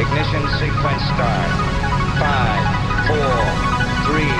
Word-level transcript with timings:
Ignition 0.00 0.42
sequence 0.58 1.04
start. 1.12 1.50
Five, 2.18 2.64
four, 3.06 3.36
three, 4.06 4.34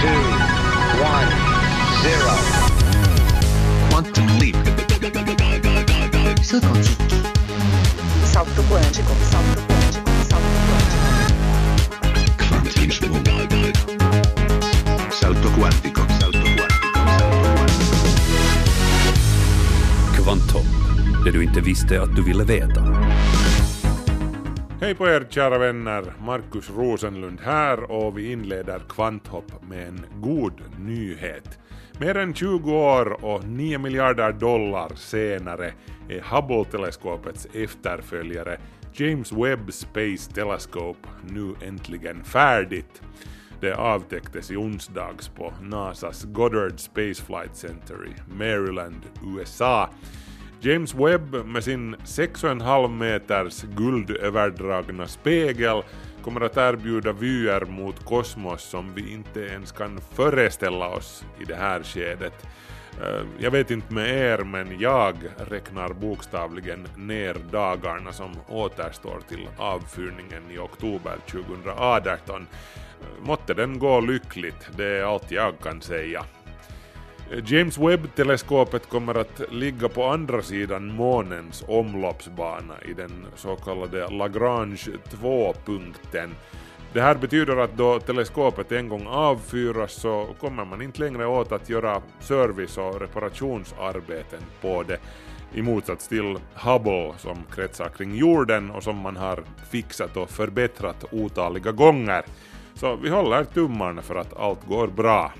two, 0.00 0.22
one, 1.04 1.28
zero. 2.02 2.34
Quantum 3.90 4.26
leap. 4.38 4.56
Salto 6.42 6.72
quântico. 6.72 7.16
Salto 8.24 8.62
quântico. 8.62 9.12
Salto 9.30 9.60
quântico. 9.68 10.10
Salto 10.30 10.58
quântico. 10.68 11.08
Salto 15.12 15.48
quantico. 15.58 16.00
Salto 16.00 16.00
quantico. 16.00 16.02
Salto 16.18 16.46
quantico. 16.56 16.78
Kvantum, 20.16 20.66
det 21.24 21.30
du 21.30 21.42
inte 21.44 21.60
visste 21.60 22.02
att 22.02 22.16
du 22.16 22.22
ville 22.22 22.44
veta. 22.44 22.97
Hej 24.80 24.94
på 24.94 25.06
er 25.08 25.26
kära 25.30 25.58
vänner, 25.58 26.12
Markus 26.20 26.70
Rosenlund 26.70 27.40
här 27.40 27.90
och 27.90 28.18
vi 28.18 28.32
inleder 28.32 28.78
Kvanthopp 28.88 29.52
med 29.68 29.88
en 29.88 30.06
god 30.20 30.52
nyhet. 30.80 31.58
Mer 32.00 32.16
än 32.16 32.34
20 32.34 32.72
år 32.72 33.24
och 33.24 33.44
9 33.44 33.78
miljarder 33.78 34.32
dollar 34.32 34.92
senare 34.94 35.72
är 36.08 36.20
Hubble-teleskopets 36.20 37.46
efterföljare 37.52 38.58
James 38.92 39.32
Webb 39.32 39.72
Space 39.72 40.32
Telescope 40.32 41.08
nu 41.30 41.54
äntligen 41.62 42.24
färdigt. 42.24 43.02
Det 43.60 43.74
avtäcktes 43.74 44.50
i 44.50 44.56
onsdags 44.56 45.28
på 45.28 45.52
NASAs 45.62 46.24
Goddard 46.24 46.80
Space 46.80 47.24
Flight 47.24 47.56
Center 47.56 48.06
i 48.06 48.32
Maryland, 48.38 49.02
USA. 49.36 49.88
James 50.60 50.94
Webb 50.94 51.46
med 51.46 51.64
sin 51.64 51.96
6,5 51.96 52.88
meters 52.88 53.62
guldöverdragna 53.62 55.06
spegel 55.06 55.82
kommer 56.22 56.40
att 56.40 56.56
erbjuda 56.56 57.12
vyer 57.12 57.64
mot 57.64 58.04
kosmos 58.04 58.62
som 58.62 58.94
vi 58.94 59.12
inte 59.12 59.40
ens 59.40 59.72
kan 59.72 60.00
föreställa 60.12 60.88
oss 60.88 61.24
i 61.40 61.44
det 61.44 61.54
här 61.54 61.82
skedet. 61.82 62.46
Eh, 63.02 63.26
jag 63.38 63.50
vet 63.50 63.70
inte 63.70 63.94
med 63.94 64.08
er, 64.08 64.38
men 64.38 64.80
jag 64.80 65.16
räknar 65.36 65.88
bokstavligen 65.88 66.88
ner 66.96 67.36
dagarna 67.50 68.12
som 68.12 68.30
återstår 68.48 69.20
till 69.28 69.48
avfyrningen 69.58 70.50
i 70.50 70.58
oktober 70.58 71.16
2018. 71.30 72.46
Eh, 73.00 73.26
måtte 73.26 73.54
den 73.54 73.78
gå 73.78 74.00
lyckligt, 74.00 74.68
det 74.76 74.86
är 74.86 75.02
allt 75.02 75.30
jag 75.30 75.58
kan 75.60 75.80
säga. 75.80 76.24
James 77.30 77.78
Webb-teleskopet 77.78 78.88
kommer 78.88 79.14
att 79.14 79.42
ligga 79.50 79.88
på 79.88 80.04
andra 80.04 80.42
sidan 80.42 80.94
månens 80.94 81.64
omloppsbana 81.68 82.74
i 82.88 82.92
den 82.92 83.26
så 83.36 83.56
kallade 83.56 84.08
Lagrange 84.08 84.88
2-punkten. 85.10 86.34
Det 86.92 87.00
här 87.00 87.14
betyder 87.14 87.56
att 87.56 87.76
då 87.76 88.00
teleskopet 88.00 88.72
en 88.72 88.88
gång 88.88 89.06
avfyras 89.06 89.92
så 89.92 90.28
kommer 90.40 90.64
man 90.64 90.82
inte 90.82 91.00
längre 91.00 91.26
åt 91.26 91.52
att 91.52 91.68
göra 91.68 92.02
service 92.20 92.78
och 92.78 93.00
reparationsarbeten 93.00 94.40
på 94.60 94.82
det 94.82 94.98
i 95.54 95.62
motsats 95.62 96.08
till 96.08 96.38
Hubble 96.54 97.12
som 97.18 97.36
kretsar 97.54 97.88
kring 97.88 98.14
jorden 98.14 98.70
och 98.70 98.82
som 98.82 98.96
man 98.96 99.16
har 99.16 99.44
fixat 99.70 100.16
och 100.16 100.30
förbättrat 100.30 101.04
otaliga 101.10 101.72
gånger. 101.72 102.22
Så 102.74 102.96
vi 102.96 103.08
håller 103.08 103.44
tummarna 103.44 104.02
för 104.02 104.14
att 104.14 104.36
allt 104.36 104.66
går 104.66 104.86
bra. 104.86 105.32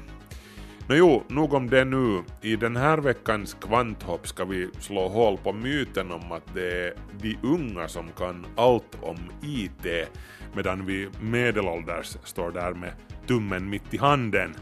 Nåjo, 0.89 1.22
nog 1.28 1.55
om 1.55 1.70
det 1.70 1.84
nu. 1.84 2.22
I 2.42 2.56
den 2.56 2.77
här 2.77 2.98
veckans 2.98 3.56
kvanthopp 3.61 4.28
ska 4.28 4.44
vi 4.44 4.69
slå 4.78 5.08
hål 5.08 5.39
på 5.39 5.53
myten 5.53 6.12
om 6.12 6.33
att 6.33 6.55
det 6.55 6.86
är 6.86 6.94
de 7.22 7.39
unga 7.42 7.89
som 7.89 8.08
kan 8.19 8.47
allt 8.56 8.98
om 9.03 9.16
IT, 9.42 10.09
medan 10.55 10.86
vi 10.86 11.09
medelålders 11.20 12.16
står 12.25 12.50
där 12.50 12.75
med 12.75 12.93
tummen 13.26 13.71
mitt 13.71 13.94
i 13.94 13.99
handen. 13.99 14.54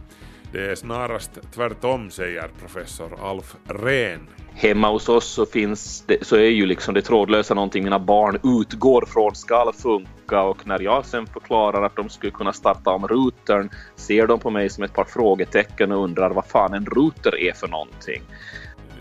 Det 0.53 0.70
är 0.70 0.75
snarast 0.75 1.53
tvärtom, 1.54 2.10
säger 2.10 2.48
professor 2.60 3.31
Alf 3.31 3.56
Rehn. 3.69 4.28
Hemma 4.59 4.91
hos 4.91 5.09
oss 5.09 5.27
så 5.27 5.47
finns 5.47 6.05
det, 6.06 6.27
så 6.27 6.37
är 6.37 6.50
ju 6.50 6.67
liksom 6.67 6.94
det 6.94 7.03
trådlösa 7.03 7.55
någonting 7.55 7.84
mina 7.84 7.99
barn 7.99 8.39
utgår 8.61 9.05
från 9.06 9.34
ska 9.34 9.72
funka 9.72 10.43
och 10.43 10.67
när 10.67 10.81
jag 10.81 11.05
sen 11.05 11.27
förklarar 11.27 11.83
att 11.83 11.97
de 11.97 12.09
skulle 12.09 12.33
kunna 12.33 12.53
starta 12.53 12.91
om 12.91 13.09
routern 13.09 13.71
ser 13.97 14.27
de 14.27 14.41
på 14.41 14.50
mig 14.50 14.69
som 14.69 14.84
ett 14.84 14.93
par 14.93 15.05
frågetecken 15.05 15.93
och 15.93 16.05
undrar 16.05 16.31
vad 16.31 16.47
fan 16.47 16.75
en 16.75 16.87
router 16.87 17.41
är 17.41 17.53
för 17.53 17.69
någonting. 17.69 18.22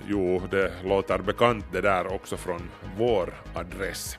Jo, 0.07 0.41
det 0.51 0.71
låter 0.83 1.17
bekant 1.17 1.65
det 1.71 1.81
där 1.81 2.13
också 2.13 2.37
från 2.37 2.69
vår 2.97 3.33
adress. 3.53 4.17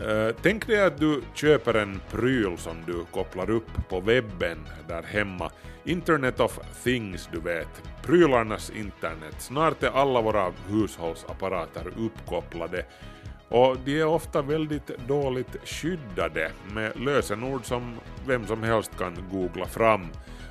Eh, 0.00 0.34
tänk 0.42 0.66
dig 0.66 0.84
att 0.86 0.98
du 0.98 1.22
köper 1.34 1.74
en 1.74 2.00
pryl 2.10 2.58
som 2.58 2.76
du 2.86 3.04
kopplar 3.12 3.50
upp 3.50 3.88
på 3.88 4.00
webben 4.00 4.58
där 4.88 5.02
hemma. 5.02 5.50
Internet 5.84 6.40
of 6.40 6.58
things, 6.84 7.28
du 7.32 7.40
vet. 7.40 7.82
Prylarnas 8.02 8.70
internet. 8.70 9.34
Snart 9.38 9.82
är 9.82 9.90
alla 9.90 10.20
våra 10.20 10.52
hushållsapparater 10.68 11.92
uppkopplade 11.98 12.84
och 13.48 13.76
de 13.84 14.00
är 14.00 14.06
ofta 14.06 14.42
väldigt 14.42 14.98
dåligt 15.08 15.56
skyddade 15.64 16.50
med 16.72 17.00
lösenord 17.00 17.64
som 17.64 17.94
vem 18.26 18.46
som 18.46 18.62
helst 18.62 18.98
kan 18.98 19.16
googla 19.30 19.66
fram. 19.66 20.08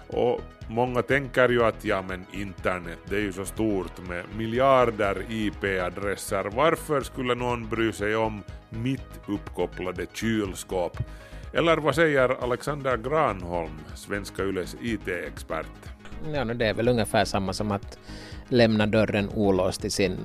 Och 0.09 0.41
många 0.67 1.01
tänker 1.01 1.49
ju 1.49 1.63
att 1.63 1.85
ja 1.85 2.01
men 2.01 2.25
internet 2.31 2.99
det 3.09 3.15
är 3.15 3.21
ju 3.21 3.33
så 3.33 3.45
stort 3.45 4.07
med 4.07 4.23
miljarder 4.37 5.25
IP-adresser, 5.29 6.43
varför 6.55 7.01
skulle 7.01 7.35
någon 7.35 7.69
bry 7.69 7.91
sig 7.91 8.15
om 8.15 8.43
mitt 8.69 9.19
uppkopplade 9.27 10.05
kylskåp? 10.13 10.97
Eller 11.53 11.77
vad 11.77 11.95
säger 11.95 12.43
Alexander 12.43 12.97
Granholm, 12.97 13.79
Svenska 13.95 14.43
Yles 14.43 14.75
IT-expert? 14.81 15.65
Ja, 16.33 16.43
no, 16.43 16.53
det 16.53 16.65
är 16.65 16.73
väl 16.73 16.87
ungefär 16.87 17.25
samma 17.25 17.53
som 17.53 17.71
att 17.71 17.99
lämna 18.47 18.85
dörren 18.85 19.29
olåst 19.29 19.81
till 19.81 19.91
sin, 19.91 20.17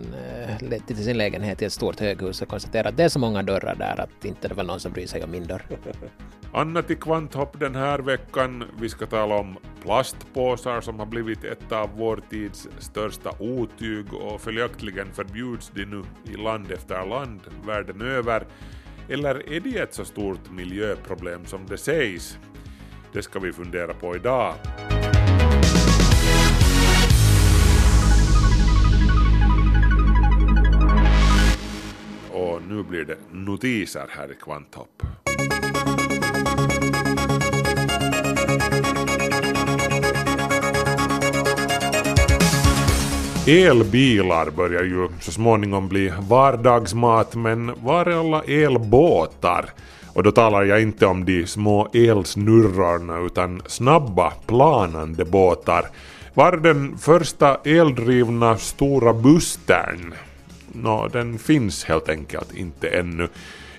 eh, 0.70 0.82
till 0.86 1.04
sin 1.04 1.18
lägenhet 1.18 1.62
i 1.62 1.64
ett 1.64 1.72
stort 1.72 2.00
höghus 2.00 2.42
och 2.42 2.48
konstatera 2.48 2.88
att 2.88 2.96
det 2.96 3.04
är 3.04 3.08
så 3.08 3.18
många 3.18 3.42
dörrar 3.42 3.74
där 3.74 4.00
att 4.00 4.24
inte 4.24 4.48
det 4.48 4.54
väl 4.54 4.66
någon 4.66 4.80
som 4.80 4.92
bryr 4.92 5.06
sig 5.06 5.24
om 5.24 5.30
min 5.30 5.46
dörr. 5.46 5.62
Anna 6.52 6.82
till 6.82 6.96
Kvanthopp 6.96 7.60
den 7.60 7.74
här 7.74 7.98
veckan. 7.98 8.64
Vi 8.80 8.88
ska 8.88 9.06
tala 9.06 9.34
om 9.34 9.56
plastpåsar 9.82 10.80
som 10.80 10.98
har 10.98 11.06
blivit 11.06 11.44
ett 11.44 11.72
av 11.72 11.90
vår 11.96 12.20
tids 12.30 12.68
största 12.78 13.30
otyg 13.38 14.14
och 14.14 14.40
följaktligen 14.40 15.12
förbjuds 15.12 15.72
de 15.74 15.84
nu 15.84 16.02
i 16.24 16.36
land 16.36 16.70
efter 16.72 17.06
land 17.06 17.40
världen 17.66 18.02
över. 18.02 18.46
Eller 19.08 19.52
är 19.52 19.60
det 19.60 19.78
ett 19.78 19.94
så 19.94 20.04
stort 20.04 20.50
miljöproblem 20.50 21.46
som 21.46 21.66
det 21.66 21.78
sägs? 21.78 22.38
Det 23.12 23.22
ska 23.22 23.38
vi 23.38 23.52
fundera 23.52 23.94
på 23.94 24.16
idag. 24.16 24.54
Och 32.32 32.62
nu 32.68 32.82
blir 32.82 33.04
det 33.04 33.16
notiser 33.30 34.06
här 34.10 34.32
i 34.32 34.34
Kvanthopp. 34.34 35.02
Elbilar 43.46 44.50
börjar 44.50 44.82
ju 44.82 45.08
så 45.20 45.32
småningom 45.32 45.88
bli 45.88 46.12
vardagsmat, 46.28 47.34
men 47.34 47.72
var 47.82 48.06
är 48.06 48.20
alla 48.20 48.42
elbåtar? 48.42 49.70
Och 50.14 50.22
då 50.22 50.32
talar 50.32 50.62
jag 50.64 50.82
inte 50.82 51.06
om 51.06 51.24
de 51.24 51.46
små 51.46 51.88
elsnurrorna 51.94 53.18
utan 53.18 53.62
snabba, 53.66 54.32
planande 54.46 55.24
båtar. 55.24 55.86
Var 56.34 56.52
den 56.52 56.98
första 56.98 57.56
eldrivna 57.64 58.56
stora 58.56 59.12
bustern? 59.12 60.14
Nå, 60.72 61.08
den 61.08 61.38
finns 61.38 61.84
helt 61.84 62.08
enkelt 62.08 62.54
inte 62.54 62.88
ännu. 62.88 63.28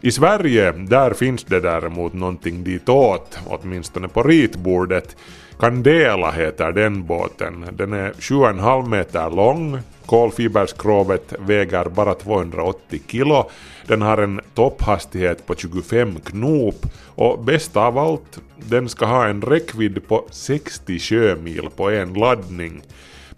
I 0.05 0.11
Sverige, 0.11 0.71
där 0.71 1.13
finns 1.13 1.43
det 1.43 1.59
däremot 1.59 2.13
någonting 2.13 2.63
ditåt, 2.63 3.39
åtminstone 3.47 4.07
på 4.07 4.23
ritbordet. 4.23 5.15
Candela 5.59 6.31
heter 6.31 6.71
den 6.71 7.05
båten. 7.05 7.65
Den 7.71 7.93
är 7.93 8.11
7,5 8.11 8.89
meter 8.89 9.29
lång. 9.29 9.79
Kolfiberskrovet 10.05 11.33
väger 11.39 11.85
bara 11.85 12.13
280 12.13 13.01
kilo. 13.07 13.49
Den 13.87 14.01
har 14.01 14.17
en 14.17 14.41
topphastighet 14.53 15.45
på 15.45 15.55
25 15.55 16.19
knop 16.19 16.85
och 17.15 17.43
bäst 17.43 17.77
av 17.77 17.97
allt, 17.97 18.39
den 18.57 18.89
ska 18.89 19.05
ha 19.05 19.27
en 19.27 19.41
räckvidd 19.41 20.07
på 20.07 20.25
60 20.31 20.99
sjömil 20.99 21.69
på 21.75 21.89
en 21.89 22.13
laddning. 22.13 22.81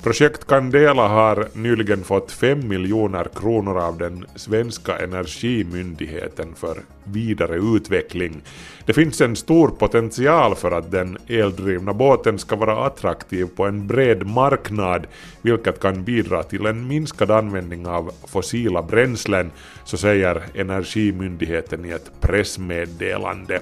Projekt 0.03 0.47
Candela 0.47 1.07
har 1.07 1.47
nyligen 1.53 2.03
fått 2.03 2.31
5 2.31 2.67
miljoner 2.67 3.27
kronor 3.35 3.77
av 3.77 3.97
den 3.97 4.25
svenska 4.35 4.97
energimyndigheten 4.97 6.55
för 6.55 6.77
vidare 7.03 7.55
utveckling. 7.55 8.41
Det 8.85 8.93
finns 8.93 9.21
en 9.21 9.35
stor 9.35 9.67
potential 9.67 10.55
för 10.55 10.71
att 10.71 10.91
den 10.91 11.17
eldrivna 11.27 11.93
båten 11.93 12.39
ska 12.39 12.55
vara 12.55 12.85
attraktiv 12.85 13.47
på 13.55 13.65
en 13.65 13.87
bred 13.87 14.27
marknad, 14.27 15.07
vilket 15.41 15.79
kan 15.79 16.03
bidra 16.03 16.43
till 16.43 16.65
en 16.65 16.87
minskad 16.87 17.31
användning 17.31 17.87
av 17.87 18.11
fossila 18.27 18.81
bränslen, 18.81 19.51
så 19.85 19.97
säger 19.97 20.43
Energimyndigheten 20.53 21.85
i 21.85 21.89
ett 21.89 22.11
pressmeddelande. 22.21 23.59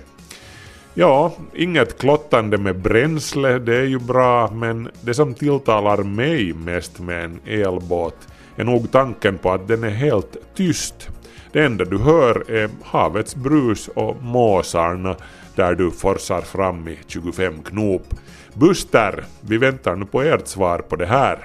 Ja, 0.97 1.33
inget 1.53 1.97
klottande 1.97 2.57
med 2.57 2.79
bränsle, 2.81 3.59
det 3.59 3.75
är 3.75 3.85
ju 3.85 3.99
bra, 3.99 4.51
men 4.51 4.89
det 5.01 5.13
som 5.13 5.33
tilltalar 5.33 6.03
mig 6.03 6.53
mest 6.53 6.99
med 6.99 7.23
en 7.23 7.39
elbåt 7.45 8.27
är 8.55 8.63
nog 8.63 8.91
tanken 8.91 9.37
på 9.37 9.51
att 9.51 9.67
den 9.67 9.83
är 9.83 9.89
helt 9.89 10.37
tyst. 10.55 11.09
Det 11.51 11.63
enda 11.63 11.85
du 11.85 11.97
hör 11.97 12.51
är 12.51 12.69
havets 12.83 13.35
brus 13.35 13.87
och 13.87 14.23
måsarna 14.23 15.15
där 15.55 15.75
du 15.75 15.91
forsar 15.91 16.41
fram 16.41 16.87
i 16.87 16.97
25 17.07 17.63
knop. 17.63 18.13
Buster, 18.53 19.23
vi 19.41 19.57
väntar 19.57 19.95
nu 19.95 20.05
på 20.05 20.21
ert 20.21 20.47
svar 20.47 20.79
på 20.79 20.95
det 20.95 21.05
här. 21.05 21.37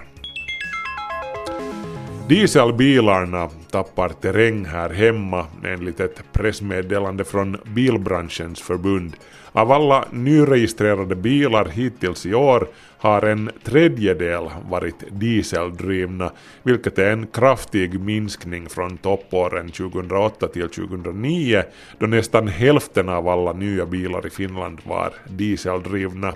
Dieselbilarna 2.29 3.49
tappar 3.70 4.08
terräng 4.08 4.64
här 4.64 4.91
hemma 4.91 5.46
enligt 5.64 6.00
ett 6.00 6.23
pressmeddelande 6.32 7.25
från 7.25 7.56
Bilbranschens 7.64 8.61
förbund. 8.61 9.17
Av 9.52 9.73
alla 9.73 10.05
nyregistrerade 10.11 11.14
bilar 11.14 11.64
hittills 11.64 12.26
i 12.26 12.35
år 12.35 12.69
har 12.99 13.23
en 13.23 13.50
tredjedel 13.64 14.50
varit 14.70 15.05
dieseldrivna, 15.11 16.31
vilket 16.62 16.99
är 16.99 17.12
en 17.12 17.26
kraftig 17.26 18.00
minskning 18.00 18.69
från 18.69 18.97
toppåren 18.97 19.70
2008 19.70 20.49
till 20.49 20.69
2009 20.69 21.62
då 21.99 22.06
nästan 22.06 22.49
hälften 22.49 23.08
av 23.08 23.29
alla 23.29 23.52
nya 23.52 23.87
bilar 23.87 24.26
i 24.26 24.31
Finland 24.31 24.79
var 24.85 25.12
dieseldrivna. 25.29 26.35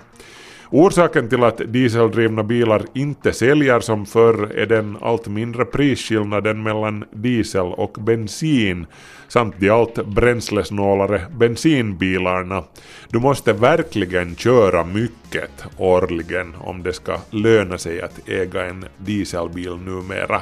Orsaken 0.77 1.29
till 1.29 1.43
att 1.43 1.61
dieseldrivna 1.73 2.43
bilar 2.43 2.85
inte 2.93 3.33
säljer 3.33 3.79
som 3.79 4.05
förr 4.05 4.51
är 4.55 4.65
den 4.65 4.97
allt 5.01 5.27
mindre 5.27 5.65
prisskillnaden 5.65 6.63
mellan 6.63 7.05
diesel 7.11 7.65
och 7.65 7.97
bensin 7.99 8.85
samt 9.27 9.55
de 9.59 9.69
allt 9.69 10.05
bränslesnålare 10.05 11.21
bensinbilarna. 11.37 12.63
Du 13.09 13.19
måste 13.19 13.53
verkligen 13.53 14.35
köra 14.35 14.83
mycket 14.83 15.65
årligen 15.77 16.55
om 16.59 16.83
det 16.83 16.93
ska 16.93 17.17
löna 17.29 17.77
sig 17.77 18.01
att 18.01 18.29
äga 18.29 18.65
en 18.65 18.85
dieselbil 18.97 19.75
numera. 19.75 20.41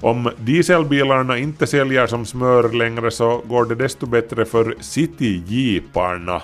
Om 0.00 0.30
dieselbilarna 0.38 1.38
inte 1.38 1.66
säljer 1.66 2.06
som 2.06 2.26
smör 2.26 2.72
längre 2.72 3.10
så 3.10 3.42
går 3.44 3.64
det 3.64 3.74
desto 3.74 4.06
bättre 4.06 4.44
för 4.44 4.74
cityjeeparna 4.80 6.42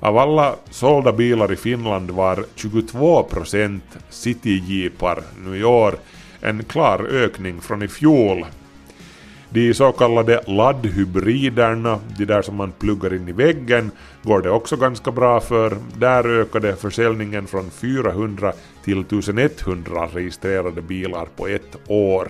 av 0.00 0.18
alla 0.18 0.54
sålda 0.70 1.12
bilar 1.12 1.52
i 1.52 1.56
Finland 1.56 2.10
var 2.10 2.44
22% 2.56 3.80
cityjeepar 4.10 5.22
nu 5.44 5.58
i 5.58 5.64
år, 5.64 5.94
en 6.40 6.64
klar 6.64 7.06
ökning 7.10 7.60
från 7.60 7.82
i 7.82 7.88
fjol. 7.88 8.46
De 9.52 9.74
så 9.74 9.92
kallade 9.92 10.42
laddhybriderna, 10.46 11.98
de 12.18 12.24
där 12.24 12.42
som 12.42 12.56
man 12.56 12.72
pluggar 12.72 13.14
in 13.14 13.28
i 13.28 13.32
väggen, 13.32 13.90
går 14.22 14.42
det 14.42 14.50
också 14.50 14.76
ganska 14.76 15.10
bra 15.10 15.40
för. 15.40 15.76
Där 15.96 16.40
ökade 16.40 16.76
försäljningen 16.76 17.46
från 17.46 17.70
400 17.70 18.52
till 18.84 19.00
1100 19.00 20.08
registrerade 20.14 20.82
bilar 20.82 21.26
på 21.36 21.46
ett 21.46 21.76
år. 21.86 22.28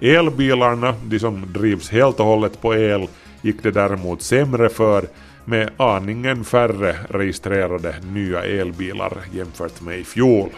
Elbilarna, 0.00 0.94
de 1.04 1.18
som 1.18 1.52
drivs 1.52 1.90
helt 1.90 2.20
och 2.20 2.26
hållet 2.26 2.60
på 2.60 2.74
el, 2.74 3.08
gick 3.42 3.62
det 3.62 3.70
däremot 3.70 4.22
sämre 4.22 4.68
för 4.68 5.04
med 5.48 5.70
aningen 5.76 6.44
färre 6.44 6.96
registrerade 7.10 7.94
nya 8.12 8.44
elbilar 8.44 9.12
jämfört 9.32 9.80
med 9.80 9.98
i 9.98 10.04
fjol. 10.04 10.50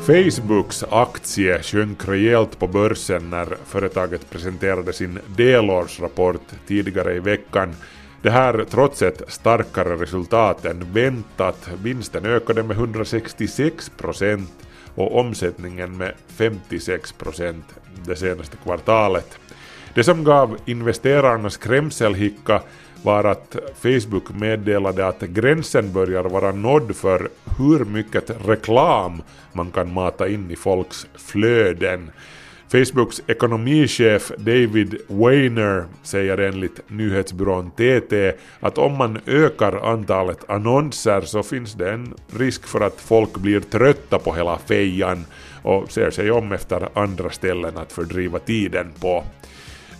Facebooks 0.00 0.84
aktie 0.90 1.62
sjönk 1.62 2.08
rejält 2.08 2.58
på 2.58 2.66
börsen 2.66 3.30
när 3.30 3.56
företaget 3.66 4.30
presenterade 4.30 4.92
sin 4.92 5.18
delårsrapport 5.36 6.40
tidigare 6.66 7.14
i 7.14 7.18
veckan. 7.18 7.74
Det 8.22 8.30
här 8.30 8.64
trots 8.70 9.02
ett 9.02 9.22
starkare 9.28 9.96
resultat 9.96 10.64
än 10.64 10.92
väntat. 10.92 11.68
Vinsten 11.82 12.26
ökade 12.26 12.62
med 12.62 12.76
166 12.76 13.90
procent 13.96 14.52
och 14.94 15.18
omsättningen 15.18 15.96
med 15.96 16.12
56 16.28 17.12
procent 17.12 17.64
det 18.06 18.16
senaste 18.16 18.56
kvartalet. 18.56 19.38
Det 19.94 20.04
som 20.04 20.24
gav 20.24 20.56
investerarna 20.64 21.50
skrämselhicka 21.50 22.62
var 23.04 23.24
att 23.24 23.56
Facebook 23.82 24.34
meddelade 24.34 25.06
att 25.06 25.20
gränsen 25.20 25.92
börjar 25.92 26.24
vara 26.24 26.52
nådd 26.52 26.96
för 26.96 27.28
hur 27.58 27.84
mycket 27.84 28.30
reklam 28.46 29.22
man 29.52 29.70
kan 29.70 29.92
mata 29.92 30.28
in 30.28 30.50
i 30.50 30.56
folks 30.56 31.06
flöden. 31.14 32.10
Facebooks 32.68 33.22
ekonomichef 33.26 34.32
David 34.38 34.96
Weiner 35.08 35.84
säger 36.02 36.38
enligt 36.38 36.90
nyhetsbyrån 36.90 37.70
TT 37.70 38.32
att 38.60 38.78
om 38.78 38.96
man 38.96 39.18
ökar 39.26 39.92
antalet 39.92 40.50
annonser 40.50 41.20
så 41.20 41.42
finns 41.42 41.74
det 41.74 41.90
en 41.90 42.14
risk 42.38 42.66
för 42.66 42.80
att 42.80 43.00
folk 43.00 43.36
blir 43.36 43.60
trötta 43.60 44.18
på 44.18 44.34
hela 44.34 44.58
fejan 44.58 45.24
och 45.62 45.92
ser 45.92 46.10
sig 46.10 46.30
om 46.30 46.52
efter 46.52 46.88
andra 46.94 47.30
ställen 47.30 47.76
att 47.76 47.92
fördriva 47.92 48.38
tiden 48.38 48.92
på. 49.00 49.24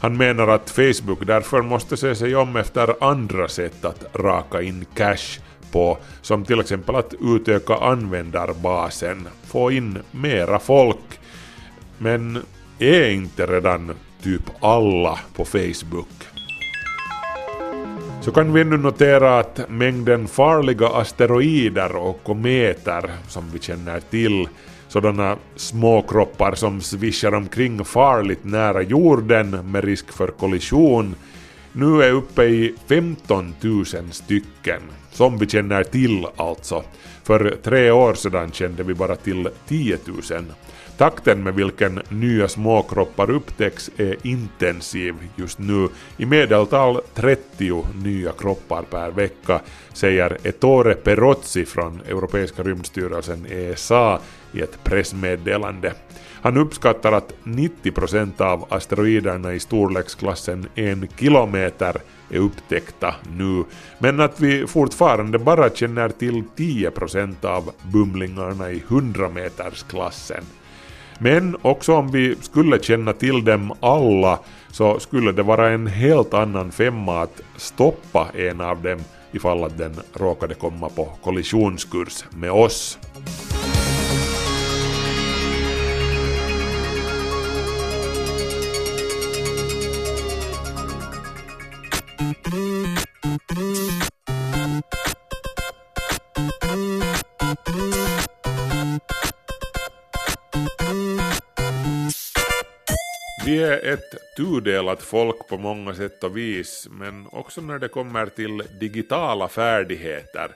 Han 0.04 0.16
menar 0.16 0.48
att 0.48 0.70
Facebook 0.70 1.26
därför 1.26 1.62
måste 1.62 1.96
se 1.96 2.14
sig 2.14 2.36
om 2.36 2.56
efter 2.56 3.04
andra 3.04 3.48
sätt 3.48 3.84
att 3.84 4.04
raka 4.14 4.62
in 4.62 4.84
cash 4.94 5.40
på, 5.72 5.98
som 6.22 6.44
till 6.44 6.60
exempel 6.60 6.96
att 6.96 7.14
utöka 7.20 7.74
användarbasen, 7.74 9.28
få 9.46 9.70
in 9.70 9.98
mera 10.10 10.58
folk. 10.58 11.20
Men 11.98 12.42
är 12.78 13.10
inte 13.10 13.46
redan 13.46 13.92
typ 14.22 14.42
alla 14.60 15.18
på 15.36 15.44
Facebook? 15.44 16.08
Så 18.20 18.32
kan 18.32 18.52
vi 18.52 18.64
nu 18.64 18.76
notera 18.76 19.38
att 19.38 19.60
mängden 19.68 20.28
farliga 20.28 20.88
asteroider 20.88 21.96
och 21.96 22.24
kometer 22.24 23.10
som 23.28 23.50
vi 23.52 23.58
känner 23.58 24.00
till 24.00 24.48
sådana 24.94 25.36
småkroppar 25.56 26.54
som 26.54 26.80
svischar 26.80 27.34
omkring 27.34 27.84
farligt 27.84 28.44
nära 28.44 28.82
jorden 28.82 29.50
med 29.50 29.84
risk 29.84 30.12
för 30.12 30.28
kollision 30.28 31.14
nu 31.72 32.02
är 32.02 32.12
uppe 32.12 32.44
i 32.44 32.74
15 32.86 33.54
000 33.60 33.84
stycken, 34.10 34.82
som 35.12 35.38
vi 35.38 35.46
känner 35.46 35.84
till 35.84 36.26
alltså. 36.36 36.84
För 37.22 37.56
tre 37.62 37.90
år 37.90 38.14
sedan 38.14 38.52
kände 38.52 38.82
vi 38.82 38.94
bara 38.94 39.16
till 39.16 39.48
10 39.68 39.98
000. 40.30 40.44
Takten 40.96 41.42
med 41.42 41.54
vilken 41.54 42.02
nya 42.08 42.48
småkroppar 42.48 43.30
upptäcks 43.30 43.90
är 43.96 44.16
intensiv 44.22 45.14
just 45.36 45.58
nu, 45.58 45.88
i 46.16 46.26
medeltal 46.26 47.00
30 47.14 47.84
nya 47.94 48.32
kroppar 48.32 48.82
per 48.82 49.10
vecka, 49.10 49.60
säger 49.92 50.38
Ettore 50.42 50.94
Perozzi 50.94 51.64
från 51.64 52.00
Europeiska 52.08 52.62
rymdstyrelsen 52.62 53.46
ESA 53.50 54.20
i 54.54 54.60
ett 54.60 54.84
pressmeddelande. 54.84 55.92
Han 56.42 56.56
uppskattar 56.56 57.12
att 57.12 57.32
90% 57.44 58.42
av 58.42 58.66
asteroiderna 58.68 59.54
i 59.54 59.60
storleksklassen 59.60 60.68
en 60.74 61.08
kilometer 61.18 61.96
är 62.30 62.38
upptäckta 62.38 63.14
nu, 63.36 63.64
men 63.98 64.20
att 64.20 64.40
vi 64.40 64.66
fortfarande 64.66 65.38
bara 65.38 65.70
känner 65.70 66.08
till 66.08 66.42
10% 66.56 67.44
av 67.44 67.70
bumlingarna 67.92 68.70
i 68.70 68.82
100-metersklassen. 68.88 70.42
Men 71.18 71.56
också 71.62 71.94
om 71.94 72.10
vi 72.10 72.36
skulle 72.40 72.82
känna 72.82 73.12
till 73.12 73.44
dem 73.44 73.72
alla 73.80 74.38
så 74.70 75.00
skulle 75.00 75.32
det 75.32 75.42
vara 75.42 75.70
en 75.70 75.86
helt 75.86 76.34
annan 76.34 76.72
femma 76.72 77.22
att 77.22 77.40
stoppa 77.56 78.28
en 78.34 78.60
av 78.60 78.82
dem 78.82 78.98
ifall 79.32 79.64
att 79.64 79.78
den 79.78 79.94
råkade 80.14 80.54
komma 80.54 80.88
på 80.88 81.04
kollisionskurs 81.22 82.24
med 82.30 82.50
oss. 82.50 82.98
Är 103.64 103.92
ett 103.92 104.36
tudelat 104.36 105.02
folk 105.02 105.48
på 105.48 105.58
många 105.58 105.94
sätt 105.94 106.24
och 106.24 106.36
vis, 106.36 106.88
men 106.90 107.26
också 107.32 107.60
när 107.60 107.78
det 107.78 107.88
kommer 107.88 108.26
till 108.26 108.62
digitala 108.80 109.48
färdigheter. 109.48 110.50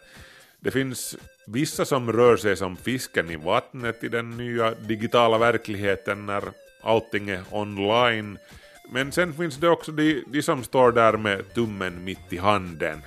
Det 0.61 0.71
finns 0.71 1.17
vissa 1.47 1.85
som 1.85 2.12
rör 2.12 2.37
sig 2.37 2.57
som 2.57 2.77
fisken 2.77 3.31
i 3.31 3.37
vattnet 3.37 4.05
i 4.05 4.09
den 4.09 4.31
nya 4.31 4.71
digitala 4.71 5.38
verkligheten 5.38 6.27
när 6.27 6.43
allting 6.83 7.29
är 7.29 7.43
online. 7.50 8.38
Men 8.93 9.12
sen 9.12 9.33
finns 9.35 9.57
det 9.57 9.69
också 9.69 9.93
de, 9.93 10.25
de 10.27 10.43
som 10.43 10.65
står 10.65 10.93
där 10.93 11.12
med 11.12 11.55
tummen 11.55 12.05
mitt 12.05 12.33
i 12.33 12.38
handen. 12.38 13.03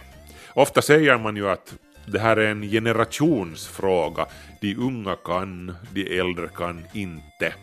Ofta 0.53 0.81
säger 0.81 1.17
man 1.17 1.36
ju 1.36 1.50
att 1.50 1.74
det 2.05 2.20
här 2.20 2.38
är 2.38 2.51
en 2.51 2.62
generationsfråga. 2.62 4.25
De 4.62 4.75
unga 4.75 5.15
kan, 5.15 5.75
de 5.91 6.20
äldre 6.20 6.48
kan 6.55 6.86
inte. 6.93 7.53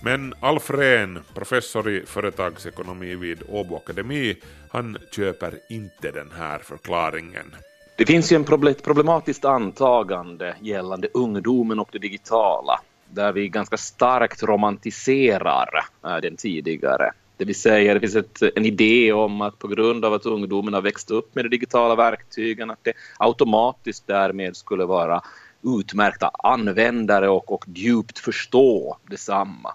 Men 0.00 0.34
Alf 0.40 0.70
Rehn, 0.70 1.18
professor 1.34 1.90
i 1.90 2.02
företagsekonomi 2.06 3.14
vid 3.14 3.42
Åbo 3.48 3.76
Akademi, 3.76 4.36
han 4.70 4.98
köper 5.16 5.52
inte 5.68 6.10
den 6.10 6.30
här 6.36 6.58
förklaringen. 6.58 7.54
Det 7.96 8.06
finns 8.06 8.32
ju 8.32 8.36
en 8.36 8.44
problematiskt 8.84 9.44
antagande 9.44 10.54
gällande 10.60 11.08
ungdomen 11.14 11.78
och 11.78 11.88
det 11.92 11.98
digitala 11.98 12.80
där 13.10 13.32
vi 13.32 13.48
ganska 13.48 13.76
starkt 13.76 14.42
romantiserar 14.42 15.68
eh, 16.04 16.16
den 16.16 16.36
tidigare. 16.36 17.12
Det 17.36 17.44
vill 17.44 17.60
säga 17.60 17.94
det 17.94 18.00
finns 18.00 18.16
ett, 18.16 18.42
en 18.56 18.66
idé 18.66 19.12
om 19.12 19.40
att 19.40 19.58
på 19.58 19.68
grund 19.68 20.04
av 20.04 20.14
att 20.14 20.26
ungdomen 20.26 20.74
har 20.74 20.82
växt 20.82 21.10
upp 21.10 21.34
med 21.34 21.44
de 21.44 21.48
digitala 21.48 21.94
verktygen 21.94 22.70
att 22.70 22.84
det 22.84 22.92
automatiskt 23.18 24.06
därmed 24.06 24.56
skulle 24.56 24.84
vara 24.84 25.22
utmärkta 25.62 26.30
användare 26.38 27.28
och, 27.28 27.52
och 27.52 27.64
djupt 27.68 28.18
förstå 28.18 28.96
detsamma. 29.06 29.74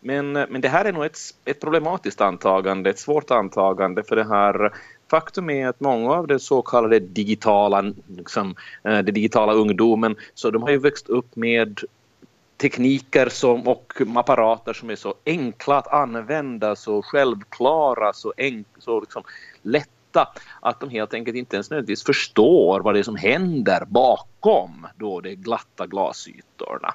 Men, 0.00 0.36
eh, 0.36 0.46
men 0.48 0.60
det 0.60 0.68
här 0.68 0.84
är 0.84 0.92
nog 0.92 1.04
ett, 1.04 1.18
ett 1.44 1.60
problematiskt 1.60 2.20
antagande, 2.20 2.90
ett 2.90 2.98
svårt 2.98 3.30
antagande 3.30 4.02
för 4.02 4.16
det 4.16 4.28
här 4.28 4.72
faktum 5.10 5.50
är 5.50 5.68
att 5.68 5.80
många 5.80 6.10
av 6.10 6.26
den 6.26 6.40
så 6.40 6.62
kallade 6.62 6.98
digitala, 6.98 7.92
liksom, 8.16 8.54
eh, 8.84 8.98
det 8.98 9.12
digitala 9.12 9.52
ungdomen, 9.52 10.16
så 10.34 10.50
de 10.50 10.62
har 10.62 10.70
ju 10.70 10.78
växt 10.78 11.08
upp 11.08 11.36
med 11.36 11.80
tekniker 12.56 13.28
som, 13.28 13.68
och 13.68 13.92
apparater 14.16 14.72
som 14.72 14.90
är 14.90 14.96
så 14.96 15.14
enkla 15.26 15.78
att 15.78 15.92
använda, 15.92 16.76
så 16.76 17.02
självklara, 17.02 18.12
så, 18.12 18.32
enk, 18.36 18.66
så 18.78 19.00
liksom 19.00 19.22
lätta 19.62 20.28
att 20.60 20.80
de 20.80 20.90
helt 20.90 21.14
enkelt 21.14 21.36
inte 21.36 21.56
ens 21.56 21.70
nödvändigtvis 21.70 22.04
förstår 22.04 22.80
vad 22.80 22.94
det 22.94 22.98
är 22.98 23.02
som 23.02 23.16
händer 23.16 23.84
bakom 23.88 24.86
då 24.96 25.20
de 25.20 25.34
glatta 25.34 25.86
glasytorna. 25.86 26.94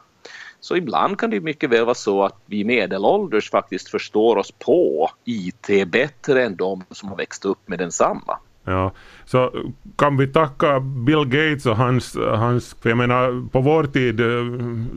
Så 0.65 0.75
ibland 0.75 1.19
kan 1.19 1.29
det 1.29 1.39
mycket 1.39 1.69
väl 1.69 1.85
vara 1.85 1.95
så 1.95 2.23
att 2.23 2.35
vi 2.45 2.63
medelålders 2.63 3.49
faktiskt 3.49 3.89
förstår 3.89 4.37
oss 4.37 4.51
på 4.51 5.09
IT 5.25 5.91
bättre 5.91 6.43
än 6.43 6.55
de 6.55 6.83
som 6.91 7.09
har 7.09 7.17
växt 7.17 7.45
upp 7.45 7.59
med 7.65 7.79
densamma. 7.79 8.37
Ja, 8.63 8.91
så 9.25 9.51
kan 9.97 10.17
vi 10.17 10.27
tacka 10.27 10.79
Bill 10.79 11.25
Gates 11.25 11.65
och 11.65 11.77
hans, 11.77 12.15
hans 12.15 12.75
för 12.81 12.89
jag 12.89 12.97
menar 12.97 13.49
på 13.49 13.61
vår 13.61 13.83
tid 13.83 14.19
eh, 14.19 14.27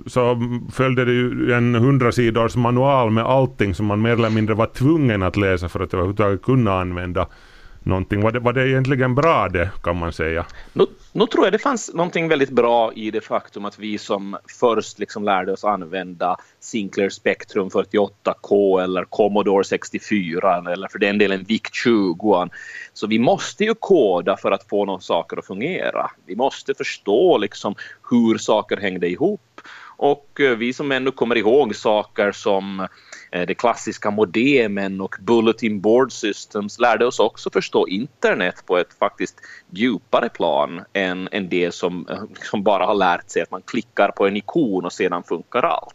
så 0.07 0.41
följde 0.73 1.05
det 1.05 1.13
ju 1.13 1.53
en 1.53 1.75
hundrasidors 1.75 2.57
manual 2.57 3.11
med 3.11 3.25
allting 3.25 3.75
som 3.75 3.87
man 3.87 4.03
mer 4.03 4.13
eller 4.13 4.31
mindre 4.31 4.55
var 4.55 4.67
tvungen 4.67 5.23
att 5.23 5.37
läsa 5.37 5.69
för 5.69 5.81
att 5.81 5.95
överhuvudtaget 5.95 6.43
kunna 6.43 6.81
använda 6.81 7.27
någonting. 7.83 8.21
Var 8.21 8.33
det, 8.33 8.39
var 8.39 8.53
det 8.53 8.69
egentligen 8.69 9.15
bra 9.15 9.49
det 9.49 9.71
kan 9.83 9.97
man 9.97 10.13
säga? 10.13 10.47
Nu, 10.73 10.87
nu 11.13 11.27
tror 11.27 11.47
jag 11.47 11.53
det 11.53 11.59
fanns 11.59 11.95
någonting 11.95 12.29
väldigt 12.29 12.51
bra 12.51 12.93
i 12.93 13.11
det 13.11 13.21
faktum 13.21 13.65
att 13.65 13.79
vi 13.79 13.99
som 13.99 14.37
först 14.61 14.99
liksom 14.99 15.25
lärde 15.25 15.53
oss 15.53 15.65
använda 15.65 16.37
Sinclair 16.61 17.09
Spectrum 17.09 17.69
48K 17.69 18.83
eller 18.83 19.05
Commodore 19.05 19.65
64 19.65 20.65
eller 20.73 20.89
för 20.89 20.99
den 20.99 21.19
delen 21.19 21.45
VIC 21.45 21.63
20. 21.73 22.49
Så 22.93 23.07
vi 23.07 23.19
måste 23.19 23.65
ju 23.65 23.75
koda 23.75 24.37
för 24.37 24.51
att 24.51 24.69
få 24.69 24.85
några 24.85 25.01
saker 25.01 25.37
att 25.37 25.47
fungera. 25.47 26.11
Vi 26.27 26.37
måste 26.37 26.75
förstå 26.75 27.39
liksom 27.39 27.75
hur 28.11 28.39
saker 28.39 28.77
hängde 28.77 29.09
ihop 29.09 29.41
och 29.99 30.41
eh, 30.41 30.57
vi 30.57 30.73
som 30.73 30.93
ännu 30.93 31.11
kommer 31.11 31.37
ihåg 31.37 31.77
saker 31.77 32.33
som 32.33 32.87
Eh, 33.31 33.41
det 33.41 33.47
de 33.47 33.55
klassiska 33.55 34.11
modemen 34.11 35.01
och 35.01 35.15
bulletin 35.21 35.81
board 35.81 36.13
systems 36.13 36.79
lärde 36.79 37.07
oss 37.07 37.21
också 37.21 37.51
förstå 37.51 37.89
internet 37.89 38.67
på 38.67 38.79
ett 38.79 38.99
faktiskt 38.99 39.41
djupare 39.71 40.29
plan 40.29 40.81
än, 40.93 41.29
än 41.33 41.49
det 41.49 41.75
som, 41.75 42.07
eh, 42.11 42.23
som 42.51 42.63
bara 42.63 42.87
har 42.87 42.95
lärt 42.95 43.31
sig 43.31 43.43
att 43.43 43.51
man 43.51 43.63
klickar 43.63 44.11
på 44.11 44.27
en 44.27 44.37
ikon 44.37 44.85
och 44.85 44.93
sedan 44.93 45.23
funkar 45.23 45.63
allt. 45.63 45.95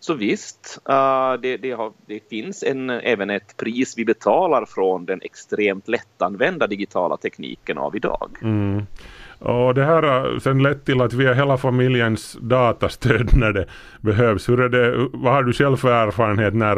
Så 0.00 0.14
visst, 0.14 0.78
eh, 0.88 1.32
det, 1.42 1.56
det, 1.56 1.72
har, 1.72 1.92
det, 2.06 2.28
finns 2.30 2.62
en, 2.62 2.90
även 2.90 3.30
ett 3.30 3.56
pris 3.56 3.94
vi 3.98 4.04
betalar 4.04 4.66
från 4.66 5.06
den 5.06 5.20
extremt 5.22 5.88
lättanvända 5.88 6.66
digitala 6.66 7.16
tekniken 7.16 7.78
av 7.78 7.96
idag. 7.96 8.38
Mm. 8.42 8.86
Och 9.44 9.74
det 9.74 9.84
här 9.84 10.02
har 10.02 10.38
sen 10.38 10.62
lett 10.62 10.84
till 10.84 11.00
att 11.00 11.12
vi 11.12 11.26
är 11.26 11.34
hela 11.34 11.56
familjens 11.56 12.36
datastöd 12.40 13.36
när 13.36 13.52
det 13.52 13.66
behövs. 14.00 14.48
Hur 14.48 14.60
är 14.60 14.68
det, 14.68 15.08
vad 15.12 15.32
har 15.32 15.42
du 15.42 15.52
själv 15.52 15.76
för 15.76 15.92
erfarenhet 15.92 16.54
när 16.54 16.76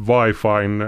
wifi 0.00 0.82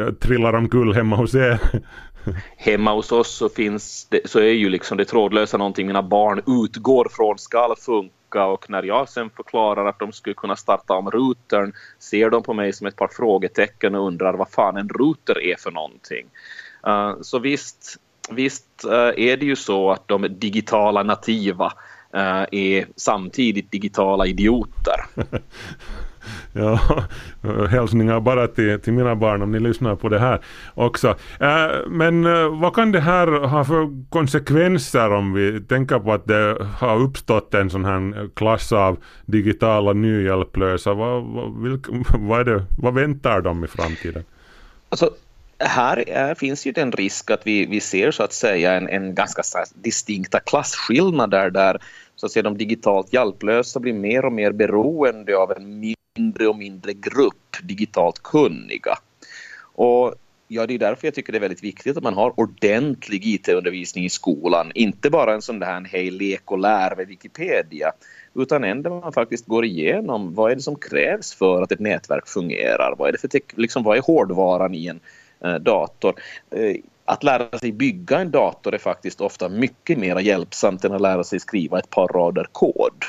äh, 0.00 0.12
trillar 0.12 0.54
omkull 0.54 0.94
hemma 0.94 1.16
hos 1.16 1.34
er? 1.34 1.60
Hemma 2.56 2.94
hos 2.94 3.12
oss 3.12 3.36
så, 3.36 3.48
finns 3.48 4.06
det, 4.10 4.20
så 4.24 4.38
är 4.38 4.52
ju 4.52 4.68
liksom 4.68 4.98
det 4.98 5.04
trådlösa 5.04 5.56
någonting 5.56 5.86
mina 5.86 6.02
barn 6.02 6.42
utgår 6.46 7.08
från 7.10 7.38
ska 7.38 7.74
funka 7.78 8.44
och 8.44 8.70
när 8.70 8.82
jag 8.82 9.08
sen 9.08 9.30
förklarar 9.30 9.86
att 9.86 9.98
de 9.98 10.12
skulle 10.12 10.34
kunna 10.34 10.56
starta 10.56 10.94
om 10.94 11.10
routern 11.10 11.72
ser 11.98 12.30
de 12.30 12.42
på 12.42 12.54
mig 12.54 12.72
som 12.72 12.86
ett 12.86 12.96
par 12.96 13.08
frågetecken 13.08 13.94
och 13.94 14.06
undrar 14.06 14.34
vad 14.34 14.50
fan 14.50 14.76
en 14.76 14.88
router 14.88 15.42
är 15.42 15.56
för 15.56 15.70
någonting. 15.70 16.26
Uh, 16.86 17.22
så 17.22 17.38
visst, 17.38 17.96
visst 18.30 18.84
eh, 18.84 19.24
är 19.30 19.36
det 19.36 19.46
ju 19.46 19.56
så 19.56 19.90
att 19.90 20.08
de 20.08 20.26
digitala 20.38 21.02
nativa 21.02 21.72
eh, 22.14 22.44
är 22.52 22.86
samtidigt 22.96 23.72
digitala 23.72 24.26
idioter. 24.26 25.00
ja, 26.52 26.80
hälsningar 27.70 28.20
bara 28.20 28.48
till, 28.48 28.80
till 28.80 28.92
mina 28.92 29.16
barn 29.16 29.42
om 29.42 29.52
ni 29.52 29.60
lyssnar 29.60 29.96
på 29.96 30.08
det 30.08 30.18
här 30.18 30.40
också. 30.74 31.08
Äh, 31.40 31.88
men 31.88 32.22
vad 32.60 32.74
kan 32.74 32.92
det 32.92 33.00
här 33.00 33.26
ha 33.26 33.64
för 33.64 34.10
konsekvenser 34.10 35.12
om 35.12 35.32
vi 35.32 35.60
tänker 35.60 35.98
på 35.98 36.12
att 36.12 36.26
det 36.26 36.66
har 36.78 37.00
uppstått 37.00 37.54
en 37.54 37.70
sån 37.70 37.84
här 37.84 38.28
klass 38.34 38.72
av 38.72 38.98
digitala 39.26 39.92
nyhjälplösa? 39.92 40.94
Vad, 40.94 41.24
vad, 41.24 41.62
vilk, 41.62 41.86
vad, 42.18 42.40
är 42.40 42.44
det, 42.44 42.64
vad 42.78 42.94
väntar 42.94 43.40
de 43.40 43.64
i 43.64 43.66
framtiden? 43.66 44.24
Alltså, 44.88 45.10
här 45.60 46.08
är, 46.08 46.34
finns 46.34 46.66
ju 46.66 46.72
den 46.72 46.92
risk 46.92 47.30
att 47.30 47.46
vi, 47.46 47.66
vi 47.66 47.80
ser 47.80 48.10
så 48.10 48.22
att 48.22 48.32
säga 48.32 48.72
en, 48.72 48.88
en 48.88 49.14
ganska 49.14 49.42
distinkta 49.74 50.40
klasskillnader 50.40 51.50
där 51.50 51.82
så 52.16 52.26
att 52.26 52.32
säga, 52.32 52.42
de 52.42 52.58
digitalt 52.58 53.12
hjälplösa 53.12 53.80
blir 53.80 53.92
mer 53.92 54.24
och 54.24 54.32
mer 54.32 54.52
beroende 54.52 55.36
av 55.36 55.52
en 55.52 55.80
mindre 55.80 56.48
och 56.48 56.56
mindre 56.56 56.92
grupp 56.92 57.56
digitalt 57.62 58.22
kunniga. 58.22 58.98
Och 59.62 60.14
ja, 60.48 60.66
det 60.66 60.74
är 60.74 60.78
därför 60.78 61.06
jag 61.06 61.14
tycker 61.14 61.32
det 61.32 61.38
är 61.38 61.40
väldigt 61.40 61.64
viktigt 61.64 61.96
att 61.96 62.02
man 62.02 62.14
har 62.14 62.40
ordentlig 62.40 63.26
IT-undervisning 63.26 64.04
i 64.04 64.10
skolan. 64.10 64.72
Inte 64.74 65.10
bara 65.10 65.34
en 65.34 65.42
sån 65.42 65.58
där 65.58 65.88
hej 65.92 66.10
lek 66.10 66.50
och 66.50 66.58
lär 66.58 66.96
med 66.96 67.06
Wikipedia 67.06 67.92
utan 68.34 68.64
en 68.64 68.82
där 68.82 68.90
man 68.90 69.12
faktiskt 69.12 69.46
går 69.46 69.64
igenom 69.64 70.34
vad 70.34 70.52
är 70.52 70.56
det 70.56 70.62
som 70.62 70.76
krävs 70.76 71.34
för 71.34 71.62
att 71.62 71.72
ett 71.72 71.80
nätverk 71.80 72.28
fungerar. 72.28 72.94
Vad 72.98 73.08
är, 73.08 73.12
det 73.12 73.18
för 73.18 73.30
liksom, 73.60 73.82
vad 73.82 73.96
är 73.96 74.02
hårdvaran 74.02 74.74
i 74.74 74.86
en 74.86 75.00
Eh, 75.44 75.54
dator. 75.54 76.14
Eh, 76.50 76.76
att 77.04 77.22
lära 77.22 77.58
sig 77.58 77.72
bygga 77.72 78.18
en 78.18 78.30
dator 78.30 78.74
är 78.74 78.78
faktiskt 78.78 79.20
ofta 79.20 79.48
mycket 79.48 79.98
mer 79.98 80.18
hjälpsamt 80.18 80.84
än 80.84 80.92
att 80.92 81.00
lära 81.00 81.24
sig 81.24 81.40
skriva 81.40 81.78
ett 81.78 81.90
par 81.90 82.08
rader 82.08 82.46
kod. 82.52 83.04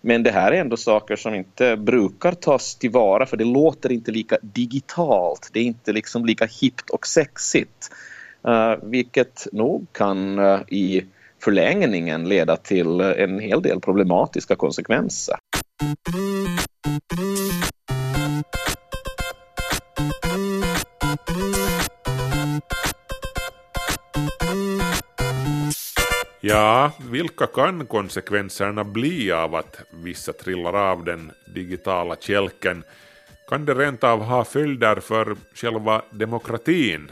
Men 0.00 0.22
det 0.22 0.30
här 0.30 0.52
är 0.52 0.60
ändå 0.60 0.76
saker 0.76 1.16
som 1.16 1.34
inte 1.34 1.76
brukar 1.76 2.32
tas 2.32 2.74
tillvara 2.74 3.26
för 3.26 3.36
det 3.36 3.44
låter 3.44 3.92
inte 3.92 4.10
lika 4.10 4.38
digitalt. 4.42 5.50
Det 5.52 5.60
är 5.60 5.64
inte 5.64 5.92
liksom 5.92 6.26
lika 6.26 6.46
hippt 6.60 6.90
och 6.90 7.06
sexigt. 7.06 7.90
Uh, 8.48 8.74
vilket 8.82 9.46
nog 9.52 9.86
kan 9.92 10.38
uh, 10.38 10.60
i 10.68 11.04
förlängningen 11.44 12.28
leda 12.28 12.56
till 12.56 13.00
en 13.00 13.38
hel 13.38 13.62
del 13.62 13.80
problematiska 13.80 14.56
konsekvenser. 14.56 15.36
Ja, 26.42 26.92
vilka 27.10 27.46
kan 27.46 27.86
konsekvenserna 27.86 28.84
bli 28.84 29.32
av 29.32 29.54
att 29.54 29.80
vissa 29.90 30.32
trillar 30.32 30.90
av 30.90 31.04
den 31.04 31.32
digitala 31.54 32.16
kälken? 32.20 32.84
Kan 33.48 33.64
det 33.64 33.74
rent 33.74 34.04
av 34.04 34.22
ha 34.22 34.44
följder 34.44 34.96
för 34.96 35.36
själva 35.54 36.02
demokratin? 36.10 37.10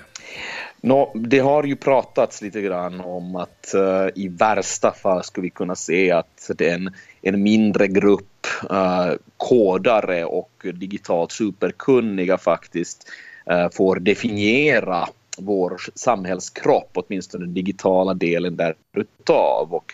Nå, 0.81 1.13
det 1.15 1.39
har 1.39 1.65
ju 1.65 1.77
pratats 1.77 2.43
lite 2.43 2.61
grann 2.61 3.01
om 3.01 3.37
att 3.37 3.75
uh, 3.75 4.09
i 4.15 4.29
värsta 4.29 4.93
fall 4.93 5.25
skulle 5.25 5.43
vi 5.43 5.51
kunna 5.51 5.75
se 5.75 6.11
att 6.11 6.51
det 6.57 6.69
är 6.69 6.75
en, 6.75 6.95
en 7.23 7.43
mindre 7.43 7.89
grupp 7.89 8.47
uh, 8.71 9.13
kodare 9.37 10.25
och 10.25 10.67
digitalt 10.75 11.33
superkunniga 11.33 12.39
faktiskt 12.39 13.09
uh, 13.51 13.69
får 13.73 13.97
definiera 13.97 15.09
vår 15.41 15.81
samhällskropp, 15.95 16.91
åtminstone 16.95 17.45
den 17.45 17.55
digitala 17.55 18.15
delen 18.15 18.57
därutav. 18.57 19.75
Och 19.75 19.93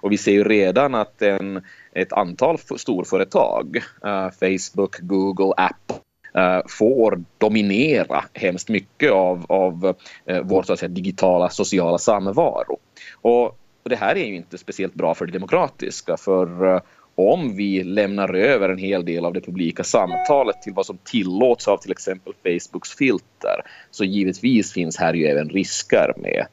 Och 0.00 0.12
vi 0.12 0.18
ser 0.18 0.32
ju 0.32 0.44
redan 0.44 0.94
att 0.94 1.22
en, 1.22 1.62
ett 1.92 2.12
antal 2.12 2.58
storföretag, 2.58 3.76
uh, 3.76 4.30
Facebook, 4.30 4.98
Google, 5.00 5.52
Apple, 5.56 5.96
uh, 6.38 6.62
får 6.68 7.24
dominera 7.38 8.24
hemskt 8.32 8.68
mycket 8.68 9.12
av, 9.12 9.46
av 9.48 9.94
uh, 10.30 10.40
vår 10.42 10.62
så 10.62 10.72
att 10.72 10.78
säga, 10.78 10.88
digitala 10.88 11.50
sociala 11.50 11.98
samvaro. 11.98 12.78
Och 13.22 13.58
det 13.82 13.96
här 13.96 14.16
är 14.16 14.24
ju 14.24 14.36
inte 14.36 14.58
speciellt 14.58 14.94
bra 14.94 15.14
för 15.14 15.26
det 15.26 15.32
demokratiska 15.32 16.16
för 16.16 16.82
om 17.28 17.56
vi 17.56 17.84
lämnar 17.84 18.34
över 18.34 18.68
en 18.68 18.78
hel 18.78 19.04
del 19.04 19.24
av 19.24 19.32
det 19.32 19.40
publika 19.40 19.84
samtalet 19.84 20.62
till 20.62 20.72
vad 20.72 20.86
som 20.86 20.98
tillåts 21.04 21.68
av 21.68 21.76
till 21.76 21.92
exempel 21.92 22.32
Facebooks 22.42 22.96
filter 22.96 23.62
så 23.90 24.04
givetvis 24.04 24.72
finns 24.72 24.96
här 24.96 25.14
ju 25.14 25.26
även 25.26 25.48
risker 25.48 26.14
med. 26.16 26.46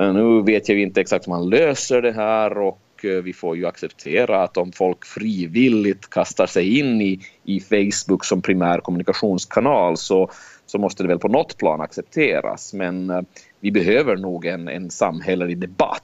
Eh, 0.00 0.12
nu 0.12 0.42
vet 0.42 0.68
jag 0.68 0.78
inte 0.78 1.00
exakt 1.00 1.26
hur 1.26 1.30
man 1.30 1.48
löser 1.48 2.02
det 2.02 2.12
här 2.12 2.58
och 2.58 3.04
eh, 3.04 3.10
vi 3.10 3.32
får 3.32 3.56
ju 3.56 3.66
acceptera 3.66 4.42
att 4.42 4.56
om 4.56 4.72
folk 4.72 5.04
frivilligt 5.04 6.10
kastar 6.10 6.46
sig 6.46 6.78
in 6.78 7.00
i, 7.00 7.20
i 7.44 7.60
Facebook 7.60 8.24
som 8.24 8.42
primär 8.42 8.78
kommunikationskanal 8.78 9.96
så, 9.96 10.30
så 10.66 10.78
måste 10.78 11.02
det 11.02 11.08
väl 11.08 11.18
på 11.18 11.28
något 11.28 11.56
plan 11.56 11.80
accepteras. 11.80 12.74
Men 12.74 13.10
eh, 13.10 13.22
vi 13.60 13.70
behöver 13.70 14.16
nog 14.16 14.46
en, 14.46 14.68
en 14.68 14.90
samhällelig 14.90 15.58
debatt 15.58 16.02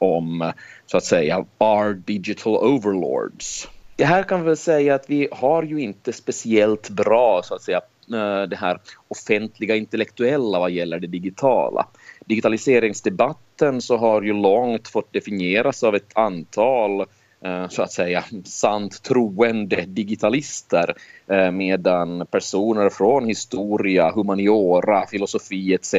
om 0.00 0.52
så 0.86 0.96
att 0.96 1.04
säga 1.04 1.44
our 1.58 1.94
digital 1.94 2.56
overlords. 2.56 3.68
Det 3.96 4.04
här 4.04 4.22
kan 4.22 4.40
vi 4.40 4.46
väl 4.46 4.56
säga 4.56 4.94
att 4.94 5.10
vi 5.10 5.28
har 5.32 5.62
ju 5.62 5.80
inte 5.80 6.12
speciellt 6.12 6.88
bra 6.88 7.42
så 7.44 7.54
att 7.54 7.62
säga 7.62 7.80
eh, 8.12 8.42
det 8.42 8.56
här 8.56 8.80
offentliga 9.08 9.76
intellektuella 9.76 10.58
vad 10.58 10.70
gäller 10.70 11.00
det 11.00 11.06
digitala. 11.06 11.86
Digitaliseringsdebatten 12.26 13.80
så 13.80 13.96
har 13.96 14.22
ju 14.22 14.32
långt 14.32 14.88
fått 14.88 15.12
definieras 15.12 15.82
av 15.82 15.94
ett 15.94 16.10
antal 16.16 17.00
eh, 17.44 17.68
så 17.68 17.82
att 17.82 17.92
säga 17.92 18.24
sant 18.44 19.02
troende 19.02 19.84
digitalister 19.86 20.94
eh, 21.26 21.50
medan 21.50 22.26
personer 22.26 22.90
från 22.90 23.26
historia, 23.26 24.12
humaniora, 24.12 25.06
filosofi 25.06 25.74
etc. 25.74 25.94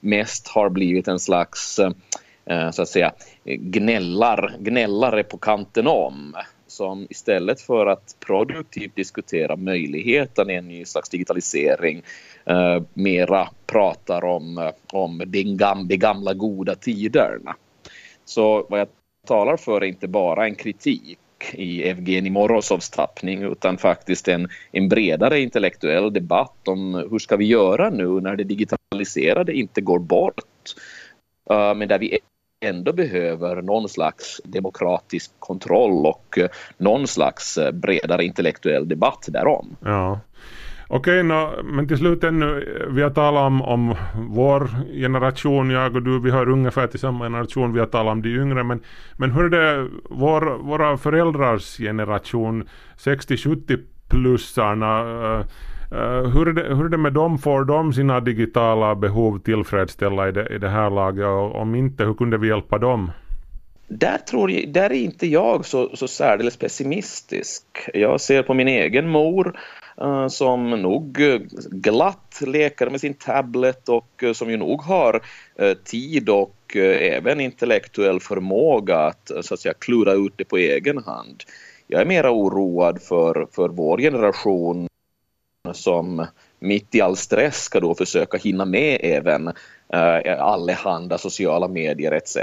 mest 0.00 0.48
har 0.48 0.68
blivit 0.68 1.08
en 1.08 1.18
slags 1.18 1.80
Eh, 2.50 2.70
så 2.70 2.82
att 2.82 2.88
säga 2.88 3.12
gnällar, 3.44 4.56
gnällare 4.58 5.22
på 5.22 5.38
kanten 5.38 5.86
om 5.86 6.34
som 6.66 7.06
istället 7.10 7.60
för 7.60 7.86
att 7.86 8.16
produktivt 8.26 8.96
diskutera 8.96 9.56
möjligheten 9.56 10.50
i 10.50 10.54
en 10.54 10.68
ny 10.68 10.84
slags 10.84 11.08
digitalisering 11.08 12.02
eh, 12.44 12.82
mera 12.94 13.48
pratar 13.66 14.24
om, 14.24 14.58
eh, 14.58 14.70
om 14.92 15.22
gam, 15.56 15.88
de 15.88 15.96
gamla 15.96 16.34
goda 16.34 16.74
tiderna. 16.74 17.56
Så 18.24 18.66
vad 18.68 18.80
jag 18.80 18.88
talar 19.26 19.56
för 19.56 19.80
är 19.80 19.84
inte 19.84 20.08
bara 20.08 20.44
en 20.44 20.54
kritik 20.54 21.18
i 21.52 21.82
Evgenij 21.82 22.30
Morozovs 22.30 22.90
tappning 22.90 23.42
utan 23.42 23.78
faktiskt 23.78 24.28
en, 24.28 24.48
en 24.72 24.88
bredare 24.88 25.40
intellektuell 25.40 26.12
debatt 26.12 26.68
om 26.68 26.94
hur 27.10 27.18
ska 27.18 27.36
vi 27.36 27.44
göra 27.44 27.90
nu 27.90 28.20
när 28.20 28.36
det 28.36 28.44
digitaliserade 28.44 29.52
inte 29.52 29.80
går 29.80 29.98
bort 29.98 30.44
eh, 31.50 31.74
men 31.74 31.88
där 31.88 31.98
vi 31.98 32.18
ändå 32.60 32.92
behöver 32.92 33.62
någon 33.62 33.88
slags 33.88 34.40
demokratisk 34.44 35.30
kontroll 35.38 36.06
och 36.06 36.38
eh, 36.38 36.48
någon 36.78 37.06
slags 37.06 37.58
eh, 37.58 37.72
bredare 37.72 38.24
intellektuell 38.24 38.88
debatt 38.88 39.28
därom. 39.28 39.76
Ja. 39.84 40.20
Okej, 40.92 41.22
no, 41.22 41.62
men 41.64 41.88
till 41.88 41.98
slut 41.98 42.24
ännu, 42.24 42.46
eh, 42.46 42.86
vi 42.94 43.02
har 43.02 43.10
talat 43.10 43.46
om, 43.46 43.62
om 43.62 43.94
vår 44.28 44.70
generation, 44.94 45.70
jag 45.70 45.96
och 45.96 46.02
du, 46.02 46.20
vi 46.20 46.30
hör 46.30 46.48
ungefär 46.48 46.86
till 46.86 47.00
samma 47.00 47.24
generation, 47.24 47.72
vi 47.72 47.80
har 47.80 47.86
talat 47.86 48.12
om 48.12 48.22
de 48.22 48.28
yngre, 48.28 48.64
men, 48.64 48.80
men 49.16 49.30
hur 49.30 49.44
är 49.44 49.48
det 49.50 49.88
vår, 50.10 50.58
våra 50.58 50.96
föräldrars 50.96 51.76
generation, 51.76 52.68
60-70 52.98 53.78
plussarna, 54.08 55.04
Eh, 55.92 56.30
hur, 56.30 56.48
är 56.48 56.52
det, 56.52 56.74
hur 56.74 56.84
är 56.84 56.88
det 56.88 56.96
med 56.96 57.12
dem? 57.12 57.38
Får 57.38 57.64
de 57.64 57.92
sina 57.92 58.20
digitala 58.20 58.94
behov 58.94 59.38
tillfredsställa 59.38 60.28
i 60.28 60.32
det, 60.32 60.54
i 60.54 60.58
det 60.58 60.68
här 60.68 60.90
laget? 60.90 61.26
Och 61.26 61.54
om 61.54 61.74
inte, 61.74 62.04
hur 62.04 62.14
kunde 62.14 62.38
vi 62.38 62.48
hjälpa 62.48 62.78
dem? 62.78 63.10
Där, 63.88 64.18
tror 64.18 64.50
jag, 64.50 64.72
där 64.72 64.90
är 64.90 64.94
inte 64.94 65.26
jag 65.26 65.66
så, 65.66 65.96
så 65.96 66.08
särdeles 66.08 66.56
pessimistisk. 66.56 67.64
Jag 67.94 68.20
ser 68.20 68.42
på 68.42 68.54
min 68.54 68.68
egen 68.68 69.08
mor 69.08 69.58
eh, 70.00 70.28
som 70.28 70.70
nog 70.70 71.18
glatt 71.70 72.40
leker 72.46 72.90
med 72.90 73.00
sin 73.00 73.14
tablet 73.14 73.88
och 73.88 74.22
eh, 74.22 74.32
som 74.32 74.50
ju 74.50 74.56
nog 74.56 74.82
har 74.82 75.20
tid 75.84 76.28
och 76.28 76.76
även 76.76 77.40
intellektuell 77.40 78.20
förmåga 78.20 78.98
att 78.98 79.30
så 79.40 79.54
att 79.54 79.60
säga 79.60 79.74
klura 79.78 80.12
ut 80.12 80.32
det 80.36 80.44
på 80.44 80.56
egen 80.56 80.98
hand. 80.98 81.42
Jag 81.86 82.00
är 82.00 82.06
mera 82.06 82.30
oroad 82.30 83.02
för, 83.02 83.46
för 83.52 83.68
vår 83.68 83.98
generation 83.98 84.89
som 85.72 86.26
mitt 86.60 86.94
i 86.94 87.00
all 87.00 87.16
stress 87.16 87.62
ska 87.62 87.80
då 87.80 87.94
försöka 87.94 88.38
hinna 88.38 88.64
med 88.64 89.00
även 89.02 89.48
eh, 89.92 90.42
allehanda 90.42 91.18
sociala 91.18 91.68
medier 91.68 92.12
etc. 92.12 92.36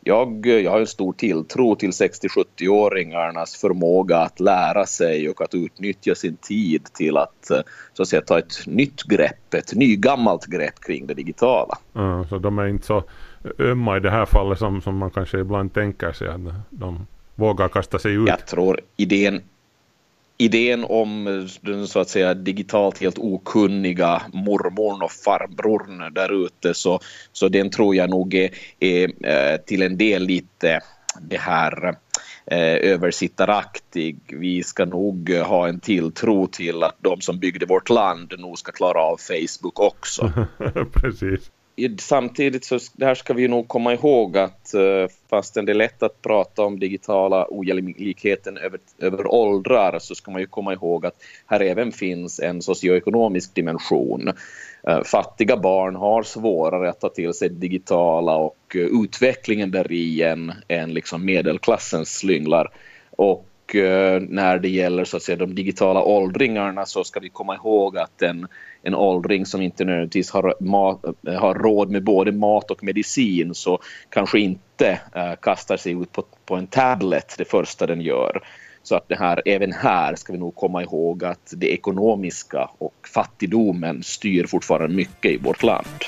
Jag, 0.00 0.46
jag 0.46 0.70
har 0.70 0.80
en 0.80 0.86
stor 0.86 1.12
tilltro 1.12 1.76
till 1.76 1.90
60-70-åringarnas 1.90 3.60
förmåga 3.60 4.18
att 4.18 4.40
lära 4.40 4.86
sig 4.86 5.28
och 5.28 5.42
att 5.42 5.54
utnyttja 5.54 6.14
sin 6.14 6.36
tid 6.36 6.84
till 6.92 7.16
att, 7.16 7.50
eh, 7.50 7.60
så 7.92 8.02
att 8.02 8.08
säga, 8.08 8.22
ta 8.22 8.38
ett 8.38 8.66
nytt 8.66 9.02
grepp, 9.02 9.54
ett 9.54 9.74
nygammalt 9.74 10.46
grepp 10.46 10.80
kring 10.80 11.06
det 11.06 11.14
digitala. 11.14 11.78
Mm, 11.94 12.28
så 12.28 12.38
de 12.38 12.58
är 12.58 12.66
inte 12.66 12.86
så 12.86 13.02
ömma 13.58 13.96
i 13.96 14.00
det 14.00 14.10
här 14.10 14.26
fallet 14.26 14.58
som, 14.58 14.82
som 14.82 14.96
man 14.96 15.10
kanske 15.10 15.38
ibland 15.38 15.74
tänker 15.74 16.12
sig 16.12 16.28
att 16.28 16.40
de 16.70 17.06
vågar 17.34 17.68
kasta 17.68 17.98
sig 17.98 18.12
ut? 18.12 18.28
Jag 18.28 18.46
tror 18.46 18.80
idén, 18.96 19.42
idén 20.36 20.84
om 20.84 21.24
den 21.60 21.88
så 21.88 22.00
att 22.00 22.08
säga 22.08 22.34
digitalt 22.34 22.98
helt 22.98 23.18
okunniga 23.18 24.22
mormorn 24.32 25.02
och 25.02 25.12
farbrorn 25.12 26.14
där 26.14 26.46
ute 26.46 26.74
så, 26.74 27.00
så 27.32 27.48
den 27.48 27.70
tror 27.70 27.96
jag 27.96 28.10
nog 28.10 28.34
är, 28.34 28.50
är 28.80 29.26
eh, 29.26 29.56
till 29.56 29.82
en 29.82 29.98
del 29.98 30.22
lite 30.22 30.80
det 31.20 31.38
här 31.38 31.88
eh, 32.46 32.92
översittaraktig. 32.92 34.18
Vi 34.28 34.62
ska 34.62 34.84
nog 34.84 35.30
ha 35.30 35.68
en 35.68 35.80
tilltro 35.80 36.46
till 36.46 36.82
att 36.82 36.96
de 37.00 37.20
som 37.20 37.38
byggde 37.38 37.66
vårt 37.66 37.90
land 37.90 38.34
nog 38.38 38.58
ska 38.58 38.72
klara 38.72 39.00
av 39.00 39.16
Facebook 39.16 39.80
också. 39.80 40.32
Precis 40.92 41.50
samtidigt 41.98 42.64
så 42.64 42.78
här 43.00 43.14
ska 43.14 43.34
vi 43.34 43.48
nog 43.48 43.68
komma 43.68 43.92
ihåg 43.94 44.38
att 44.38 44.74
eh, 44.74 45.06
fastän 45.30 45.64
det 45.64 45.72
är 45.72 45.74
lätt 45.74 46.02
att 46.02 46.22
prata 46.22 46.62
om 46.62 46.78
digitala 46.78 47.46
ojämlikheten 47.50 48.56
över, 48.56 48.80
över 48.98 49.34
åldrar 49.34 49.98
så 49.98 50.14
ska 50.14 50.30
man 50.30 50.40
ju 50.40 50.46
komma 50.46 50.72
ihåg 50.72 51.06
att 51.06 51.14
här 51.46 51.60
även 51.60 51.92
finns 51.92 52.40
en 52.40 52.62
socioekonomisk 52.62 53.54
dimension. 53.54 54.32
Eh, 54.88 55.02
fattiga 55.02 55.56
barn 55.56 55.96
har 55.96 56.22
svårare 56.22 56.90
att 56.90 57.00
ta 57.00 57.08
till 57.08 57.34
sig 57.34 57.48
digitala 57.48 58.36
och 58.36 58.58
eh, 58.74 58.80
utvecklingen 58.80 59.70
där 59.70 59.92
i 59.92 60.22
än, 60.22 60.52
än 60.68 60.94
liksom 60.94 61.24
medelklassens 61.24 62.18
slynglar. 62.18 62.70
Och 63.10 63.46
när 64.20 64.58
det 64.58 64.68
gäller 64.68 65.04
så 65.04 65.16
att 65.16 65.22
säga, 65.22 65.36
de 65.36 65.54
digitala 65.54 66.02
åldringarna 66.02 66.86
så 66.86 67.04
ska 67.04 67.20
vi 67.20 67.28
komma 67.28 67.54
ihåg 67.54 67.98
att 67.98 68.18
den 68.18 68.46
en 68.84 68.94
åldring 68.94 69.46
som 69.46 69.62
inte 69.62 69.84
nödvändigtvis 69.84 70.30
har, 70.30 70.54
mat, 70.60 71.04
har 71.38 71.54
råd 71.54 71.90
med 71.90 72.04
både 72.04 72.32
mat 72.32 72.70
och 72.70 72.84
medicin 72.84 73.54
så 73.54 73.78
kanske 74.08 74.40
inte 74.40 75.00
äh, 75.14 75.34
kastar 75.42 75.76
sig 75.76 75.92
ut 75.92 76.12
på, 76.12 76.24
på 76.44 76.56
en 76.56 76.66
tablet 76.66 77.34
det 77.38 77.44
första 77.44 77.86
den 77.86 78.00
gör. 78.00 78.40
Så 78.82 78.94
att 78.96 79.08
det 79.08 79.16
här, 79.16 79.42
även 79.44 79.72
här 79.72 80.14
ska 80.14 80.32
vi 80.32 80.38
nog 80.38 80.54
komma 80.54 80.82
ihåg 80.82 81.24
att 81.24 81.52
det 81.56 81.72
ekonomiska 81.72 82.70
och 82.78 83.08
fattigdomen 83.14 84.02
styr 84.02 84.46
fortfarande 84.46 84.96
mycket 84.96 85.32
i 85.32 85.36
vårt 85.36 85.62
land. 85.62 86.04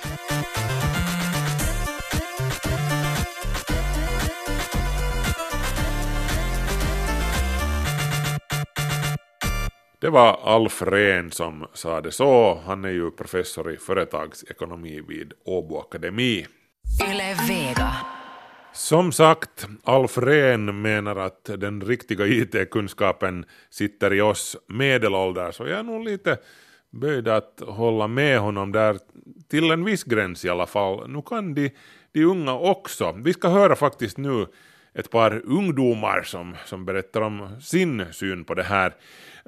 Det 10.07 10.11
var 10.11 10.41
Alf 10.43 10.83
Rehn 10.83 11.31
som 11.31 11.67
sa 11.73 12.01
det 12.01 12.13
så. 12.13 12.61
Han 12.67 12.85
är 12.85 12.91
ju 12.91 13.11
professor 13.11 13.73
i 13.73 13.77
företagsekonomi 13.77 15.01
vid 15.09 15.33
Åbo 15.45 15.79
Akademi. 15.79 16.47
Som 18.73 19.13
sagt, 19.13 19.67
Alf 19.85 20.19
Rehn 20.19 20.83
menar 20.83 21.17
att 21.17 21.45
den 21.45 21.81
riktiga 21.81 22.27
IT-kunskapen 22.27 23.45
sitter 23.71 24.15
i 24.15 24.21
oss 24.21 24.57
medelålders 24.69 25.55
så 25.55 25.67
jag 25.67 25.79
är 25.79 25.83
nog 25.83 26.05
lite 26.05 26.39
böjd 26.91 27.29
att 27.29 27.63
hålla 27.67 28.09
med 28.09 28.39
honom 28.39 28.73
där 28.73 28.99
till 29.51 29.71
en 29.71 29.85
viss 29.85 30.05
gräns 30.05 30.45
i 30.45 30.49
alla 30.49 30.67
fall. 30.67 31.11
Nu 31.11 31.23
kan 31.23 31.55
de, 31.55 31.71
de 32.13 32.25
unga 32.25 32.55
också. 32.55 33.13
Vi 33.25 33.33
ska 33.33 33.49
höra 33.49 33.77
faktiskt 33.77 34.19
nu 34.19 34.47
ett 34.95 35.11
par 35.11 35.43
ungdomar 35.45 36.23
som, 36.23 36.57
som 36.65 36.85
berättar 36.85 37.21
om 37.21 37.61
sin 37.61 38.05
syn 38.13 38.45
på 38.45 38.55
det 38.55 38.63
här. 38.63 38.95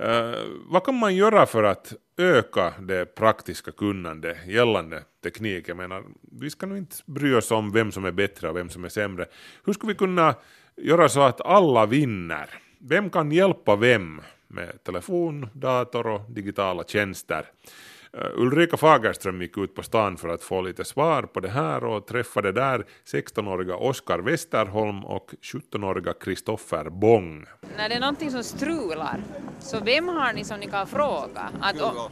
Uh, 0.00 0.44
vad 0.66 0.84
kan 0.84 0.94
man 0.94 1.16
göra 1.16 1.46
för 1.46 1.64
att 1.64 1.94
öka 2.18 2.74
det 2.80 3.14
praktiska 3.14 3.70
kunnandet 3.72 4.46
gällande 4.46 5.02
teknik. 5.22 5.68
Jag 5.68 5.76
menar, 5.76 6.04
vi 6.40 6.50
ska 6.50 6.66
nog 6.66 6.78
inte 6.78 6.96
bry 7.06 7.34
oss 7.34 7.50
om 7.50 7.72
vem 7.72 7.92
som 7.92 8.04
är 8.04 8.12
bättre 8.12 8.48
och 8.48 8.56
vem 8.56 8.68
som 8.68 8.84
är 8.84 8.88
sämre. 8.88 9.26
Hur 9.64 9.72
ska 9.72 9.87
vi 9.87 9.94
kunna 9.94 10.34
göra 10.76 11.08
så 11.08 11.20
att 11.20 11.40
alla 11.40 11.87
vinner? 11.87 12.50
Vem 12.78 13.11
kan 13.11 13.32
hjälpa 13.32 13.76
vem 13.76 14.20
med 14.46 14.84
telefon, 14.84 15.48
dator 15.52 16.06
och 16.06 16.30
digitala 16.30 16.84
tjänster? 16.84 17.46
Uh, 18.18 18.42
Ulrika 18.42 18.76
Fagerström 18.76 19.42
gick 19.42 19.59
ut 19.59 19.74
på 19.74 19.83
stan 19.83 20.16
för 20.16 20.28
att 20.28 20.42
få 20.42 20.61
lite 20.61 20.85
svar 20.85 21.22
på 21.22 21.40
det 21.40 21.48
här 21.48 21.85
och 21.85 22.07
träffade 22.07 22.52
där 22.52 22.85
16-åriga 23.12 23.76
Oskar 23.76 24.18
Westerholm 24.18 25.04
och 25.04 25.31
17-åriga 25.42 26.12
Kristoffer 26.12 26.90
Bong. 26.90 27.46
När 27.76 27.88
det 27.88 27.94
är 27.94 28.00
någonting 28.00 28.31
som 28.31 28.44
strular, 28.44 29.22
så 29.61 29.81
vem 29.81 30.09
har 30.09 30.33
ni 30.33 30.44
som 30.44 30.61
ni 30.61 30.66
kan 30.66 30.87
fråga? 30.87 31.50
Att, 31.61 31.78
Google. 31.78 32.11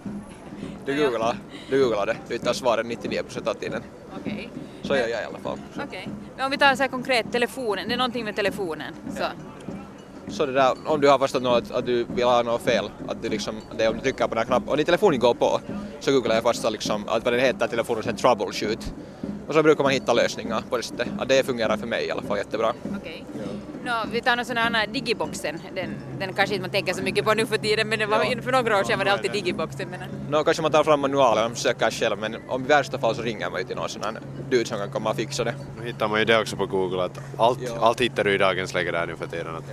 Du 0.84 0.96
googlar, 0.96 1.36
du 1.70 1.84
googlar 1.84 2.06
det. 2.06 2.16
Du 2.28 2.34
hittar 2.34 2.52
svaret 2.52 2.86
99% 2.86 3.48
av 3.48 3.54
tiden. 3.54 3.82
Okej. 4.20 4.50
Så 4.82 4.96
gör 4.96 5.08
jag 5.08 5.22
i 5.22 5.24
alla 5.24 5.38
fall. 5.38 5.58
Okej. 5.86 6.08
Men 6.36 6.44
om 6.44 6.50
vi 6.50 6.58
tar 6.58 6.74
så 6.74 6.82
här 6.82 6.90
konkret, 6.90 7.32
telefonen, 7.32 7.88
det 7.88 7.94
är 7.94 7.98
någonting 7.98 8.24
med 8.24 8.36
telefonen. 8.36 8.94
Så. 9.16 9.24
Så 10.28 10.46
det 10.46 10.52
där, 10.52 10.74
om 10.86 11.00
du 11.00 11.08
har 11.08 11.18
förstått 11.18 11.42
något, 11.42 11.64
att, 11.64 11.70
att 11.70 11.86
du 11.86 12.04
vill 12.14 12.24
ha 12.24 12.42
något 12.42 12.62
fel, 12.62 12.90
att 13.08 13.22
du 13.22 13.28
liksom, 13.28 13.54
det 13.78 13.84
är 13.84 13.88
om 13.88 13.94
du 13.94 14.00
trycker 14.00 14.24
på 14.24 14.28
den 14.34 14.38
här 14.38 14.44
knappen, 14.44 14.68
och 14.68 14.76
din 14.76 14.86
telefon 14.86 15.18
går 15.18 15.34
på, 15.34 15.60
så 16.00 16.12
googlar 16.12 16.34
jag 16.34 16.42
först 16.44 16.70
liksom, 16.70 17.04
att 17.08 17.24
vad 17.24 17.32
den 17.32 17.40
heter, 17.40 17.66
telefonen, 17.66 18.02
sen 18.02 18.16
troubleshoot. 18.16 18.94
Och 19.48 19.54
så 19.54 19.62
brukar 19.62 19.82
man 19.84 19.92
hitta 19.92 20.12
lösningar 20.12 20.62
på 20.70 20.76
det 20.76 20.82
sättet. 20.82 21.08
Att 21.18 21.28
det 21.28 21.46
fungerar 21.46 21.76
för 21.76 21.86
mig 21.86 22.06
i 22.06 22.10
alla 22.10 22.22
fall 22.22 22.38
jättebra. 22.38 22.72
Okej. 23.00 23.24
Nå, 23.84 23.92
vi 24.12 24.20
tar 24.20 24.36
någon 24.36 24.44
sån 24.44 24.56
här 24.56 24.86
digiboxen, 24.86 25.60
den, 25.74 25.90
den 26.18 26.32
kanske 26.32 26.54
inte 26.54 26.62
man 26.62 26.70
tänker 26.70 26.92
så 26.94 27.02
mycket 27.02 27.24
på 27.24 27.34
nu 27.34 27.46
för 27.46 27.56
tiden 27.58 27.88
men 27.88 27.98
det 27.98 28.06
var, 28.06 28.42
för 28.42 28.52
några 28.52 28.78
år 28.78 28.84
sedan 28.84 28.98
var 28.98 29.04
det 29.04 29.12
alltid 29.12 29.32
digiboxen. 29.32 29.88
Men, 29.90 30.00
Nå, 30.30 30.44
kanske 30.44 30.62
man 30.62 30.72
tar 30.72 30.84
fram 30.84 31.00
manualen 31.00 31.44
och 31.50 31.56
försöker 31.56 31.90
själv, 31.90 32.18
men 32.18 32.36
om 32.48 32.64
i 32.64 32.66
värsta 32.66 32.98
fall 32.98 33.14
så 33.14 33.22
ringer 33.22 33.50
man 33.50 33.60
ju 33.60 33.66
till 33.66 33.76
någon 33.76 33.88
sån 33.88 34.02
här 34.02 34.20
dude 34.50 34.64
som 34.64 34.78
kan 34.78 34.90
komma 34.90 35.10
och 35.10 35.16
fixa 35.16 35.44
det. 35.44 35.54
Nu 35.80 35.86
hittar 35.86 36.08
man 36.08 36.18
ju 36.18 36.24
det 36.24 36.40
också 36.40 36.56
på 36.56 36.66
Google, 36.66 37.02
att 37.04 37.20
allt, 37.38 37.58
Ja. 37.62 37.70
allt 37.80 38.00
hittar 38.00 38.24
du 38.24 38.34
i 38.34 38.38
dagens 38.38 38.74
läge 38.74 38.90
där 38.90 39.06
nu 39.06 39.16
för 39.16 39.26
tiden. 39.26 39.56
Att, 39.56 39.64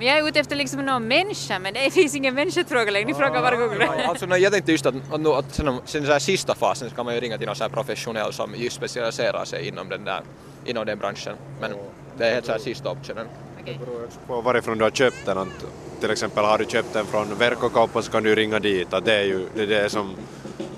men 0.00 0.08
jag 0.08 0.18
är 0.18 0.28
ute 0.28 0.40
efter 0.40 0.56
liksom 0.56 0.80
någon 0.86 1.08
människa 1.08 1.58
men 1.58 1.74
det 1.74 1.90
finns 1.90 2.14
ingen 2.14 2.34
människa 2.34 2.60
att 2.60 2.68
fråga 2.68 2.90
längre, 2.90 3.06
ni 3.08 3.14
frågar 3.14 3.42
bara 3.42 3.56
Google. 3.56 3.86
Alltså, 3.86 4.26
no, 4.26 4.36
jag 4.36 4.52
tänkte 4.52 4.72
just 4.72 4.86
att, 4.86 4.94
att, 5.12 5.20
nu- 5.20 5.28
att 5.32 5.54
sen, 5.54 5.80
sen 5.84 6.06
så 6.06 6.12
här 6.12 6.18
sista 6.18 6.54
fasen 6.54 6.90
så 6.90 6.96
kan 6.96 7.04
man 7.04 7.14
ju 7.14 7.20
ringa 7.20 7.38
till 7.38 7.46
någon 7.46 7.56
så 7.56 7.64
här 7.64 7.70
professionell 7.70 8.32
som 8.32 8.54
just 8.56 8.76
specialiserar 8.76 9.44
sig 9.44 9.68
inom 9.68 9.88
den 9.88 10.04
där, 10.04 10.20
inom 10.64 10.86
den 10.86 10.98
branschen. 10.98 11.36
Men 11.60 11.72
det 12.18 12.26
är 12.28 12.34
helt 12.34 12.46
så 12.46 12.52
här 12.52 12.58
sista 12.58 12.90
optionen. 12.90 13.26
Okej. 13.62 13.80
på 14.26 14.40
varifrån 14.40 14.78
du 14.78 14.84
har 14.84 14.90
köpt 14.90 15.26
den. 15.26 15.38
Att, 15.38 15.64
till 16.00 16.10
exempel 16.10 16.44
har 16.44 16.58
du 16.58 16.64
köpt 16.64 16.92
den 16.92 17.06
från 17.06 17.34
Verkkokauppa 17.38 18.02
så 18.02 18.10
kan 18.10 18.22
du 18.22 18.34
ringa 18.34 18.58
dit. 18.58 18.92
Att 18.92 19.04
det 19.04 19.14
är 19.14 19.24
ju 19.24 19.46
det, 19.54 19.62
är 19.62 19.66
det 19.66 19.90
som 19.90 20.16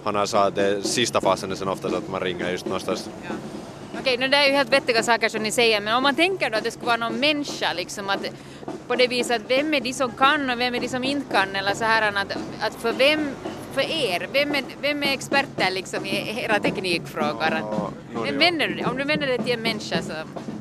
han 0.05 0.15
har 0.15 0.27
sagt, 0.27 0.57
det 0.57 0.67
är 0.67 0.81
sista 0.81 1.21
fasen 1.21 1.51
är 1.51 1.55
sen 1.55 1.69
oftast 1.69 1.95
att 1.95 2.09
man 2.11 2.21
ringer 2.21 2.51
just 2.51 2.65
någonstans. 2.65 3.11
Ja. 3.23 3.31
Okej, 4.01 4.17
nu 4.19 4.29
det 4.29 4.37
är 4.37 4.47
ju 4.47 4.53
helt 4.53 4.73
vettiga 4.73 5.03
saker 5.03 5.29
som 5.29 5.43
ni 5.43 5.51
säger, 5.51 5.81
men 5.81 5.95
om 5.95 6.03
man 6.03 6.15
tänker 6.15 6.51
då 6.51 6.57
att 6.59 6.65
det 6.65 6.71
skulle 6.71 6.87
vara 6.87 6.97
någon 6.97 7.21
människa 7.21 7.73
liksom 7.73 8.09
att 8.11 8.21
på 8.88 8.94
det 8.94 9.07
viset 9.07 9.37
att 9.37 9.51
vem 9.51 9.75
är 9.75 9.81
de 9.81 9.92
som 9.92 10.12
kan 10.12 10.51
och 10.51 10.61
vem 10.61 10.75
är 10.75 10.81
de 10.81 10.88
som 10.88 11.05
inte 11.05 11.35
kan 11.35 11.57
eller 11.57 11.75
så 11.75 11.85
här 11.85 12.09
att, 12.09 12.33
att 12.61 12.75
för 12.75 12.92
vem, 12.92 13.29
för 13.72 13.81
er, 13.81 14.29
vem 14.33 14.55
är, 14.55 14.64
vem 14.83 15.03
är 15.03 15.12
experter 15.12 15.70
liksom 15.70 16.07
i 16.07 16.44
era 16.44 16.59
teknikfrågor? 16.59 17.48
ja. 17.51 17.90
du? 18.14 18.85
Om 18.85 18.96
du 18.96 19.05
vänder 19.05 19.27
dig 19.27 19.38
till 19.38 19.53
en 19.53 19.62
människa 19.62 20.03
så 20.03 20.12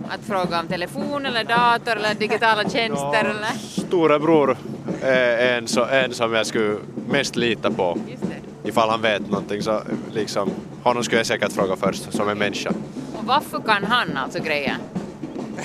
att 0.09 0.21
fråga 0.27 0.59
om 0.59 0.67
telefon 0.67 1.25
eller 1.25 1.43
dator 1.43 1.95
eller 1.95 2.13
digitala 2.13 2.69
tjänster 2.69 3.25
eller? 3.25 3.57
Storebror 3.87 4.57
är 5.01 5.57
en, 5.57 5.67
så, 5.67 5.85
en 5.85 6.13
som 6.13 6.33
jag 6.33 6.47
skulle 6.47 6.77
mest 7.09 7.35
lita 7.35 7.71
på. 7.71 7.97
Just 8.11 8.23
det. 8.23 8.69
Ifall 8.69 8.89
han 8.89 9.01
vet 9.01 9.29
någonting 9.29 9.61
så 9.61 9.81
liksom, 10.11 10.49
honom 10.83 11.03
skulle 11.03 11.19
jag 11.19 11.27
säkert 11.27 11.51
fråga 11.51 11.75
först 11.75 12.13
som 12.13 12.29
en 12.29 12.37
människa. 12.37 12.69
Och 13.17 13.25
varför 13.25 13.59
kan 13.59 13.83
han 13.83 14.17
alltså 14.17 14.39
grejer? 14.43 14.77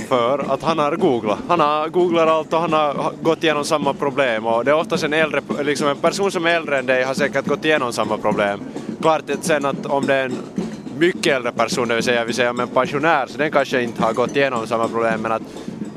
För 0.09 0.53
att 0.53 0.63
han 0.63 0.79
har 0.79 0.97
googlat. 0.97 1.39
Han 1.49 1.61
har 1.61 1.89
googlat 1.89 2.29
allt 2.29 2.53
och 2.53 2.61
han 2.61 2.73
har 2.73 3.13
gått 3.23 3.45
igenom 3.45 3.65
samma 3.65 3.95
problem 3.95 4.47
och 4.47 4.65
det 4.65 4.71
är 4.71 4.75
oftast 4.75 5.05
en 5.05 5.13
äldre, 5.13 5.41
liksom 5.63 5.89
en 5.89 5.97
person 5.97 6.31
som 6.31 6.47
är 6.47 6.51
äldre 6.51 6.79
än 6.79 6.87
dig 6.87 7.05
har 7.05 7.15
säkert 7.15 7.47
gått 7.47 7.65
igenom 7.65 7.93
samma 7.93 8.19
problem. 8.19 8.61
Klart 9.01 9.23
sen 9.41 9.65
att 9.65 9.87
om 9.87 10.07
det 10.07 10.15
är 10.15 10.25
en 10.25 10.37
mycket 10.99 11.37
äldre 11.37 11.53
person, 11.53 11.89
det 11.89 11.95
vill 11.95 12.05
säga 12.05 12.25
vi 12.25 12.33
säger 12.33 12.51
om 12.51 12.61
en 12.61 12.69
pensionär, 12.69 13.27
så 13.27 13.39
den 13.39 13.51
kanske 13.51 13.83
inte 13.83 14.03
har 14.03 14.13
gått 14.13 14.37
igenom 14.37 14.67
samma 14.67 14.89
problem 14.89 15.21
men 15.21 15.33
att 15.33 15.43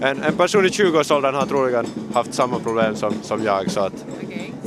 en, 0.02 0.24
en 0.24 0.34
person 0.34 0.66
i 0.66 0.70
20-årsåldern 0.70 1.36
har 1.36 1.46
troligen 1.46 1.86
haft 2.14 2.34
samma 2.34 2.60
problem 2.60 2.96
som, 2.96 3.14
som 3.22 3.44
jag 3.44 3.72
så 3.72 3.80
att 3.80 4.06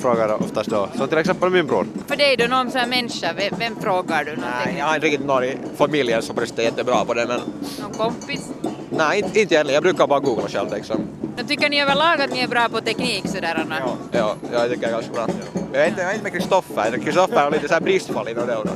frågar 0.02 0.42
oftast 0.42 0.70
då. 0.70 0.88
Som 0.94 1.08
till 1.08 1.18
exempel 1.18 1.50
min 1.50 1.66
bror. 1.66 1.86
För 2.06 2.16
dig 2.16 2.36
då, 2.36 2.46
någon 2.46 2.70
sån 2.70 2.80
här 2.80 2.88
människa, 2.88 3.32
vem, 3.36 3.54
vem 3.58 3.76
frågar 3.80 4.24
du 4.24 4.30
Nej, 4.30 4.40
någonting? 4.40 4.78
jag 4.78 4.86
har 4.86 4.94
inte 4.94 5.06
riktigt 5.06 5.26
någon 5.26 5.44
i 5.44 5.56
familjen 5.76 6.22
som 6.22 6.38
är 6.38 6.62
jättebra 6.62 7.04
på 7.04 7.14
det 7.14 7.26
men 7.26 7.40
Någon 7.80 7.92
kompis? 7.92 8.50
Nej, 8.96 9.18
inte, 9.18 9.40
inte 9.40 9.54
egentligen. 9.54 9.74
Jag 9.74 9.82
brukar 9.82 10.06
bara 10.06 10.20
googla 10.20 10.48
själv 10.48 10.72
liksom. 10.74 10.96
Då 11.36 11.44
tycker 11.44 11.68
ni 11.68 11.82
överlag 11.82 12.20
att 12.20 12.30
ni 12.30 12.40
är 12.40 12.48
bra 12.48 12.68
på 12.68 12.80
teknik 12.80 13.28
sådär 13.28 13.54
Anna? 13.64 13.76
Ja, 13.78 13.96
ja, 14.12 14.36
jag 14.52 14.70
tycker 14.70 14.82
jag 14.82 14.90
är 14.90 14.94
ganska 14.94 15.12
bra. 15.12 15.26
Jag 15.72 15.82
är 15.82 15.88
inte, 15.88 16.00
jag 16.00 16.10
är 16.10 16.14
inte 16.14 16.22
med 16.22 16.32
Kristoffer. 16.32 16.98
Kristoffer 17.04 17.36
har 17.44 17.50
lite 17.50 17.68
så 17.68 17.74
här 17.74 17.80
bristfall 17.80 18.28
inom 18.28 18.46
det. 18.46 18.56
och 18.56 18.66
då. 18.66 18.72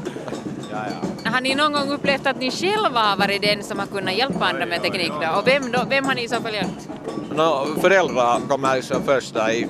Har 1.31 1.41
ni 1.41 1.55
någon 1.55 1.73
gång 1.73 1.89
upplevt 1.89 2.27
att 2.27 2.41
ni 2.41 2.51
själva 2.51 3.01
har 3.01 3.17
varit 3.17 3.43
den 3.43 3.63
som 3.63 3.79
har 3.79 3.87
kunnat 3.87 4.15
hjälpa 4.15 4.45
andra 4.45 4.67
med 4.67 4.83
teknik 4.83 5.13
då? 5.21 5.39
Och 5.39 5.47
vem, 5.47 5.73
då, 5.73 5.79
vem 5.91 6.05
har 6.05 6.15
ni 6.15 6.23
i 6.25 6.29
så 6.29 6.41
fall 6.41 6.55
hjälpt? 6.55 6.89
No, 7.35 7.81
föräldrar 7.81 8.41
kommer 8.49 8.77
liksom 8.77 9.03
först 9.03 9.35
där 9.35 9.51
i, 9.51 9.67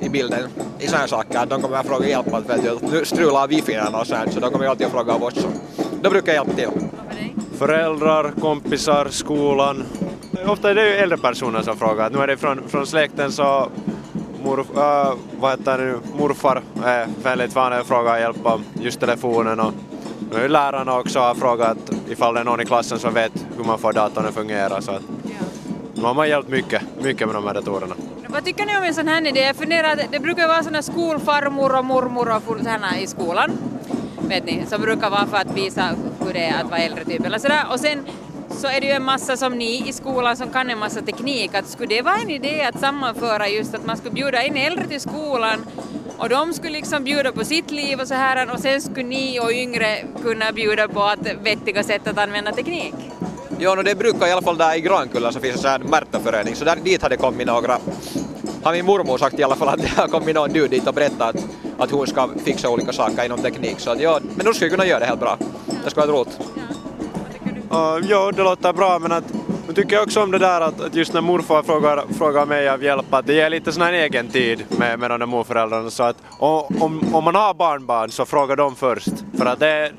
i 0.00 0.08
bilden 0.08 0.48
i 0.78 0.86
sådana 0.86 1.08
saker. 1.08 1.46
De 1.46 1.62
kommer 1.62 1.76
att 1.76 1.86
fråga 1.86 2.08
hjälp 2.08 2.26
nu 2.92 3.04
strular 3.04 3.46
wifi 3.46 3.78
och 3.92 4.06
sånt 4.06 4.32
så 4.32 4.40
de 4.40 4.50
kommer 4.50 4.66
alltid 4.66 4.86
att 4.86 4.92
fråga 4.92 5.12
av 5.12 5.22
oss. 5.22 5.34
Så 5.34 5.48
Då 6.02 6.10
brukar 6.10 6.32
jag 6.32 6.46
hjälpa 6.46 6.60
till. 6.60 6.88
Föräldrar, 7.62 8.32
kompisar, 8.40 9.08
skolan. 9.10 9.84
Ofta 10.46 10.70
är 10.70 10.74
det 10.74 10.88
ju 10.88 10.94
äldre 10.94 11.18
personer 11.18 11.62
som 11.62 11.76
frågar. 11.76 12.10
Nu 12.10 12.18
är 12.18 12.26
det 12.26 12.36
från, 12.36 12.68
från 12.68 12.86
släkten 12.86 13.32
så 13.32 13.68
mor, 14.44 14.60
äh, 14.60 15.14
vad 15.40 15.50
heter 15.50 15.78
det 15.78 15.84
nu, 15.84 15.98
morfar 16.18 16.62
är 16.84 17.06
väldigt 17.22 17.54
vanlig 17.54 17.78
att 17.78 17.86
fråga 17.86 18.20
hjälp 18.20 18.46
om 18.46 18.64
just 18.80 19.00
telefonen 19.00 19.60
och 19.60 19.72
nu 20.32 20.48
lärarna 20.48 20.98
också 20.98 21.18
har 21.18 21.34
frågat 21.34 21.78
ifall 22.08 22.34
det 22.34 22.40
är 22.40 22.44
någon 22.44 22.60
i 22.60 22.64
klassen 22.64 22.98
som 22.98 23.14
vet 23.14 23.32
hur 23.56 23.64
man 23.64 23.78
får 23.78 23.92
datorn 23.92 24.26
att 24.26 24.34
fungera 24.34 24.80
så 24.80 24.90
att 24.90 25.02
nu 25.94 26.02
har 26.02 26.14
man 26.14 26.28
hjälpt 26.28 26.48
mycket, 26.48 26.82
mycket 27.02 27.26
med 27.26 27.36
de 27.36 27.46
här 27.46 27.54
datorerna. 27.54 27.94
Vad 28.28 28.44
tycker 28.44 28.66
ni 28.66 28.76
om 28.76 28.84
en 28.84 28.94
sån 28.94 29.08
här 29.08 29.26
idé? 29.26 29.40
Jag 29.40 29.56
funderar, 29.56 29.98
det 30.10 30.18
brukar 30.18 30.48
vara 30.48 30.62
såna 30.62 30.82
skolfarmor 30.82 31.78
och 31.78 31.84
mormor 31.84 32.36
och 32.36 32.42
såna 32.42 32.98
i 33.00 33.06
skolan. 33.06 33.50
Vet 34.28 34.44
ni, 34.44 34.64
som 34.66 34.80
brukar 34.80 35.10
vara 35.10 35.26
för 35.26 35.36
att 35.36 35.56
visa 35.56 35.88
hur 36.26 36.32
det 36.32 36.44
är 36.44 36.60
att 36.64 36.70
vara 36.70 36.80
äldre 36.80 37.04
typ 37.04 37.26
eller 37.26 37.38
sådär. 37.38 37.64
Och 37.72 37.80
sen 37.80 38.06
så 38.50 38.66
är 38.66 38.80
det 38.80 38.86
ju 38.86 38.92
en 38.92 39.04
massa 39.04 39.36
som 39.36 39.58
ni 39.58 39.88
i 39.88 39.92
skolan 39.92 40.36
som 40.36 40.50
kan 40.50 40.70
en 40.70 40.78
massa 40.78 41.00
teknik. 41.00 41.54
Att 41.54 41.68
skulle 41.68 41.88
det 41.88 42.02
vara 42.02 42.16
en 42.16 42.30
idé 42.30 42.62
att 42.62 42.80
sammanföra 42.80 43.48
just 43.48 43.74
att 43.74 43.86
man 43.86 43.96
skulle 43.96 44.14
bjuda 44.14 44.42
in 44.42 44.56
äldre 44.56 44.88
till 44.88 45.00
skolan 45.00 45.66
och 46.18 46.28
de 46.28 46.52
skulle 46.54 46.72
liksom 46.72 47.04
bjuda 47.04 47.32
på 47.32 47.44
sitt 47.44 47.70
liv 47.70 48.00
och 48.00 48.08
så 48.08 48.14
här 48.14 48.52
och 48.52 48.60
sen 48.60 48.80
skulle 48.82 49.08
ni 49.08 49.40
och 49.40 49.50
yngre 49.52 49.98
kunna 50.22 50.52
bjuda 50.52 50.88
på 50.88 51.02
att 51.02 51.26
vettiga 51.42 51.82
sätt 51.82 52.06
att 52.06 52.18
använda 52.18 52.52
teknik. 52.52 52.94
Jo, 53.58 53.74
no, 53.74 53.82
det 53.82 53.94
brukar 53.94 54.26
i 54.26 54.32
alla 54.32 54.42
fall 54.42 54.58
där 54.58 54.76
i 54.76 54.80
Grankulla 54.80 55.32
så 55.32 55.40
finns 55.40 55.62
det 55.62 55.68
en 55.68 55.82
här 55.82 55.88
Märtaförening 55.90 56.54
så 56.54 56.64
där, 56.64 56.76
dit 56.84 57.02
har 57.02 57.08
det 57.08 57.16
kommit 57.16 57.46
några. 57.46 57.78
Har 58.62 58.72
min 58.72 58.86
mormor 58.86 59.18
sagt 59.18 59.38
i 59.38 59.42
alla 59.42 59.56
fall 59.56 59.68
att 59.68 59.82
det 59.82 59.88
har 59.88 60.08
kommit 60.08 60.34
någon 60.34 60.52
dude 60.52 60.68
dit 60.68 60.86
och 60.88 60.94
berättat 60.94 61.20
att, 61.36 61.44
att 61.78 61.90
hon 61.90 62.06
ska 62.06 62.28
fixa 62.44 62.68
olika 62.68 62.92
saker 62.92 63.24
inom 63.24 63.38
teknik. 63.38 63.80
Så 63.80 63.90
att, 63.90 64.00
ja, 64.00 64.20
men 64.36 64.46
de 64.46 64.54
skulle 64.54 64.70
kunna 64.70 64.86
göra 64.86 64.98
det 65.00 65.06
helt 65.06 65.20
bra. 65.20 65.36
Det 65.84 65.90
skulle 65.90 66.06
vara 66.06 66.16
roligt. 66.16 66.38
Uh, 67.72 67.98
jo, 68.10 68.30
det 68.30 68.42
låter 68.42 68.72
bra 68.72 68.98
men 68.98 69.12
att 69.12 69.24
nu 69.68 69.74
tycker 69.74 69.94
jag 69.96 70.02
också 70.02 70.22
om 70.22 70.30
det 70.30 70.38
där 70.38 70.60
att, 70.60 70.80
att 70.80 70.94
just 70.94 71.12
när 71.12 71.20
morfar 71.20 71.62
frågar, 71.62 72.04
frågar 72.18 72.46
mig 72.46 72.68
av 72.68 72.82
hjälp 72.84 73.14
att 73.14 73.26
det 73.26 73.34
ger 73.34 73.50
lite 73.50 73.72
sån 73.72 73.82
här 73.82 73.92
egen 73.92 74.28
tid 74.28 74.64
med, 74.78 74.98
med 74.98 75.10
de 75.10 75.18
där 75.20 75.26
morföräldrarna 75.26 75.90
så 75.90 76.02
att 76.02 76.16
och, 76.38 76.82
om, 76.82 77.14
om 77.14 77.24
man 77.24 77.34
har 77.34 77.54
barnbarn 77.54 78.10
så 78.10 78.24
fråga 78.24 78.56
dem 78.56 78.76
först 78.76 79.08
för 79.38 79.46
att 79.46 79.60
det, 79.60 79.68
är- 79.68 79.92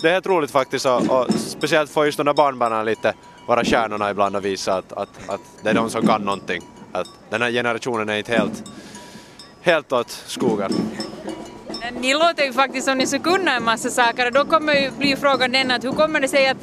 det 0.00 0.08
är 0.08 0.12
helt 0.12 0.26
roligt 0.26 0.50
faktiskt 0.50 0.86
och, 0.86 1.10
och 1.10 1.26
speciellt 1.36 1.90
får 1.90 2.04
just 2.06 2.16
de 2.18 2.26
där 2.26 2.34
barnbarnen 2.34 2.84
lite 2.84 3.14
vara 3.46 3.64
stjärnorna 3.64 4.10
ibland 4.10 4.36
och 4.36 4.44
visa 4.44 4.74
att, 4.74 4.92
att, 4.92 5.08
att 5.28 5.40
det 5.62 5.70
är 5.70 5.74
de 5.74 5.90
som 5.90 6.06
kan 6.06 6.22
någonting. 6.22 6.62
Att 6.92 7.06
den 7.30 7.42
här 7.42 7.50
generationen 7.50 8.08
är 8.08 8.16
inte 8.16 8.32
helt, 8.32 8.64
helt 9.62 9.92
åt 9.92 10.10
skogen. 10.10 10.72
Ni 12.00 12.14
låter 12.14 12.44
ju 12.44 12.52
faktiskt 12.52 12.86
som 12.86 12.98
ni 12.98 13.06
skulle 13.06 13.22
kunna 13.22 13.56
en 13.56 13.64
massa 13.64 13.90
saker 13.90 14.26
och 14.26 14.32
då 14.32 14.44
kommer 14.44 14.74
ju 14.74 14.90
bli 14.90 15.16
frågan 15.16 15.52
den 15.52 15.70
att 15.70 15.84
hur 15.84 15.92
kommer 15.92 16.20
det 16.20 16.28
sig 16.28 16.48
att, 16.48 16.56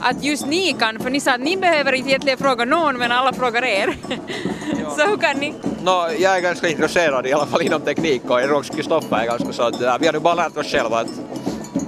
att 0.00 0.24
just 0.24 0.46
ni 0.46 0.76
kan, 0.78 0.98
för 0.98 1.10
ni 1.10 1.20
sa 1.20 1.34
att 1.34 1.40
ni 1.40 1.56
behöver 1.56 1.92
inte 1.92 2.10
egentligen 2.10 2.38
fråga 2.38 2.64
någon 2.64 2.98
men 2.98 3.12
alla 3.12 3.32
frågar 3.32 3.64
er. 3.64 3.96
så 4.96 5.06
hur 5.06 5.16
kan 5.16 5.36
ni? 5.36 5.54
No, 5.82 6.08
jag 6.18 6.36
är 6.36 6.40
ganska 6.40 6.68
intresserad 6.68 7.26
i 7.26 7.32
alla 7.32 7.46
fall 7.46 7.62
inom 7.62 7.80
teknik 7.80 8.22
och 8.24 8.50
också 8.50 8.72
Kristoffer 8.72 9.16
är 9.16 9.26
ganska 9.26 9.52
så 9.52 9.62
att 9.62 9.82
äh, 9.82 9.96
vi 10.00 10.06
har 10.06 10.12
nu 10.12 10.20
bara 10.20 10.34
lärt 10.34 10.56
oss 10.56 10.66
själva 10.66 10.98
att 10.98 11.08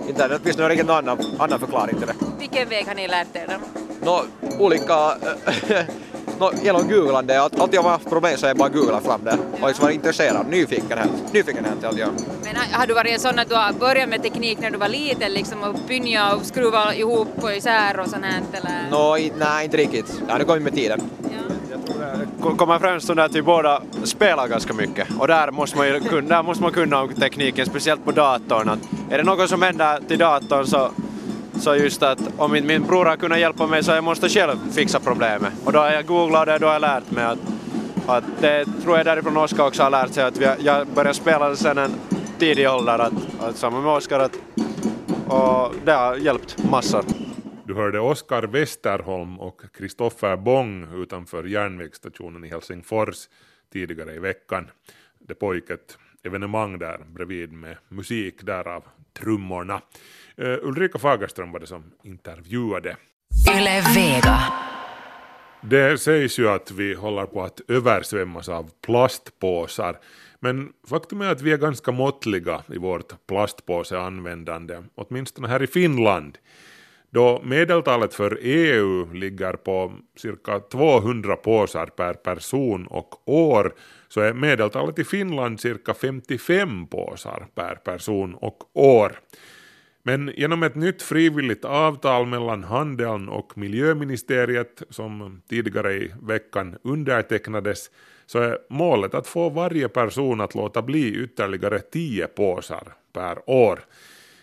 inte 0.08 0.28
det 0.28 0.38
finns 0.38 0.58
någon 0.58 0.68
riktigt 0.68 0.90
annan, 0.90 1.18
annan 1.38 1.58
förklaring 1.60 1.96
till 1.96 2.06
det. 2.06 2.14
Vilken 2.38 2.68
väg 2.68 2.86
har 2.86 2.94
ni 2.94 3.08
lärt 3.08 3.36
er 3.36 3.46
då? 3.48 4.10
No, 4.10 4.20
olika, 4.58 4.94
no, 6.40 6.50
genom 6.62 6.88
googlande, 6.88 7.42
att 7.42 7.60
alltid 7.60 7.74
jag 7.74 7.82
har 7.82 7.90
haft 7.90 8.10
problem 8.10 8.36
så 8.38 8.46
är 8.46 8.50
jag 8.50 8.56
bara 8.56 8.68
googlat 8.68 9.04
fram 9.04 9.20
det 9.24 9.38
och 9.60 9.68
liksom 9.68 9.84
varit 9.84 9.94
intresserad, 9.94 10.46
nyfiken 10.50 10.98
helt, 10.98 11.32
nyfiken 11.32 11.64
helt, 11.64 11.98
ja. 11.98 12.06
Men 12.44 12.56
har- 12.56 12.78
har 12.80 12.86
du 12.86 12.94
varit 12.94 13.12
en 13.14 13.20
sån 13.20 13.38
att 13.38 13.48
du 13.48 13.54
har 13.54 13.72
börjat 13.72 14.08
med 14.08 14.22
teknik 14.22 14.58
när 14.60 14.70
du 14.70 14.78
var 14.78 14.88
liten 14.88 15.32
liksom 15.32 15.62
och 15.62 15.88
pynja 15.88 16.34
och 16.34 16.44
skruva 16.46 16.94
ihop 16.94 17.28
och 17.42 17.52
isär 17.52 18.00
och 18.00 18.08
sånt 18.08 18.24
här 18.24 18.40
eller? 18.52 18.90
Nå, 18.90 19.18
i- 19.18 19.32
nej 19.38 19.64
inte 19.64 19.76
riktigt, 19.76 20.20
det 20.26 20.32
har 20.32 20.38
kommit 20.40 20.62
med 20.62 20.74
tiden. 20.74 21.00
Ko- 22.42 22.54
kommer 22.56 22.78
främst 22.78 23.06
från 23.06 23.16
det 23.16 23.24
att 23.24 23.34
vi 23.34 23.42
båda 23.42 23.82
spelar 24.04 24.48
ganska 24.48 24.72
mycket 24.74 25.08
och 25.18 25.28
där 25.28 25.50
måste 25.50 25.76
man 25.76 25.86
ju 25.88 26.00
kunna, 26.00 26.28
där 26.36 26.42
måste 26.42 26.62
man 26.62 26.72
kunna 26.72 27.00
om 27.02 27.08
tekniken, 27.14 27.66
speciellt 27.66 28.04
på 28.04 28.10
datorn. 28.12 28.68
Att 28.68 28.78
är 29.10 29.18
det 29.18 29.24
något 29.24 29.48
som 29.50 29.62
händer 29.62 30.00
till 30.08 30.18
datorn 30.18 30.66
så, 30.66 30.90
så 31.60 31.76
just 31.76 32.02
att 32.02 32.18
om 32.36 32.52
min, 32.52 32.66
min 32.66 32.82
bror 32.86 33.04
har 33.04 33.16
kunnat 33.16 33.38
hjälpa 33.38 33.66
mig 33.66 33.84
så 33.84 33.90
jag 33.90 34.04
måste 34.04 34.28
själv 34.28 34.56
fixa 34.72 35.00
problemet. 35.00 35.52
Och 35.64 35.72
då 35.72 35.78
har 35.78 35.90
jag 35.90 36.06
googlat 36.06 36.46
det, 36.46 36.58
då 36.58 36.66
har 36.66 36.72
jag 36.72 36.80
lärt 36.80 37.10
mig 37.10 37.24
att, 37.24 37.38
att 38.06 38.24
det 38.40 38.64
tror 38.82 38.96
jag 38.96 39.06
därifrån 39.06 39.36
Oskar 39.36 39.66
också 39.66 39.82
har 39.82 39.90
lärt 39.90 40.12
sig 40.12 40.24
att 40.24 40.36
vi, 40.38 40.44
har- 40.44 40.56
jag 40.60 40.86
började 40.86 41.14
spela 41.14 41.56
sen 41.56 41.78
en 41.78 41.90
tidig 42.38 42.68
ålder, 42.70 42.98
att, 42.98 43.12
att 43.40 43.56
samma 43.56 43.80
med 43.80 43.90
Oskar 43.92 44.20
att, 44.20 44.38
och 45.28 45.74
det 45.84 45.92
har 45.92 46.16
hjälpt 46.16 46.70
massor. 46.70 47.04
Du 47.64 47.74
hörde 47.74 48.00
Oskar 48.00 48.42
Westerholm 48.42 49.40
och 49.40 49.60
Kristoffer 49.78 50.36
Bong 50.36 50.86
utanför 51.02 51.44
järnvägsstationen 51.44 52.44
i 52.44 52.48
Helsingfors 52.48 53.16
tidigare 53.72 54.14
i 54.14 54.18
veckan. 54.18 54.70
Det 55.28 55.34
pågick 55.34 55.70
ett 55.70 55.98
evenemang 56.24 56.78
där 56.78 56.98
bredvid 57.14 57.52
med 57.52 57.76
musik 57.88 58.42
därav 58.42 58.84
trummorna. 59.18 59.80
Uh, 60.42 60.58
Ulrika 60.62 60.98
Fagerström 60.98 61.52
var 61.52 61.60
det 61.60 61.66
som 61.66 61.84
intervjuade. 62.02 62.96
Yle 63.56 63.82
Vega. 63.94 64.38
Det 65.60 65.98
sägs 65.98 66.38
ju 66.38 66.48
att 66.48 66.70
vi 66.70 66.94
håller 66.94 67.26
på 67.26 67.42
att 67.42 67.60
översvämmas 67.68 68.48
av 68.48 68.70
plastpåsar. 68.86 69.98
Men 70.40 70.72
faktum 70.88 71.20
är 71.20 71.30
att 71.30 71.42
vi 71.42 71.52
är 71.52 71.56
ganska 71.56 71.92
måttliga 71.92 72.62
i 72.72 72.78
vårt 72.78 73.26
plastpåseanvändande, 73.26 74.82
åtminstone 74.94 75.48
här 75.48 75.62
i 75.62 75.66
Finland. 75.66 76.38
Då 77.10 77.40
medeltalet 77.44 78.14
för 78.14 78.38
EU 78.42 79.12
ligger 79.12 79.52
på 79.52 79.92
cirka 80.16 80.60
200 80.60 81.36
påsar 81.36 81.86
per 81.86 82.14
person 82.14 82.86
och 82.86 83.28
år 83.28 83.74
så 84.08 84.20
är 84.20 84.32
medeltalet 84.32 84.98
i 84.98 85.04
Finland 85.04 85.60
cirka 85.60 85.94
55 85.94 86.86
påsar 86.86 87.46
per 87.54 87.74
person 87.74 88.34
och 88.34 88.58
år. 88.74 89.12
Men 90.06 90.32
genom 90.36 90.62
ett 90.62 90.74
nytt 90.74 91.02
frivilligt 91.02 91.64
avtal 91.64 92.26
mellan 92.26 92.64
handeln 92.64 93.28
och 93.28 93.58
miljöministeriet 93.58 94.82
som 94.90 95.42
tidigare 95.48 95.92
i 95.92 96.12
veckan 96.22 96.76
undertecknades 96.82 97.90
så 98.26 98.38
är 98.38 98.58
målet 98.70 99.14
att 99.14 99.26
få 99.26 99.48
varje 99.48 99.88
person 99.88 100.40
att 100.40 100.54
låta 100.54 100.82
bli 100.82 101.14
ytterligare 101.24 101.78
tio 101.78 102.26
påsar 102.26 102.94
per 103.12 103.50
år. 103.50 103.80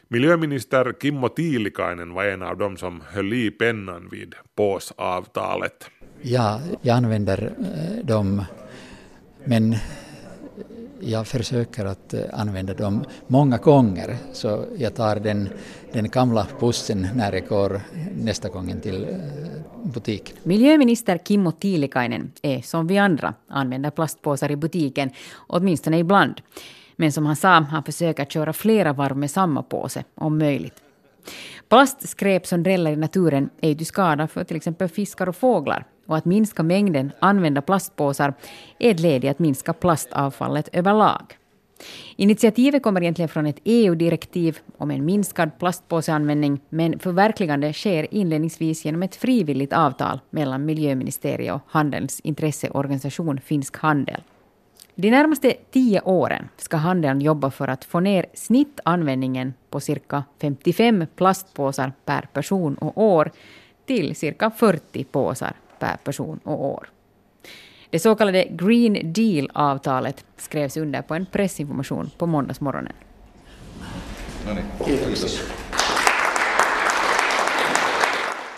Miljöminister 0.08 0.94
Kimmo 1.02 1.30
Tiilikainen 1.30 2.14
var 2.14 2.26
en 2.26 2.42
av 2.42 2.58
dem 2.58 2.78
som 2.78 3.02
höll 3.12 3.34
i 3.34 3.52
pennan 3.52 4.10
vid 4.12 4.36
påsavtalet. 4.56 5.90
Ja, 6.22 6.62
jag 6.82 6.98
använder 6.98 7.44
eh, 7.44 8.06
dem, 8.06 8.46
men 9.46 9.76
jag 11.06 11.28
försöker 11.28 11.86
att 11.86 12.14
eh, 12.14 12.22
använda 12.34 12.74
dem 12.74 13.06
många 13.28 13.58
gånger, 13.58 14.18
så 14.34 14.66
jag 14.78 14.96
tar 14.96 15.16
den, 15.16 15.50
den 15.92 16.10
gamla 16.10 16.48
bussen 16.60 17.08
när 17.16 17.34
jag 17.34 17.48
går 17.48 17.82
nästa 18.16 18.50
gången 18.50 18.82
till 18.82 19.04
eh, 19.04 19.16
butiken. 19.84 20.38
Miljöminister 20.44 21.18
Kimmo 21.18 21.52
Tiilikainen 21.52 22.32
är 22.42 22.62
som 22.62 22.88
vi 22.88 22.98
andra 22.98 23.34
använder 23.48 23.90
plastpåsar 23.90 24.52
i 24.52 24.56
butiken, 24.56 25.10
åtminstone 25.48 25.98
ibland. 25.98 26.42
Men 26.96 27.12
som 27.12 27.26
han 27.26 27.36
sa, 27.36 27.60
han 27.60 27.84
försöker 27.84 28.26
köra 28.26 28.54
flera 28.54 28.94
varv 28.94 29.18
med 29.18 29.32
samma 29.32 29.64
påse, 29.64 30.04
om 30.16 30.38
möjligt. 30.38 30.82
Plastskräp 31.70 32.48
som 32.48 32.64
dräller 32.64 32.92
i 32.92 32.96
naturen 32.96 33.50
är 33.62 33.70
ju 33.70 33.76
till 33.76 33.86
skada 33.86 34.28
för 34.28 34.44
till 34.44 34.58
exempel 34.58 34.90
fiskar 34.90 35.30
och 35.30 35.36
fåglar. 35.36 35.86
Och 36.06 36.18
att 36.18 36.26
minska 36.26 36.64
mängden 36.64 37.12
använda 37.20 37.62
plastpåsar 37.62 38.34
är 38.80 38.92
ett 38.92 39.00
led 39.00 39.26
i 39.26 39.30
att 39.30 39.40
minska 39.40 39.74
plastavfallet 39.74 40.70
överlag. 40.74 41.38
Initiativet 42.16 42.84
kommer 42.84 43.02
egentligen 43.02 43.30
från 43.30 43.46
ett 43.46 43.60
EU-direktiv 43.64 44.60
om 44.78 44.92
en 44.92 45.06
minskad 45.06 45.60
plastpåseanvändning, 45.60 46.60
men 46.70 47.00
förverkligande 47.00 47.74
sker 47.74 48.14
inledningsvis 48.14 48.86
genom 48.86 49.04
ett 49.04 49.16
frivilligt 49.16 49.74
avtal 49.74 50.20
mellan 50.30 50.66
miljöministeriet 50.66 51.54
och 51.54 51.62
handelns 51.68 52.20
intresseorganisation 52.20 53.40
Finsk 53.40 53.78
Handel. 53.78 54.22
De 54.96 55.12
närmaste 55.12 55.54
tio 55.72 56.02
åren 56.02 56.50
ska 56.58 56.78
handeln 56.78 57.22
jobba 57.22 57.52
för 57.52 57.68
att 57.68 57.86
få 57.86 58.00
ner 58.00 58.26
snittanvändningen 58.34 59.54
på 59.70 59.80
cirka 59.80 60.24
55 60.42 61.06
plastpåsar 61.16 61.94
per 62.06 62.22
person 62.34 62.76
och 62.76 63.04
år 63.04 63.32
till 63.86 64.16
cirka 64.16 64.50
40 64.50 65.04
påsar 65.04 65.54
per 65.84 65.98
person 66.04 66.40
och 66.44 66.66
år. 66.66 66.90
Det 67.90 68.00
så 68.00 68.16
kallade 68.16 68.48
Green 68.50 69.14
Deal-avtalet 69.14 70.26
skrevs 70.38 70.78
under 70.78 71.02
på 71.02 71.16
en 71.16 71.26
pressinformation 71.26 72.10
på 72.18 72.26
måndagsmorgonen. 72.26 72.94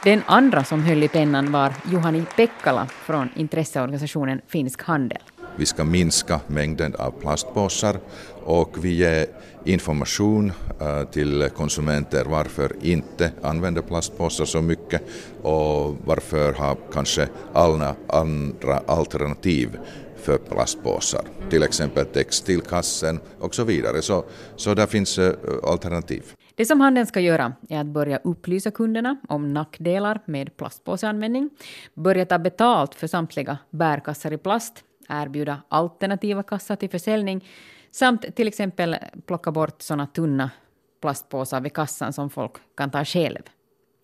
Den 0.04 0.22
andra 0.26 0.64
som 0.64 0.84
höll 0.84 1.04
i 1.04 1.08
pennan 1.08 1.52
var 1.52 1.74
Juhani 1.92 2.24
Pekkala 2.36 2.88
från 2.88 3.30
intresseorganisationen 3.36 4.42
Finsk 4.48 4.84
Handel. 4.84 5.22
Vi 5.58 5.66
ska 5.66 5.84
minska 5.84 6.40
mängden 6.48 6.96
av 6.96 7.12
plastpåsar 7.12 8.00
och 8.44 8.86
vi 8.86 8.94
ger 8.94 9.26
information 9.64 10.52
eh, 10.82 11.04
till 11.04 11.50
konsumenter 11.56 12.26
varför 12.26 12.76
inte 12.82 13.32
använda 13.42 13.82
plastpåsar 13.82 14.46
så 14.46 14.62
mycket 14.62 15.02
och 15.42 15.96
varför 16.06 16.54
ha 16.54 16.76
kanske 16.94 17.28
alla 17.54 17.96
andra 18.08 18.78
alternativ 18.78 19.78
för 20.16 20.38
plastpåsar, 20.38 21.22
till 21.50 21.64
exempel 21.64 22.06
textilkassen 22.06 23.20
och 23.40 23.56
så 23.56 23.64
vidare. 23.64 24.02
Så, 24.02 24.24
så 24.56 24.74
där 24.74 24.88
finns 24.88 25.18
eh, 25.18 25.34
alternativ. 25.64 26.24
Det 26.56 26.66
som 26.66 26.82
handeln 26.82 27.08
ska 27.08 27.20
göra 27.20 27.54
är 27.70 27.80
att 27.80 27.86
börja 27.86 28.20
upplysa 28.24 28.72
kunderna 28.72 29.18
om 29.30 29.54
nackdelar 29.54 30.22
med 30.26 30.58
plastpåseanvändning, 30.58 31.50
börja 31.94 32.26
ta 32.26 32.40
betalt 32.40 32.96
för 32.96 33.08
samtliga 33.08 33.58
bärkassar 33.70 34.32
i 34.34 34.38
plast, 34.38 34.84
erbjuda 35.10 35.62
alternativa 35.70 36.44
kassar 36.44 36.76
till 36.76 36.90
försäljning 36.90 37.46
samt 37.92 38.36
till 38.36 38.48
exempel 38.48 38.96
plocka 39.26 39.52
bort 39.52 39.82
sådana 39.82 40.08
tunna 40.08 40.52
plastpåsar 41.02 41.62
vid 41.62 41.74
kassan 41.74 42.14
som 42.14 42.30
folk 42.30 42.52
kan 42.78 42.92
ta 42.92 43.06
själv. 43.06 43.42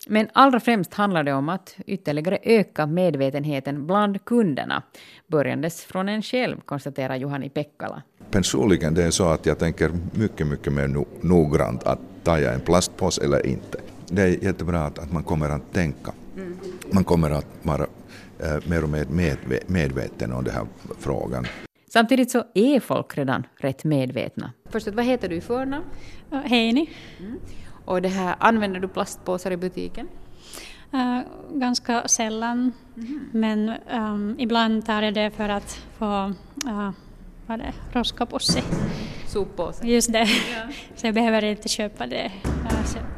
Men 0.08 0.28
allra 0.32 0.60
främst 0.60 0.94
handlar 0.94 1.24
det 1.24 1.32
om 1.32 1.48
att 1.48 1.76
ytterligare 1.86 2.38
öka 2.42 2.86
medvetenheten 2.86 3.86
bland 3.86 4.24
kunderna, 4.24 4.82
börjandes 5.26 5.84
från 5.84 6.08
en 6.08 6.22
själv, 6.22 6.60
konstaterar 6.60 7.16
Juhani 7.16 7.48
Pekkala. 7.48 8.02
Personligen 8.30 8.94
det 8.94 9.04
är 9.04 9.10
så 9.10 9.28
att 9.28 9.46
jag 9.46 9.58
tänker 9.58 9.90
mycket, 10.12 10.46
mycket 10.46 10.72
mer 10.72 10.88
no 10.88 11.06
noggrant 11.20 11.84
att 11.84 11.98
tar 12.22 12.38
jag 12.38 12.54
en 12.54 12.60
plastpåse 12.60 13.24
eller 13.24 13.46
inte. 13.46 13.78
Det 14.06 14.22
är 14.22 14.44
jättebra 14.44 14.84
att, 14.84 14.98
att 14.98 15.12
man 15.12 15.24
kommer 15.24 15.50
att 15.50 15.72
tänka. 15.72 16.12
Man 16.90 17.04
kommer 17.04 17.30
att 17.30 17.46
vara 17.62 17.86
mer 18.64 18.82
och 18.82 18.88
mer 18.88 19.06
medve 19.10 19.60
medveten 19.66 20.32
om 20.32 20.44
den 20.44 20.54
här 20.54 20.66
frågan. 20.98 21.46
Samtidigt 21.92 22.30
så 22.30 22.44
är 22.54 22.80
folk 22.80 23.18
redan 23.18 23.46
rätt 23.56 23.84
medvetna. 23.84 24.52
Först, 24.70 24.88
vad 24.88 25.04
heter 25.04 25.28
du 25.28 25.36
i 25.36 25.40
förnamn? 25.40 25.84
Heini. 26.30 26.90
Mm. 27.20 27.38
Och 27.84 28.02
det 28.02 28.08
här, 28.08 28.36
använder 28.38 28.80
du 28.80 28.88
plastpåsar 28.88 29.50
i 29.50 29.56
butiken? 29.56 30.08
Uh, 30.94 31.20
ganska 31.54 32.08
sällan, 32.08 32.72
men 33.32 33.72
um, 33.94 34.36
ibland 34.38 34.86
tar 34.86 35.02
jag 35.02 35.14
det 35.14 35.30
för 35.30 35.48
att 35.48 35.82
få 35.98 36.32
uh, 36.66 36.90
vad 37.46 37.58
det, 37.58 37.72
roskapussi. 37.92 38.62
Soppåse? 39.26 39.86
Just 39.86 40.12
det. 40.12 40.26
Så 40.96 41.06
jag 41.06 41.14
behöver 41.14 41.44
inte 41.44 41.68
köpa 41.68 42.06
det. 42.06 42.32
Uh, 42.44 42.96
mm. 42.96 43.11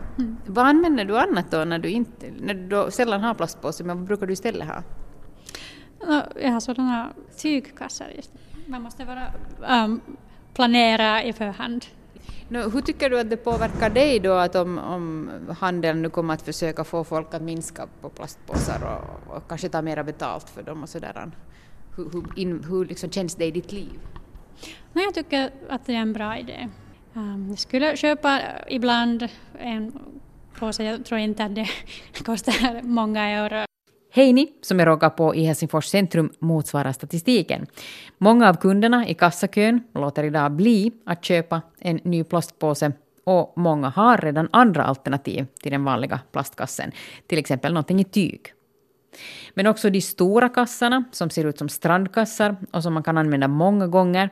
Vad 0.55 0.67
använder 0.67 1.05
du 1.05 1.19
annat 1.19 1.51
då 1.51 1.65
när 1.65 1.79
du, 1.79 1.89
inte, 1.89 2.27
när 2.41 2.55
du 2.55 2.69
då 2.69 2.91
sällan 2.91 3.21
har 3.21 3.35
plastpåse, 3.35 3.85
men 3.85 3.97
vad 3.99 4.07
brukar 4.07 4.27
du 4.27 4.33
istället 4.33 4.69
ha? 4.69 4.83
Jag 6.41 6.53
har 6.53 6.61
sådana 6.61 7.13
tygkassar. 7.37 8.13
Just. 8.17 8.31
Man 8.67 8.83
måste 8.83 9.05
vara, 9.05 9.23
um, 9.85 10.01
planera 10.55 11.23
i 11.23 11.33
förhand. 11.33 11.85
No, 12.49 12.71
hur 12.71 12.81
tycker 12.81 13.11
du 13.11 13.21
att 13.21 13.31
det 13.31 13.37
påverkar 13.37 13.91
dig 13.91 14.21
då 14.21 14.33
att 14.33 14.55
om, 14.55 14.79
om 14.79 15.31
handeln 15.61 16.03
nu 16.03 16.11
kommer 16.11 16.35
att 16.35 16.43
försöka 16.43 16.85
få 16.85 17.05
folk 17.05 17.35
att 17.35 17.43
minska 17.43 17.87
på 18.01 18.09
plastpåsar 18.09 18.81
och, 18.85 19.37
och 19.37 19.49
kanske 19.49 19.69
ta 19.69 19.83
mera 19.83 20.05
betalt 20.05 20.51
för 20.51 20.63
dem 20.63 20.83
och 20.83 20.89
sådär? 20.89 21.31
Hur, 21.97 22.11
hur, 22.13 22.25
in, 22.37 22.65
hur 22.69 22.85
liksom 22.85 23.11
känns 23.11 23.35
det 23.35 23.45
i 23.45 23.51
ditt 23.51 23.73
liv? 23.73 23.99
No, 24.93 25.01
jag 25.01 25.15
tycker 25.15 25.51
att 25.69 25.87
det 25.87 25.95
är 25.95 26.01
en 26.01 26.13
bra 26.13 26.39
idé. 26.39 26.69
Um, 27.15 27.47
jag 27.49 27.59
skulle 27.59 27.97
köpa 27.97 28.41
ibland 28.69 29.29
en 29.59 29.93
påse, 30.55 30.85
jag 30.85 31.05
tror 31.05 31.21
inte 31.21 31.45
att 31.45 31.55
det 31.55 31.69
kostar 32.25 32.83
många 32.83 33.29
euro. 33.29 33.65
Heini, 34.13 34.49
som 34.63 34.79
jag 34.79 34.89
råkar 34.89 35.11
på 35.11 35.35
i 35.35 35.45
Helsingfors 35.45 35.87
centrum, 35.87 36.33
motsvarar 36.39 36.93
statistiken. 36.93 37.67
Många 38.19 38.49
av 38.49 38.55
kunderna 38.55 39.09
i 39.09 39.15
kassakön 39.15 39.83
låter 39.95 40.25
idag 40.25 40.53
bli 40.53 40.93
att 41.07 41.25
köpa 41.25 41.63
en 41.79 42.01
ny 42.05 42.25
plastpåse 42.25 42.93
och 43.25 43.53
många 43.57 43.89
har 43.89 44.19
redan 44.19 44.49
andra 44.53 44.85
alternativ 44.85 45.47
till 45.63 45.73
den 45.73 45.85
vanliga 45.85 46.21
plastkassen, 46.33 46.93
till 47.27 47.39
exempel 47.39 47.73
någonting 47.73 48.01
i 48.01 48.05
tyg. 48.05 48.41
Men 49.55 49.67
också 49.67 49.91
de 49.91 50.01
stora 50.01 50.49
kassarna, 50.49 51.05
som 51.13 51.31
ser 51.31 51.45
ut 51.45 51.59
som 51.59 51.69
strandkassar 51.69 52.57
och 52.73 52.83
som 52.83 52.95
man 52.95 53.03
kan 53.03 53.19
använda 53.19 53.49
många 53.49 53.87
gånger, 53.87 54.31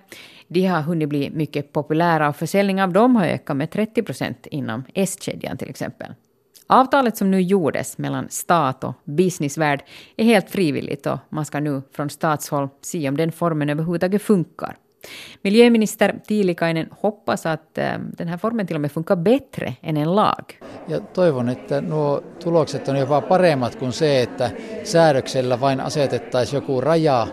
de 0.48 0.66
har 0.66 0.82
hunnit 0.82 1.08
bli 1.08 1.30
mycket 1.30 1.72
populära 1.72 2.28
och 2.28 2.36
försäljningen 2.36 2.84
av 2.84 2.92
dem 2.92 3.16
har 3.16 3.26
ökat 3.26 3.56
med 3.56 3.70
30 3.70 4.02
procent 4.02 4.46
inom 4.46 4.84
S-kedjan 4.94 5.56
till 5.56 5.70
exempel. 5.70 6.14
Avtalet 6.66 7.16
som 7.16 7.30
nu 7.30 7.40
gjordes 7.40 7.98
mellan 7.98 8.28
stat 8.28 8.84
och 8.84 8.94
businessvärld 9.04 9.82
är 10.16 10.24
helt 10.24 10.50
frivilligt 10.50 11.06
och 11.06 11.18
man 11.28 11.44
ska 11.44 11.60
nu 11.60 11.82
från 11.92 12.10
statshåll 12.10 12.68
se 12.80 13.08
om 13.08 13.16
den 13.16 13.32
formen 13.32 13.70
överhuvudtaget 13.70 14.22
funkar. 14.22 14.76
Miljöminister 15.44 16.14
Tiilikainen 16.26 16.88
hoppas 17.02 17.46
att 17.46 17.78
äh, 17.78 17.98
den 18.18 18.28
här 18.28 18.36
formen 18.36 18.66
till 18.66 18.76
och 18.76 18.80
med 18.80 18.92
funkar 18.92 19.16
bättre 19.16 19.74
än 19.82 19.96
en 19.96 20.14
lag. 20.14 20.44
Ja 20.88 21.00
toivon, 21.00 21.48
että 21.48 21.80
nuo 21.80 22.22
tulokset 22.44 22.88
on 22.88 22.96
jopa 22.96 23.20
paremmat 23.20 23.76
kuin 23.76 23.92
se, 23.92 24.22
että 24.22 24.50
säädöksellä 24.84 25.60
vain 25.60 25.80
asetettaisiin 25.80 26.56
joku 26.56 26.80
raja, 26.80 27.26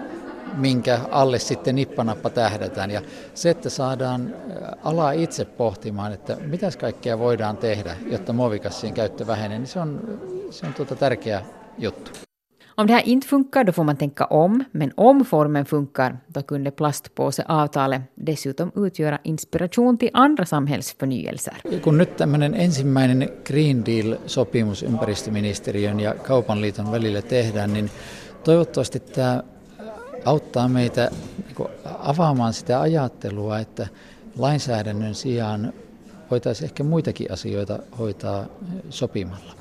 minkä 0.58 1.00
alle 1.12 1.40
sitten 1.40 1.76
nippanappa 1.76 2.30
tähdätään. 2.30 2.92
Ja 2.92 3.02
se, 3.34 3.50
että 3.50 3.70
saadaan 3.70 4.36
ala 4.84 5.12
itse 5.12 5.46
pohtimaan, 5.46 6.14
että 6.14 6.38
mitäs 6.46 6.78
kaikkea 6.78 7.20
voidaan 7.20 7.58
tehdä, 7.58 7.96
jotta 8.12 8.34
muovikassien 8.34 8.94
käyttö 8.94 9.28
vähenee, 9.28 9.60
niin 9.60 9.68
se 9.68 9.80
on, 9.80 10.20
se 10.50 10.66
on 10.66 10.74
tuota 10.74 10.96
tärkeä 10.96 11.42
juttu. 11.78 12.29
Om 12.80 12.88
det 12.88 12.94
här 12.94 13.08
inte 13.08 13.28
funkar 13.28 13.64
då 13.64 13.72
får 13.72 13.84
man 13.84 13.96
tänka 13.96 14.26
om, 14.26 14.64
men 14.72 14.92
om 14.96 15.26
formen 15.26 15.66
funkar 15.66 16.18
då 16.28 16.42
kunde 16.42 16.72
plastpåseavtalet 16.72 18.02
dessutom 18.16 18.72
utgöra 18.76 19.20
inspiration 19.24 19.98
till 19.98 20.10
andra 20.14 20.46
samhällsförnyelser. 20.46 21.54
Kun 21.84 21.98
nyt 21.98 22.18
tämmöinen 22.18 22.54
ensimmäinen 22.54 23.30
Green 23.44 23.86
Deal-sopimus 23.86 24.84
ympäristöministeriön 24.84 26.00
ja 26.00 26.14
kaupan 26.14 26.62
liiton 26.62 26.92
välillä 26.92 27.22
tehdään, 27.22 27.74
niin 27.74 27.90
toivottavasti 28.44 29.00
tämä 29.00 29.44
auttaa 30.26 30.68
meitä 30.68 31.12
avaamaan 31.84 32.54
sitä 32.54 32.82
ajattelua, 32.82 33.60
että 33.60 33.88
lainsäädännön 34.38 35.16
sijaan 35.16 35.74
voitaisiin 36.32 36.66
ehkä 36.66 36.84
muitakin 36.84 37.32
asioita 37.32 37.80
hoitaa 38.00 38.46
sopimalla. 38.90 39.59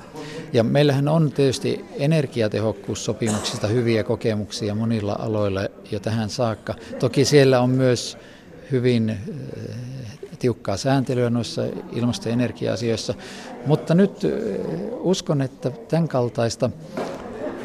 Ja 0.53 0.63
meillähän 0.63 1.07
on 1.07 1.31
tietysti 1.31 1.85
energiatehokkuussopimuksista 1.97 3.67
hyviä 3.67 4.03
kokemuksia 4.03 4.75
monilla 4.75 5.15
aloilla 5.19 5.61
jo 5.91 5.99
tähän 5.99 6.29
saakka. 6.29 6.75
Toki 6.99 7.25
siellä 7.25 7.59
on 7.61 7.69
myös 7.69 8.17
hyvin 8.71 9.17
tiukkaa 10.39 10.77
sääntelyä 10.77 11.29
noissa 11.29 11.61
ilmasto- 11.91 12.29
ja 12.29 12.33
energia-asioissa, 12.33 13.13
mutta 13.65 13.95
nyt 13.95 14.11
uskon, 14.91 15.41
että 15.41 15.69
tämän 15.69 16.07
kaltaista 16.07 16.69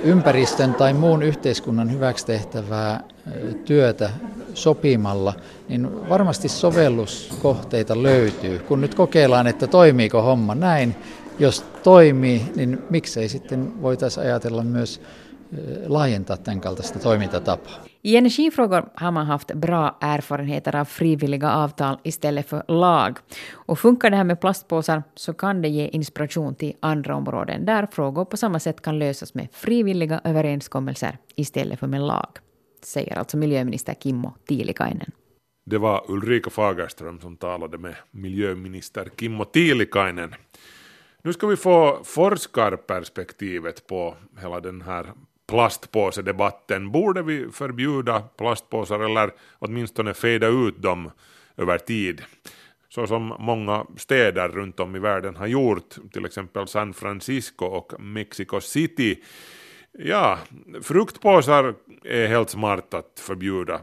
ympäristön 0.04 0.74
tai 0.74 0.92
muun 0.92 1.22
yhteiskunnan 1.22 1.92
hyväksi 1.92 2.26
tehtävää 2.26 3.00
työtä 3.64 4.10
sopimalla, 4.54 5.34
niin 5.68 6.08
varmasti 6.08 6.48
sovelluskohteita 6.48 8.02
löytyy. 8.02 8.58
Kun 8.58 8.80
nyt 8.80 8.94
kokeillaan, 8.94 9.46
että 9.46 9.66
toimiiko 9.66 10.22
homma 10.22 10.54
näin, 10.54 10.96
jos 11.38 11.64
toimii, 11.82 12.42
niin 12.56 12.78
miksei 12.90 13.28
sitten 13.28 13.82
voitaisiin 13.82 14.26
ajatella 14.26 14.62
myös 14.62 15.00
laajentaa 15.86 16.36
tämän 16.36 16.60
kaltaista 16.60 16.98
toimintatapaa. 16.98 17.84
I 18.02 18.16
energifrågor 18.16 18.82
har 18.94 19.10
man 19.10 19.26
haft 19.26 19.52
bra 19.54 19.96
erfarenheter 20.00 20.76
av 20.76 20.84
frivilliga 20.84 21.52
avtal 21.52 21.96
istället 22.02 22.46
för 22.46 22.62
lag. 22.68 23.18
Och 23.68 23.78
funkar 23.78 24.10
det 24.10 24.16
här 24.16 24.24
med 24.24 24.40
plastpåsar 24.40 25.02
så 25.14 25.32
kan 25.32 25.62
det 25.62 25.68
ge 25.68 25.88
inspiration 25.92 26.54
till 26.54 26.72
andra 26.80 27.16
områden 27.16 27.64
där 27.64 27.86
frågor 27.92 28.24
på 28.24 28.36
samma 28.36 28.58
sätt 28.58 28.82
kan 28.82 28.98
lösas 28.98 29.34
med 29.34 29.48
frivilliga 29.52 30.20
överenskommelser 30.24 31.18
istället 31.36 31.80
för 31.80 31.86
med 31.86 32.00
lag, 32.00 32.38
säger 32.84 33.18
alltså 33.18 33.36
miljöminister 33.36 33.94
Kimmo 33.94 34.32
Tiilikainen. 34.46 35.10
Det 35.66 35.78
var 35.78 36.04
Ulrika 36.08 36.50
Fagerström 36.50 37.20
som 37.20 37.36
talade 37.36 37.78
med 37.78 37.94
miljöminister 38.10 39.08
Kimmo 39.20 39.44
Tiilikainen. 39.44 40.34
Nu 41.26 41.32
ska 41.32 41.46
vi 41.46 41.56
få 41.56 42.00
forskarperspektivet 42.04 43.86
på 43.86 44.16
hela 44.40 44.60
den 44.60 44.82
här 44.82 45.12
plastpåsedebatten. 45.46 46.90
Borde 46.90 47.22
vi 47.22 47.50
förbjuda 47.52 48.20
plastpåsar 48.20 49.00
eller 49.00 49.32
åtminstone 49.58 50.14
fejda 50.14 50.46
ut 50.46 50.82
dem 50.82 51.10
över 51.56 51.78
tid? 51.78 52.22
Så 52.88 53.06
som 53.06 53.34
många 53.38 53.86
städer 53.96 54.48
runt 54.48 54.80
om 54.80 54.96
i 54.96 54.98
världen 54.98 55.36
har 55.36 55.46
gjort, 55.46 55.94
till 56.12 56.24
exempel 56.24 56.68
San 56.68 56.94
Francisco 56.94 57.64
och 57.64 58.00
Mexico 58.00 58.60
City. 58.60 59.22
Ja, 59.98 60.38
fruktpåsar 60.82 61.74
är 62.04 62.26
helt 62.26 62.50
smart 62.50 62.94
att 62.94 63.20
förbjuda, 63.20 63.80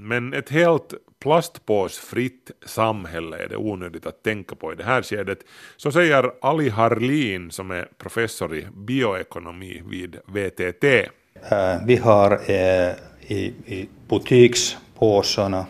men 0.00 0.32
ett 0.32 0.48
helt 0.50 0.94
plastpåsfritt 1.22 2.50
samhälle 2.66 3.36
är 3.44 3.48
det 3.48 3.56
onödigt 3.56 4.06
att 4.06 4.22
tänka 4.22 4.54
på 4.54 4.72
i 4.72 4.76
det 4.76 4.84
här 4.84 5.02
skedet. 5.02 5.38
Så 5.76 5.92
säger 5.92 6.32
Ali 6.40 6.68
Harlin 6.68 7.50
som 7.50 7.70
är 7.70 7.88
professor 7.98 8.56
i 8.56 8.66
bioekonomi 8.74 9.82
vid 9.86 10.16
VTT. 10.26 10.84
Äh, 10.84 11.84
vi 11.86 11.96
har 11.96 12.32
äh, 12.50 12.94
i 13.28 13.88
butikspåsarna 14.08 15.66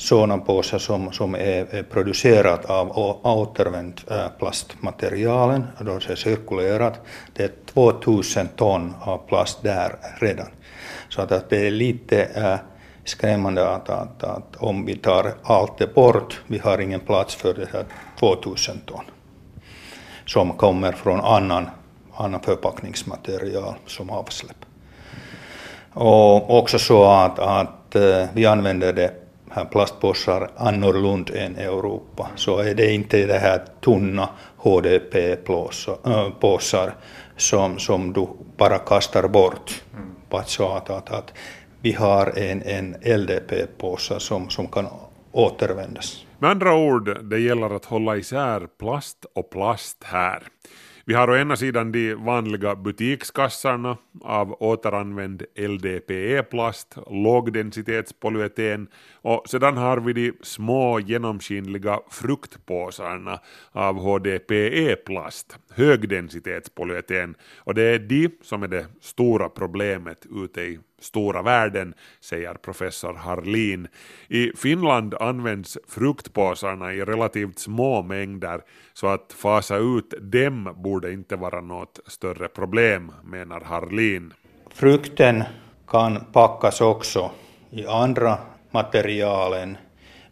sådana 0.00 0.38
påsar 0.38 0.78
som, 0.78 1.12
som 1.12 1.34
e, 1.34 1.38
e 1.38 1.66
är, 1.70 1.74
är 1.74 1.82
producerat 1.82 2.64
av 2.64 2.98
återvänt 3.22 4.04
plastmaterialen, 4.38 5.66
då 5.80 5.98
det 5.98 6.12
är 6.12 6.16
cirkulerat. 6.16 7.00
Det 7.32 7.42
är 7.42 7.50
2000 7.74 8.48
ton 8.48 8.94
av 9.00 9.18
plast 9.18 9.62
där 9.62 9.96
redan. 10.20 10.46
Så 11.08 11.22
att, 11.22 11.32
att 11.32 11.50
det 11.50 11.66
är 11.66 11.70
lite 11.70 12.24
äh, 12.24 12.56
skrämmande 13.04 13.68
att, 13.68 13.88
att, 13.88 14.24
att 14.24 14.56
om 14.56 14.86
vi 14.86 14.96
tar 14.96 15.32
allt 15.42 15.78
det 15.78 15.94
bort, 15.94 16.40
vi 16.46 16.58
har 16.58 16.78
ingen 16.78 17.00
plats 17.00 17.34
för 17.34 17.54
det 17.54 17.68
här 17.72 17.84
2000 18.18 18.80
ton 18.86 19.04
som 20.26 20.52
kommer 20.52 20.92
från 20.92 21.20
annan, 21.20 21.70
annan 22.16 22.40
förpackningsmaterial 22.40 23.74
som 23.86 24.10
avsläpp. 24.10 24.56
Och 25.92 26.58
också 26.58 26.78
så 26.78 27.04
att, 27.04 27.38
att 27.38 27.96
vi 28.32 28.46
använder 28.46 28.92
det 28.92 29.19
här 29.50 29.64
plastpåsar 29.64 30.50
annorlunda 30.56 31.38
än 31.38 31.56
Europa 31.56 32.30
så 32.36 32.58
är 32.58 32.74
det 32.74 32.92
inte 32.92 33.26
det 33.26 33.38
här 33.38 33.64
tunna 33.80 34.28
HDP-påsar 34.56 35.96
som, 37.36 37.78
som 37.78 38.12
du 38.12 38.28
bara 38.56 38.78
kastar 38.78 39.28
bort. 39.28 39.82
Mm. 39.94 40.10
Att, 40.30 40.90
att, 40.90 41.10
att 41.10 41.32
vi 41.80 41.92
har 41.92 42.38
en, 42.38 42.62
en 42.62 42.94
LDP-påse 42.94 44.20
som, 44.20 44.50
som 44.50 44.66
kan 44.66 44.86
återvändas. 45.32 46.26
Med 46.38 46.50
andra 46.50 46.74
ord, 46.74 47.24
det 47.24 47.38
gäller 47.38 47.76
att 47.76 47.84
hålla 47.84 48.16
isär 48.16 48.66
plast 48.78 49.26
och 49.34 49.50
plast 49.50 50.04
här. 50.04 50.42
Vi 51.04 51.14
har 51.14 51.30
å 51.30 51.36
ena 51.36 51.56
sidan 51.56 51.92
de 51.92 52.14
vanliga 52.14 52.74
butikskassarna 52.76 53.96
av 54.20 54.52
återanvänd 54.62 55.42
LDPE-plast, 55.56 56.96
lågdensitetspolyeten 57.10 58.88
och 59.22 59.48
sedan 59.48 59.76
har 59.76 60.00
vi 60.00 60.12
de 60.12 60.32
små 60.42 61.00
genomskinliga 61.00 62.00
fruktpåsarna 62.10 63.38
av 63.72 63.96
HDPE-plast, 63.96 65.56
högdensitetspolyeten. 65.70 67.34
Och 67.58 67.74
det 67.74 67.82
är 67.82 67.98
de 67.98 68.30
som 68.42 68.62
är 68.62 68.68
det 68.68 68.86
stora 69.00 69.48
problemet 69.48 70.26
ute 70.30 70.60
i 70.60 70.78
stora 71.00 71.42
världen, 71.42 71.94
säger 72.20 72.54
professor 72.54 73.14
Harlin. 73.14 73.88
I 74.28 74.52
Finland 74.56 75.14
används 75.14 75.78
fruktpåsarna 75.88 76.92
i 76.94 77.04
relativt 77.04 77.58
små 77.58 78.02
mängder, 78.02 78.60
så 78.92 79.06
att 79.06 79.32
fasa 79.32 79.76
ut 79.76 80.14
dem 80.20 80.74
borde 80.76 81.12
inte 81.12 81.36
vara 81.36 81.60
något 81.60 82.00
större 82.06 82.48
problem, 82.48 83.12
menar 83.24 83.60
Harlin. 83.60 84.32
Frukten 84.74 85.44
kan 85.86 86.24
packas 86.32 86.80
också 86.80 87.30
i 87.70 87.86
andra 87.86 88.38
materialen, 88.70 89.76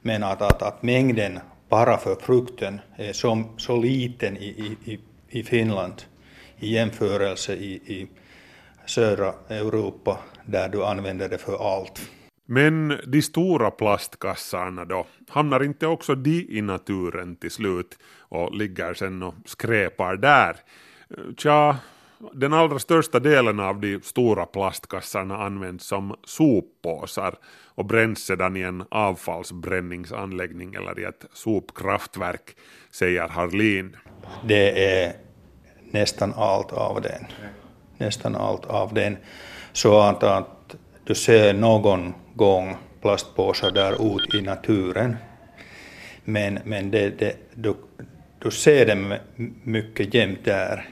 men 0.02 0.22
att, 0.22 0.42
att, 0.42 0.62
att 0.62 0.82
mängden 0.82 1.38
bara 1.68 1.96
för 1.96 2.14
frukten 2.14 2.80
är 2.96 3.12
så, 3.12 3.44
så 3.56 3.76
liten 3.76 4.36
i, 4.36 4.76
i, 4.84 4.98
i 5.28 5.42
Finland 5.42 6.02
i 6.58 6.74
jämförelse 6.74 7.54
i, 7.54 7.72
i 7.72 8.08
södra 8.88 9.34
Europa 9.48 10.18
där 10.46 10.68
du 10.68 10.84
använder 10.84 11.28
det 11.28 11.38
för 11.38 11.76
allt. 11.76 12.10
Men 12.46 13.00
de 13.06 13.22
stora 13.22 13.70
plastkassarna 13.70 14.84
då, 14.84 15.06
hamnar 15.28 15.64
inte 15.64 15.86
också 15.86 16.14
de 16.14 16.46
i 16.50 16.62
naturen 16.62 17.36
till 17.36 17.50
slut 17.50 17.98
och 18.18 18.54
ligger 18.54 18.94
sen 18.94 19.22
och 19.22 19.34
skräpar 19.44 20.16
där? 20.16 20.56
Tja, 21.36 21.76
den 22.32 22.52
allra 22.52 22.78
största 22.78 23.20
delen 23.20 23.60
av 23.60 23.80
de 23.80 24.00
stora 24.02 24.46
plastkassarna 24.46 25.36
används 25.36 25.86
som 25.86 26.16
soppåsar 26.24 27.34
och 27.74 27.84
bränns 27.84 28.18
sedan 28.26 28.56
i 28.56 28.60
en 28.60 28.84
avfallsbränningsanläggning 28.90 30.74
eller 30.74 31.00
i 31.00 31.04
ett 31.04 31.24
sopkraftverk, 31.32 32.56
säger 32.90 33.28
Harlin. 33.28 33.96
Det 34.44 34.94
är 34.94 35.12
nästan 35.90 36.32
allt 36.36 36.72
av 36.72 37.02
den. 37.02 37.24
Nästan 37.98 38.36
allt 38.36 38.66
av 38.66 38.94
den. 38.94 39.16
Så 39.72 40.00
att, 40.00 40.22
att 40.22 40.76
du 41.04 41.14
ser 41.14 41.54
någon 41.54 42.14
gång 42.34 42.76
plastpåsar 43.00 43.70
där 43.70 44.16
ute 44.16 44.36
i 44.36 44.42
naturen. 44.42 45.16
Men, 46.24 46.58
men 46.64 46.90
det, 46.90 47.18
det, 47.18 47.36
du, 47.54 47.74
du 48.38 48.50
ser 48.50 48.86
dem 48.86 49.14
mycket 49.62 50.14
jämt 50.14 50.44
där. 50.44 50.88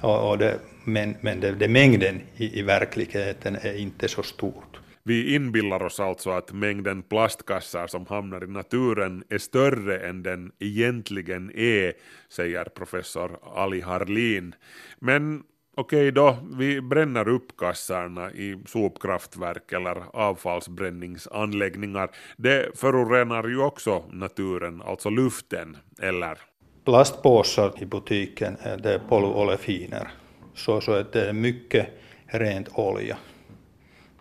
Och, 0.00 0.30
och 0.30 0.38
det, 0.38 0.58
men 0.84 1.16
men 1.20 1.40
det, 1.40 1.52
det 1.52 1.68
mängden 1.68 2.20
i, 2.36 2.58
i 2.58 2.62
verkligheten 2.62 3.56
är 3.56 3.78
inte 3.78 4.08
så 4.08 4.22
stort. 4.22 4.80
Vi 5.02 5.34
inbillar 5.34 5.82
oss 5.82 6.00
alltså 6.00 6.30
att 6.30 6.52
mängden 6.52 7.02
plastkassar 7.02 7.86
som 7.86 8.06
hamnar 8.06 8.44
i 8.44 8.46
naturen 8.46 9.24
är 9.28 9.38
större 9.38 9.98
än 10.08 10.22
den 10.22 10.52
egentligen 10.58 11.50
är, 11.54 11.92
säger 12.28 12.64
professor 12.64 13.38
Ali 13.54 13.80
Harlin. 13.80 14.54
Men 14.98 15.42
okej 15.80 16.12
då, 16.12 16.36
vi 16.52 16.80
bränner 16.80 17.28
upp 17.28 17.56
kassarna 17.56 18.30
i 18.30 18.58
sopkraftverk 18.66 19.72
eller 19.72 20.02
avfallsbränningsanläggningar. 20.12 22.10
Det 22.36 22.78
förorenar 22.78 23.48
ju 23.48 23.62
också 23.62 24.04
naturen, 24.10 24.82
alltså 24.82 25.10
luften, 25.10 25.76
eller? 26.02 26.38
Plastpåsar 26.84 27.72
i 27.82 27.86
butiken, 27.86 28.56
eh, 28.64 28.76
det 28.76 28.94
är 28.94 28.98
polyolefiner, 28.98 30.08
så, 30.54 30.80
så 30.80 30.92
att 30.92 31.12
det 31.12 31.28
är 31.28 31.32
mycket 31.32 31.88
rent 32.26 32.68
olja 32.74 33.16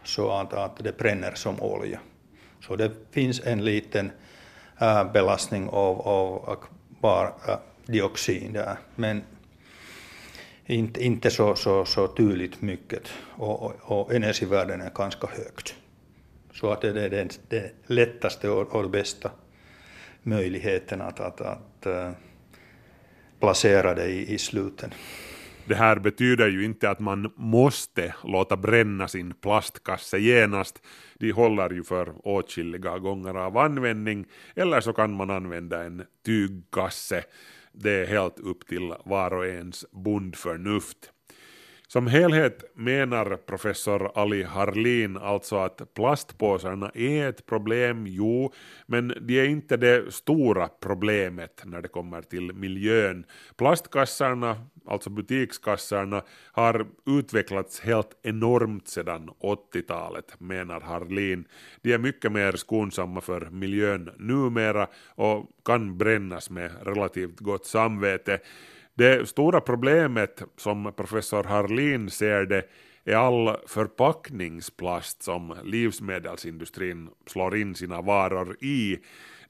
så 0.03 0.31
att, 0.31 0.53
att 0.53 0.77
det 0.77 0.97
bränner 0.97 1.31
som 1.35 1.61
olja. 1.61 1.99
Så 2.61 2.75
det 2.75 2.91
finns 3.11 3.41
en 3.45 3.65
liten 3.65 4.11
äh, 4.81 5.11
belastning 5.11 5.69
av, 5.69 6.01
av 6.01 6.57
kvävedioxid 7.01 8.47
äh, 8.47 8.53
där, 8.53 8.77
men 8.95 9.23
inte, 10.69 11.03
inte 11.03 11.29
så, 11.29 11.55
så, 11.55 11.85
så 11.85 12.07
tydligt 12.07 12.61
mycket 12.61 13.01
och, 13.37 13.63
och, 13.63 13.73
och 13.81 14.13
energivärden 14.13 14.81
är 14.81 14.89
ganska 14.89 15.27
högt. 15.27 15.75
Så 16.53 16.71
att 16.71 16.81
det 16.81 17.01
är 17.01 17.09
den, 17.09 17.29
den 17.47 17.69
lättaste 17.87 18.49
och, 18.49 18.75
och 18.75 18.89
bästa 18.89 19.31
möjligheten 20.23 21.01
att, 21.01 21.19
att, 21.19 21.41
att 21.41 21.85
äh, 21.85 22.11
placera 23.39 23.95
det 23.95 24.07
i, 24.07 24.33
i 24.33 24.37
sluten. 24.37 24.93
Det 25.65 25.75
här 25.75 25.99
betyder 25.99 26.47
ju 26.47 26.65
inte 26.65 26.89
att 26.89 26.99
man 26.99 27.31
måste 27.35 28.15
låta 28.23 28.57
bränna 28.57 29.07
sin 29.07 29.33
plastkasse 29.33 30.17
genast. 30.17 30.81
De 31.19 31.31
håller 31.31 31.69
ju 31.69 31.83
för 31.83 32.13
åtskilliga 32.27 32.97
gånger 32.97 33.33
av 33.33 33.57
användning, 33.57 34.25
eller 34.55 34.81
så 34.81 34.93
kan 34.93 35.13
man 35.13 35.29
använda 35.29 35.83
en 35.83 36.03
tygkasse. 36.25 37.23
Det 37.81 37.91
är 37.91 38.05
helt 38.05 38.39
upp 38.39 38.67
till 38.67 38.93
var 39.05 39.33
och 39.33 39.45
ens 39.45 39.85
bondförnuft. 39.91 41.13
Som 41.91 42.07
helhet 42.07 42.71
menar 42.75 43.37
professor 43.45 44.11
Ali 44.15 44.43
Harlin 44.43 45.17
alltså 45.17 45.55
att 45.55 45.93
plastpåsarna 45.93 46.91
är 46.93 47.29
ett 47.29 47.45
problem, 47.45 48.07
jo, 48.07 48.53
men 48.85 49.13
de 49.21 49.39
är 49.39 49.45
inte 49.45 49.77
det 49.77 50.13
stora 50.13 50.67
problemet 50.67 51.61
när 51.65 51.81
det 51.81 51.87
kommer 51.87 52.21
till 52.21 52.53
miljön. 52.53 53.25
Plastkassarna, 53.57 54.65
alltså 54.85 55.09
butikskassarna, 55.09 56.21
har 56.51 56.87
utvecklats 57.05 57.79
helt 57.79 58.19
enormt 58.23 58.87
sedan 58.87 59.29
80-talet, 59.41 60.39
menar 60.39 60.81
Harlin. 60.81 61.45
De 61.81 61.93
är 61.93 61.97
mycket 61.97 62.31
mer 62.31 62.51
skonsamma 62.51 63.21
för 63.21 63.41
miljön 63.41 64.09
numera 64.17 64.87
och 65.15 65.49
kan 65.65 65.97
brännas 65.97 66.49
med 66.49 66.71
relativt 66.83 67.39
gott 67.39 67.65
samvete. 67.65 68.39
Det 68.99 69.29
stora 69.29 69.61
problemet 69.61 70.41
som 70.57 70.93
professor 70.97 71.43
Harlin 71.43 72.09
ser 72.09 72.45
det 72.45 72.65
är 73.05 73.15
all 73.15 73.57
förpackningsplast 73.67 75.23
som 75.23 75.55
livsmedelsindustrin 75.63 77.09
slår 77.27 77.57
in 77.57 77.75
sina 77.75 78.01
varor 78.01 78.57
i. 78.59 78.99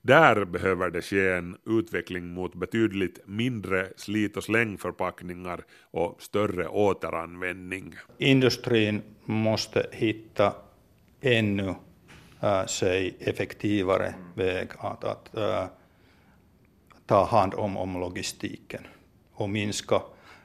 Där 0.01 0.45
behöver 0.45 0.89
det 0.89 1.01
ske 1.01 1.29
en 1.29 1.57
utveckling 1.65 2.33
mot 2.33 2.55
betydligt 2.55 3.19
mindre 3.25 3.87
slit 3.95 4.37
och 4.37 4.43
slängförpackningar 4.43 5.63
och 5.91 6.21
större 6.21 6.67
återanvändning. 6.67 7.95
Industrin 8.17 9.01
måste 9.25 9.89
hitta 9.91 10.53
ännu 11.21 11.75
äh, 12.41 12.65
sig 12.65 13.15
effektivare 13.19 14.13
väg 14.35 14.67
att, 14.77 15.03
att 15.03 15.37
äh, 15.37 15.65
ta 17.05 17.25
hand 17.25 17.53
om, 17.53 17.77
om 17.77 17.99
logistiken 17.99 18.83
och 19.39 19.49
minska 19.49 20.01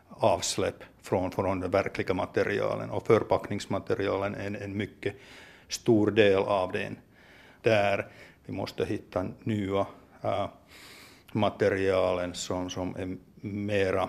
avsläpp 0.08 0.84
från, 1.02 1.30
från 1.30 1.60
de 1.60 1.70
verkliga 1.70 2.14
materialen 2.14 2.90
och 2.90 3.06
förpackningsmaterialen 3.06 4.34
är 4.34 4.46
en, 4.46 4.56
en 4.56 4.76
mycket 4.76 5.14
stor 5.68 6.10
del 6.10 6.38
av 6.38 6.72
den. 6.72 6.98
Där 7.62 8.06
vi 8.46 8.52
måste 8.52 8.84
hitta 8.84 9.26
nya 9.42 9.86
äh, 10.22 10.48
materialen 11.32 12.34
som, 12.34 12.70
som 12.70 12.96
är 12.96 13.16
mera 13.40 14.08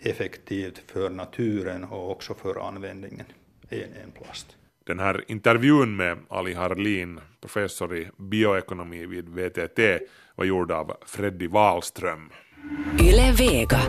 effektivt 0.00 0.82
för 0.86 1.10
naturen 1.10 1.84
och 1.84 2.10
också 2.10 2.34
för 2.34 2.68
användningen 2.68 3.26
än, 3.68 3.78
än 3.80 4.10
plast. 4.10 4.56
Den 4.84 4.98
här 4.98 5.24
intervjun 5.28 5.96
med 5.96 6.18
Ali 6.28 6.54
Harlin, 6.54 7.20
professor 7.40 7.96
i 7.96 8.08
bioekonomi 8.16 9.06
vid 9.06 9.28
VTT, 9.28 9.78
var 10.34 10.44
gjord 10.44 10.72
av 10.72 10.96
Freddy 11.06 11.48
Wahlström. 11.48 12.30
Yle 13.00 13.32
Vega. 13.32 13.80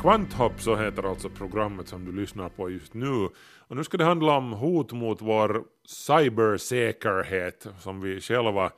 Kvanthopp 0.00 0.60
så 0.60 0.76
heter 0.76 1.02
alltså 1.02 1.28
programmet 1.28 1.88
som 1.88 2.04
du 2.04 2.12
lyssnar 2.12 2.48
på 2.48 2.70
just 2.70 2.94
nu. 2.94 3.28
Och 3.68 3.76
nu 3.76 3.84
ska 3.84 3.96
det 3.96 4.04
handla 4.04 4.36
om 4.36 4.52
hot 4.52 4.92
mot 4.92 5.22
vår 5.22 5.64
cybersäkerhet 5.84 7.66
som 7.80 8.00
vi 8.00 8.20
själva 8.20 8.70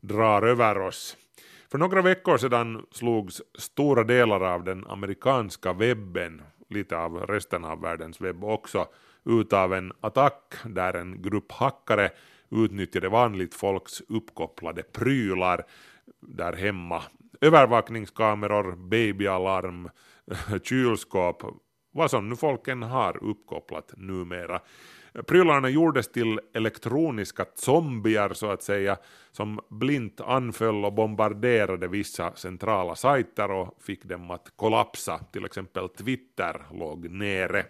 drar 0.00 0.42
över 0.42 0.78
oss. 0.78 1.16
För 1.70 1.78
några 1.78 2.02
veckor 2.02 2.38
sedan 2.38 2.86
slogs 2.90 3.42
stora 3.58 4.04
delar 4.04 4.40
av 4.40 4.64
den 4.64 4.86
amerikanska 4.86 5.72
webben, 5.72 6.42
lite 6.68 6.96
av 6.96 7.26
resten 7.26 7.64
av 7.64 7.80
världens 7.80 8.20
webb 8.20 8.44
också, 8.44 8.86
ut 9.24 9.52
av 9.52 9.74
en 9.74 9.92
attack 10.00 10.54
där 10.64 10.94
en 10.94 11.22
grupp 11.22 11.52
hackare 11.52 12.10
utnyttjade 12.50 13.08
vanligt 13.08 13.54
folks 13.54 14.02
uppkopplade 14.08 14.82
prylar 14.82 15.64
där 16.20 16.52
hemma. 16.52 17.02
Övervakningskameror, 17.40 18.76
babyalarm, 18.76 19.90
kylskåp, 20.62 21.42
vad 21.92 22.10
som 22.10 22.28
nu 22.28 22.36
folken 22.36 22.82
har 22.82 23.24
uppkopplat 23.24 23.92
numera. 23.96 24.60
Prylarna 25.26 25.68
gjordes 25.68 26.12
till 26.12 26.40
elektroniska 26.54 27.46
zombier 27.54 28.32
så 28.32 28.50
att 28.50 28.62
säga, 28.62 28.96
som 29.30 29.60
blint 29.68 30.20
anföll 30.20 30.84
och 30.84 30.92
bombarderade 30.92 31.88
vissa 31.88 32.34
centrala 32.34 32.96
sajter 32.96 33.50
och 33.50 33.78
fick 33.82 34.04
dem 34.04 34.30
att 34.30 34.52
kollapsa, 34.56 35.18
till 35.18 35.44
exempel 35.44 35.88
Twitter 35.88 36.62
låg 36.72 37.10
nere. 37.10 37.66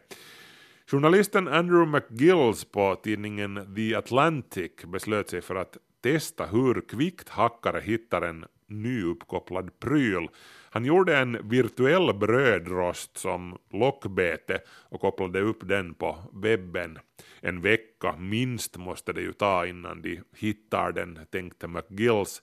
Journalisten 0.87 1.49
Andrew 1.49 1.87
McGills 1.87 2.65
på 2.65 2.97
tidningen 3.03 3.75
The 3.77 3.95
Atlantic 3.95 4.73
beslöt 4.87 5.31
sig 5.31 5.41
för 5.41 5.55
att 5.55 5.77
testa 6.01 6.47
hur 6.47 6.81
kvickt 6.81 7.29
hackare 7.29 7.81
hittar 7.81 8.23
en 8.23 8.45
nyuppkopplad 8.67 9.81
pryl. 9.81 10.29
Han 10.71 10.85
gjorde 10.85 11.19
en 11.19 11.49
virtuell 11.49 12.15
brödrost 12.15 13.19
som 13.19 13.59
lockbete 13.73 14.61
och 14.69 15.01
kopplade 15.01 15.41
upp 15.41 15.69
den 15.69 15.95
på 15.95 16.19
webben. 16.33 16.99
En 17.41 17.61
vecka 17.61 18.17
minst 18.17 18.77
måste 18.77 19.13
det 19.13 19.21
ju 19.21 19.33
ta 19.33 19.67
innan 19.67 20.03
de 20.03 20.21
hittar 20.37 20.93
den, 20.93 21.19
tänkte 21.31 21.69
McGills. 21.69 22.43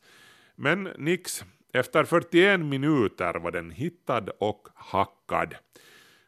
Men 0.56 0.84
nix, 0.84 1.46
efter 1.74 2.04
41 2.04 2.60
minuter 2.60 3.34
var 3.34 3.52
den 3.52 3.72
hittad 3.72 4.30
och 4.40 4.68
hackad. 4.76 5.56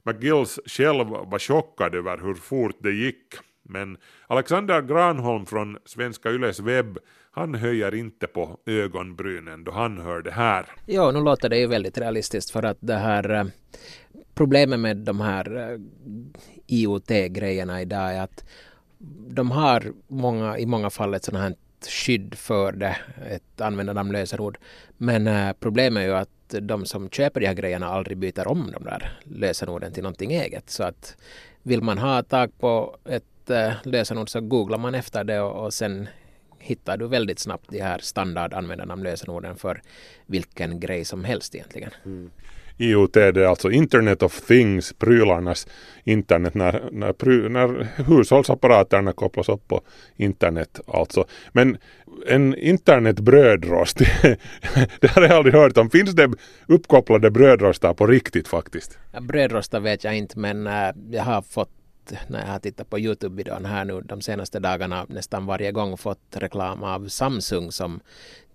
McGills 0.03 0.59
själv 0.65 1.07
var 1.07 1.39
chockad 1.39 1.95
över 1.95 2.17
hur 2.17 2.35
fort 2.35 2.75
det 2.79 2.91
gick. 2.91 3.48
Men 3.69 3.97
Alexander 4.27 4.81
Granholm 4.81 5.45
från 5.45 5.77
Svenska 5.85 6.29
Yles 6.29 6.59
webb, 6.59 6.97
han 7.31 7.55
höjer 7.55 7.95
inte 7.95 8.27
på 8.27 8.59
ögonbrynen 8.65 9.63
då 9.63 9.71
han 9.71 9.97
hör 9.97 10.21
det 10.21 10.31
här. 10.31 10.65
Ja, 10.85 11.11
nu 11.11 11.19
låter 11.19 11.49
det 11.49 11.57
ju 11.57 11.67
väldigt 11.67 11.97
realistiskt 11.97 12.51
för 12.51 12.63
att 12.63 12.77
det 12.79 12.95
här 12.95 13.29
eh, 13.29 13.45
problemet 14.33 14.79
med 14.79 14.97
de 14.97 15.21
här 15.21 15.71
eh, 15.71 15.79
IoT-grejerna 16.67 17.81
idag 17.81 18.15
är 18.15 18.21
att 18.21 18.45
de 19.29 19.51
har 19.51 19.93
många, 20.07 20.57
i 20.57 20.65
många 20.65 20.89
fall 20.89 21.13
ett 21.13 21.23
sådant 21.23 21.43
här 21.43 21.55
skydd 21.89 22.35
för 22.35 22.71
det, 22.71 22.97
ett 23.29 23.61
användarnamn, 23.61 24.11
lösenord. 24.11 24.57
Men 24.97 25.27
eh, 25.27 25.53
problemet 25.59 26.01
är 26.01 26.07
ju 26.07 26.13
att 26.13 26.55
de 26.61 26.85
som 26.85 27.09
köper 27.09 27.39
de 27.39 27.47
här 27.47 27.53
grejerna 27.53 27.87
aldrig 27.87 28.17
byter 28.17 28.47
om 28.47 28.71
de 28.71 28.83
där 28.83 29.19
lösenorden 29.23 29.93
till 29.93 30.03
någonting 30.03 30.31
eget. 30.31 30.69
Så 30.69 30.83
att 30.83 31.17
vill 31.63 31.81
man 31.81 31.97
ha 31.97 32.23
tag 32.23 32.59
på 32.59 32.97
ett 33.05 33.23
lösenord 33.83 34.29
så 34.29 34.41
googlar 34.41 34.77
man 34.77 34.95
efter 34.95 35.23
det 35.23 35.39
och, 35.39 35.65
och 35.65 35.73
sen 35.73 36.07
hittar 36.59 36.97
du 36.97 37.07
väldigt 37.07 37.39
snabbt 37.39 37.69
de 37.69 37.81
här 37.81 37.99
standardanvändarnamnlösenorden 37.99 39.55
för 39.55 39.81
vilken 40.25 40.79
grej 40.79 41.05
som 41.05 41.23
helst 41.23 41.55
egentligen. 41.55 41.91
Mm. 42.05 42.31
IoT 42.81 43.13
det 43.13 43.23
är 43.23 43.45
alltså 43.45 43.71
Internet 43.71 44.23
of 44.23 44.41
Things, 44.41 44.93
prylarnas 44.93 45.67
internet 46.03 46.53
när, 46.53 46.89
när, 46.91 47.13
pry, 47.13 47.49
när 47.49 47.87
hushållsapparaterna 48.03 49.13
kopplas 49.13 49.49
upp 49.49 49.67
på 49.67 49.81
internet 50.15 50.79
alltså. 50.87 51.25
Men 51.51 51.77
en 52.27 52.55
internetbrödrost, 52.55 53.97
det 54.99 55.07
har 55.07 55.21
jag 55.21 55.31
aldrig 55.31 55.55
hört 55.55 55.77
om. 55.77 55.89
Finns 55.89 56.15
det 56.15 56.31
uppkopplade 56.67 57.31
brödrostar 57.31 57.93
på 57.93 58.07
riktigt 58.07 58.47
faktiskt? 58.47 58.97
Ja, 59.11 59.21
brödrostar 59.21 59.79
vet 59.79 60.03
jag 60.03 60.17
inte 60.17 60.39
men 60.39 60.67
äh, 60.67 60.91
jag 61.11 61.23
har 61.23 61.41
fått 61.41 61.78
när 62.27 62.39
jag 62.39 62.47
har 62.47 62.59
tittat 62.59 62.89
på 62.89 62.97
Youtube-videon 62.97 63.65
här 63.65 63.85
nu 63.85 64.01
de 64.01 64.21
senaste 64.21 64.59
dagarna 64.59 65.05
nästan 65.09 65.45
varje 65.45 65.71
gång 65.71 65.97
fått 65.97 66.19
reklam 66.31 66.83
av 66.83 67.07
Samsung 67.07 67.71
som 67.71 67.99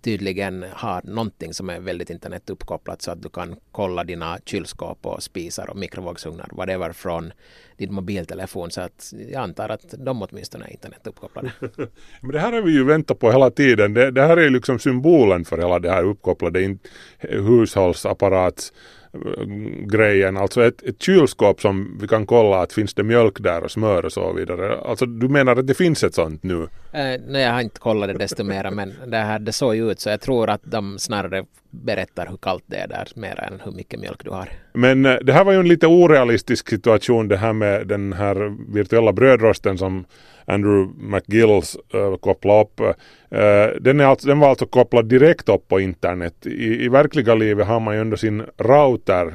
tydligen 0.05 0.65
har 0.71 1.01
någonting 1.03 1.53
som 1.53 1.69
är 1.69 1.79
väldigt 1.79 2.09
internetuppkopplat 2.09 3.01
så 3.01 3.11
att 3.11 3.21
du 3.21 3.29
kan 3.29 3.55
kolla 3.71 4.03
dina 4.03 4.37
kylskåp 4.45 5.05
och 5.05 5.23
spisar 5.23 5.69
och 5.69 5.77
mikrovågsugnar, 5.77 6.49
whatever, 6.51 6.91
från 6.91 7.31
din 7.77 7.93
mobiltelefon. 7.93 8.71
Så 8.71 8.81
att 8.81 9.13
jag 9.31 9.43
antar 9.43 9.69
att 9.69 9.93
de 9.97 10.21
åtminstone 10.21 10.65
är 10.65 10.71
internetuppkopplade. 10.71 11.51
Men 12.21 12.31
det 12.31 12.39
här 12.39 12.51
har 12.53 12.61
vi 12.61 12.71
ju 12.71 12.83
väntat 12.83 13.19
på 13.19 13.31
hela 13.31 13.51
tiden. 13.51 13.93
Det, 13.93 14.11
det 14.11 14.21
här 14.21 14.37
är 14.37 14.49
liksom 14.49 14.79
symbolen 14.79 15.45
för 15.45 15.57
hela 15.57 15.79
det 15.79 15.91
här 15.91 16.03
uppkopplade 16.03 16.77
hushållsapparats 17.19 18.73
grejen. 19.87 20.37
Alltså 20.37 20.63
ett, 20.63 20.83
ett 20.83 21.01
kylskåp 21.01 21.61
som 21.61 21.97
vi 22.01 22.07
kan 22.07 22.25
kolla 22.25 22.61
att 22.61 22.73
finns 22.73 22.93
det 22.93 23.03
mjölk 23.03 23.39
där 23.39 23.63
och 23.63 23.71
smör 23.71 24.05
och 24.05 24.11
så 24.11 24.33
vidare. 24.33 24.79
Alltså 24.79 25.05
du 25.05 25.27
menar 25.27 25.55
att 25.55 25.67
det 25.67 25.73
finns 25.73 26.03
ett 26.03 26.15
sånt 26.15 26.43
nu? 26.43 26.61
Eh, 26.91 27.21
nej, 27.27 27.41
jag 27.41 27.53
har 27.53 27.61
inte 27.61 27.79
kollat 27.79 28.09
det 28.09 28.17
desto 28.17 28.43
mera 28.43 28.71
men 28.71 28.93
det, 29.07 29.17
här, 29.17 29.39
det 29.39 29.51
såg 29.51 29.75
ju 29.75 29.91
ut 29.91 29.99
så 29.99 30.09
jag 30.09 30.21
tror 30.21 30.49
att 30.49 30.61
de 30.63 30.99
snarare 30.99 31.45
berättar 31.83 32.27
hur 32.27 32.37
kallt 32.37 32.63
det 32.67 32.77
är 32.77 32.87
där 32.87 33.07
mer 33.15 33.39
än 33.39 33.61
hur 33.65 33.71
mycket 33.71 33.99
mjölk 33.99 34.23
du 34.23 34.29
har. 34.29 34.49
Men 34.73 35.05
eh, 35.05 35.15
det 35.21 35.33
här 35.33 35.43
var 35.43 35.51
ju 35.51 35.59
en 35.59 35.67
lite 35.67 35.87
orealistisk 35.87 36.69
situation 36.69 37.27
det 37.27 37.37
här 37.37 37.53
med 37.53 37.87
den 37.87 38.13
här 38.13 38.55
virtuella 38.73 39.13
brödrosten 39.13 39.77
som 39.77 40.05
Andrew 40.45 40.93
McGills 40.97 41.77
äh, 41.93 42.15
kopplade 42.15 42.61
upp. 42.61 42.79
Äh, 42.79 43.81
den, 43.81 43.99
är 43.99 44.05
alltså, 44.05 44.27
den 44.27 44.39
var 44.39 44.49
alltså 44.49 44.65
kopplad 44.65 45.05
direkt 45.05 45.49
upp 45.49 45.67
på 45.67 45.79
internet. 45.79 46.45
I, 46.45 46.85
I 46.85 46.89
verkliga 46.89 47.35
livet 47.35 47.67
har 47.67 47.79
man 47.79 47.95
ju 47.95 48.01
ändå 48.01 48.17
sin 48.17 48.43
router, 48.57 49.33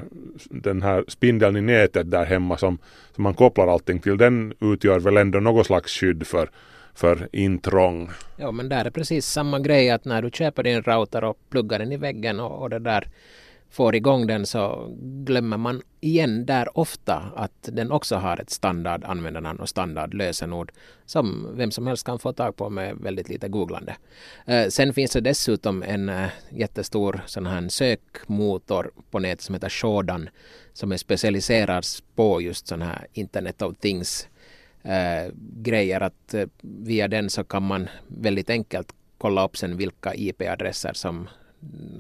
den 0.51 0.83
här 0.83 1.05
spindeln 1.09 1.57
i 1.57 1.61
nätet 1.61 2.11
där 2.11 2.25
hemma 2.25 2.57
som, 2.57 2.79
som 3.15 3.25
man 3.25 3.35
kopplar 3.35 3.69
allting 3.69 3.99
till. 3.99 4.17
Den 4.17 4.53
utgör 4.61 4.99
väl 4.99 5.17
ändå 5.17 5.41
något 5.41 5.67
slags 5.67 5.93
skydd 5.93 6.27
för 6.27 6.51
för 7.01 7.29
intrång. 7.33 8.11
Ja 8.37 8.51
men 8.51 8.69
där 8.69 8.85
är 8.85 8.91
precis 8.91 9.27
samma 9.27 9.59
grej 9.59 9.91
att 9.91 10.05
när 10.05 10.23
du 10.23 10.31
köper 10.31 10.63
din 10.63 10.83
router 10.83 11.25
och 11.25 11.39
pluggar 11.51 11.79
den 11.79 11.93
i 11.93 11.97
väggen 11.97 12.41
och, 12.41 12.63
och 12.63 12.71
det 12.71 12.79
där 12.79 13.09
får 13.71 13.95
igång 13.95 14.27
den 14.27 14.47
så 14.47 14.89
glömmer 15.01 15.57
man 15.57 15.83
igen 16.01 16.47
där 16.47 16.79
ofta 16.79 17.33
att 17.37 17.69
den 17.73 17.93
också 17.93 18.17
har 18.17 18.41
ett 18.41 18.51
standard 18.51 19.05
användarnamn 19.05 19.61
och 19.61 19.69
standard 19.69 20.15
lösenord 20.15 20.73
som 21.07 21.49
vem 21.57 21.71
som 21.71 21.87
helst 21.87 22.07
kan 22.07 22.19
få 22.19 22.33
tag 22.33 22.57
på 22.57 22.71
med 22.71 22.97
väldigt 22.97 23.29
lite 23.29 23.49
googlande. 23.49 23.97
Eh, 24.47 24.69
sen 24.69 24.95
finns 24.95 25.13
det 25.13 25.21
dessutom 25.21 25.83
en 25.83 26.09
eh, 26.09 26.29
jättestor 26.51 27.21
sån 27.27 27.47
här 27.47 27.69
sökmotor 27.69 28.91
på 29.11 29.19
nätet 29.19 29.41
som 29.41 29.55
heter 29.55 29.69
Shodan 29.69 30.29
som 30.73 30.93
är 30.93 30.97
specialiserad 30.97 31.85
på 32.15 32.41
just 32.41 32.67
sån 32.67 32.83
här 32.83 33.07
Internet 33.13 33.63
of 33.63 33.77
Things 33.81 34.29
eh, 34.83 35.33
grejer 35.63 36.01
att 36.01 36.35
eh, 36.35 36.47
via 36.63 37.09
den 37.09 37.31
så 37.31 37.45
kan 37.45 37.63
man 37.63 37.89
väldigt 38.07 38.51
enkelt 38.51 38.93
kolla 39.19 39.45
upp 39.45 39.57
sen 39.57 39.77
vilka 39.77 40.15
IP-adresser 40.15 40.93
som 40.93 41.29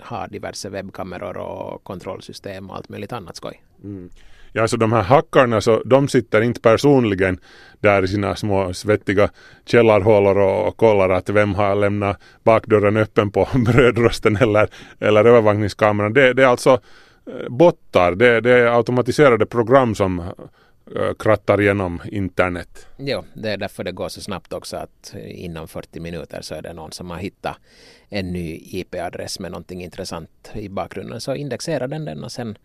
har 0.02 0.28
diverse 0.28 0.68
webbkameror 0.68 1.36
och 1.36 1.84
kontrollsystem 1.84 2.70
och 2.70 2.76
allt 2.76 2.88
möjligt 2.88 3.12
annat 3.12 3.36
skoj. 3.36 3.62
Mm. 3.84 4.10
Ja, 4.52 4.68
så 4.68 4.76
de 4.76 4.92
här 4.92 5.02
hackarna 5.02 5.60
så 5.60 5.82
de 5.84 6.08
sitter 6.08 6.42
inte 6.42 6.60
personligen 6.60 7.38
där 7.80 8.04
i 8.04 8.08
sina 8.08 8.36
små 8.36 8.74
svettiga 8.74 9.30
källarhålor 9.64 10.38
och, 10.38 10.68
och 10.68 10.76
kollar 10.76 11.10
att 11.10 11.28
vem 11.28 11.54
har 11.54 11.74
lämnat 11.74 12.20
bakdörren 12.42 12.96
öppen 12.96 13.30
på 13.30 13.48
brödrosten 13.66 14.36
eller, 14.36 14.68
eller 14.98 15.24
övervakningskameran. 15.24 16.12
Det, 16.12 16.32
det 16.32 16.42
är 16.42 16.46
alltså 16.46 16.80
eh, 17.26 17.48
bottar, 17.48 18.14
det, 18.14 18.40
det 18.40 18.50
är 18.50 18.76
automatiserade 18.76 19.46
program 19.46 19.94
som 19.94 20.22
krattar 21.18 21.60
igenom 21.60 22.02
internet. 22.04 22.86
Jo, 22.96 23.24
det 23.34 23.50
är 23.50 23.56
därför 23.56 23.84
det 23.84 23.92
går 23.92 24.08
så 24.08 24.20
snabbt 24.20 24.52
också 24.52 24.76
att 24.76 25.14
inom 25.24 25.68
40 25.68 26.00
minuter 26.00 26.42
så 26.42 26.54
är 26.54 26.62
det 26.62 26.72
någon 26.72 26.92
som 26.92 27.10
har 27.10 27.18
hittat 27.18 27.56
en 28.08 28.32
ny 28.32 28.60
IP-adress 28.62 29.40
med 29.40 29.50
någonting 29.50 29.82
intressant 29.82 30.50
i 30.54 30.68
bakgrunden. 30.68 31.20
Så 31.20 31.34
indexerar 31.34 31.88
den 31.88 32.04
den 32.04 32.24
och 32.24 32.32
sen 32.32 32.58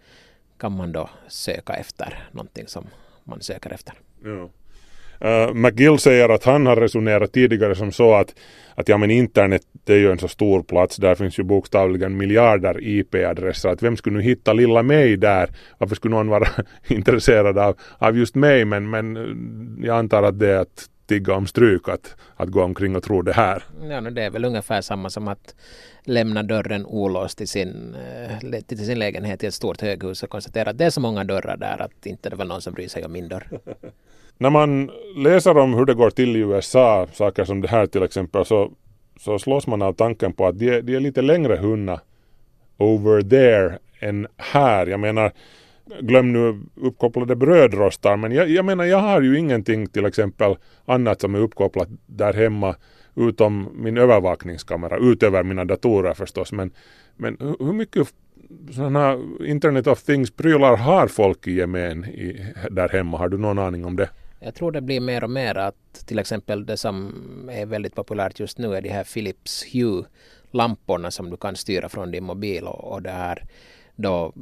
kan 0.58 0.72
man 0.72 0.92
då 0.92 1.10
söka 1.28 1.74
efter 1.74 2.30
någonting 2.32 2.68
som 2.68 2.88
man 3.24 3.42
söker 3.42 3.70
efter. 3.70 3.94
Ja. 4.24 4.50
Uh, 5.26 5.54
McGill 5.54 6.00
säger 6.00 6.30
att 6.30 6.44
han 6.44 6.66
har 6.66 6.76
resonerat 6.76 7.34
tidigare 7.34 7.76
som 7.76 7.92
så 7.92 8.14
att, 8.14 8.36
att 8.76 8.90
ja 8.90 8.98
men 8.98 9.12
internet 9.12 9.62
det 9.86 9.94
är 9.94 9.98
ju 9.98 10.12
en 10.12 10.20
så 10.20 10.28
stor 10.28 10.64
plats, 10.64 10.98
där 10.98 11.16
finns 11.16 11.40
ju 11.40 11.44
bokstavligen 11.44 12.18
miljarder 12.18 12.84
IP-adresser. 12.84 13.70
Att 13.70 13.84
vem 13.84 13.98
skulle 13.98 14.18
nu 14.18 14.24
hitta 14.24 14.54
lilla 14.54 14.84
mig 14.84 15.18
där? 15.18 15.50
Varför 15.78 15.96
skulle 15.96 16.16
någon 16.16 16.30
vara 16.30 16.48
intresserad 16.88 17.58
av, 17.58 17.78
av 17.98 18.18
just 18.18 18.36
mig? 18.36 18.66
Men, 18.66 18.90
men 18.90 19.18
jag 19.84 19.98
antar 19.98 20.24
att 20.24 20.40
det 20.40 20.50
är 20.50 20.58
att 20.58 20.90
tigga 21.08 21.34
om 21.34 21.48
stryk 21.48 21.90
att, 21.90 22.16
att 22.36 22.50
gå 22.50 22.64
omkring 22.64 22.96
och 22.96 23.04
tro 23.04 23.22
det 23.22 23.34
här. 23.34 23.64
Ja, 23.90 24.02
det 24.02 24.24
är 24.24 24.30
väl 24.30 24.46
ungefär 24.46 24.82
samma 24.82 25.10
som 25.10 25.28
att 25.28 25.56
lämna 26.04 26.44
dörren 26.44 26.86
olåst 26.86 27.38
till 27.38 27.48
sin, 27.48 27.96
eh, 27.96 28.62
till 28.62 28.86
sin 28.86 29.00
lägenhet 29.00 29.44
i 29.44 29.48
ett 29.48 29.54
stort 29.54 29.82
höghus 29.82 30.24
och 30.24 30.30
konstatera 30.30 30.70
att 30.70 30.78
det 30.78 30.86
är 30.86 30.90
så 30.90 31.02
många 31.02 31.24
dörrar 31.24 31.58
där 31.58 31.82
att 31.82 32.06
inte 32.06 32.30
det 32.30 32.36
väl 32.36 32.48
någon 32.48 32.62
som 32.62 32.74
bryr 32.74 32.88
sig 32.88 33.06
om 33.06 33.12
min 33.12 33.28
dörr. 33.28 33.48
När 34.38 34.50
man 34.50 34.92
läser 35.16 35.58
om 35.58 35.74
hur 35.74 35.86
det 35.86 35.94
går 35.94 36.10
till 36.10 36.36
i 36.36 36.40
USA, 36.40 37.08
saker 37.14 37.46
som 37.46 37.62
det 37.62 37.68
här 37.68 37.88
till 37.88 38.04
exempel, 38.04 38.46
så, 38.46 38.72
så 39.20 39.40
slås 39.40 39.68
man 39.68 39.82
av 39.82 39.94
tanken 39.94 40.34
på 40.34 40.48
att 40.48 40.60
de, 40.60 40.82
de 40.82 40.96
är 40.96 41.00
lite 41.00 41.22
längre 41.22 41.56
hunna 41.56 42.00
over 42.78 43.22
there 43.22 43.80
än 44.00 44.28
här. 44.38 44.88
Jag 44.88 45.00
menar, 45.00 45.32
glöm 46.00 46.34
nu 46.34 46.62
uppkopplade 46.76 47.36
brödrostar, 47.36 48.18
men 48.18 48.32
jag, 48.32 48.50
jag, 48.50 48.66
menar 48.66 48.84
jag 48.86 48.98
har 48.98 49.22
ju 49.22 49.40
ingenting 49.40 49.88
till 49.88 50.06
exempel 50.06 50.56
annat 50.86 51.22
som 51.22 51.36
är 51.36 51.40
uppkopplat 51.40 51.88
där 52.06 52.34
hemma 52.34 52.76
utom 53.16 53.70
min 53.74 53.98
övervakningskamera, 53.98 54.98
utöver 54.98 55.44
mina 55.44 55.66
datorer 55.66 56.14
förstås. 56.14 56.52
Men, 56.52 56.72
men 57.18 57.38
hur 57.60 57.74
mycket 57.74 58.08
sådana 58.72 59.20
Internet 59.46 59.88
of 59.88 60.04
Things-prylar 60.04 60.76
har 60.76 61.08
folk 61.08 61.48
i 61.48 61.52
gemen 61.52 62.06
i, 62.06 62.54
där 62.72 62.90
hemma? 62.90 63.18
Har 63.18 63.30
du 63.30 63.38
någon 63.38 63.60
aning 63.60 63.86
om 63.86 63.96
det? 63.96 64.10
Jag 64.46 64.56
tror 64.56 64.72
det 64.72 64.82
blir 64.82 65.00
mer 65.00 65.24
och 65.24 65.30
mer 65.30 65.58
att 65.58 66.06
till 66.06 66.20
exempel 66.20 66.66
det 66.66 66.78
som 66.78 67.50
är 67.52 67.66
väldigt 67.66 67.96
populärt 67.96 68.40
just 68.40 68.58
nu 68.58 68.76
är 68.76 68.82
de 68.82 68.90
här 68.90 69.04
Philips 69.04 69.66
Hue-lamporna 69.74 71.12
som 71.12 71.30
du 71.30 71.38
kan 71.38 71.56
styra 71.56 71.90
från 71.90 72.12
din 72.12 72.24
mobil 72.24 72.64
och, 72.68 72.94
och 72.94 73.02
det 73.02 73.12
här 73.12 73.44
då 73.96 74.34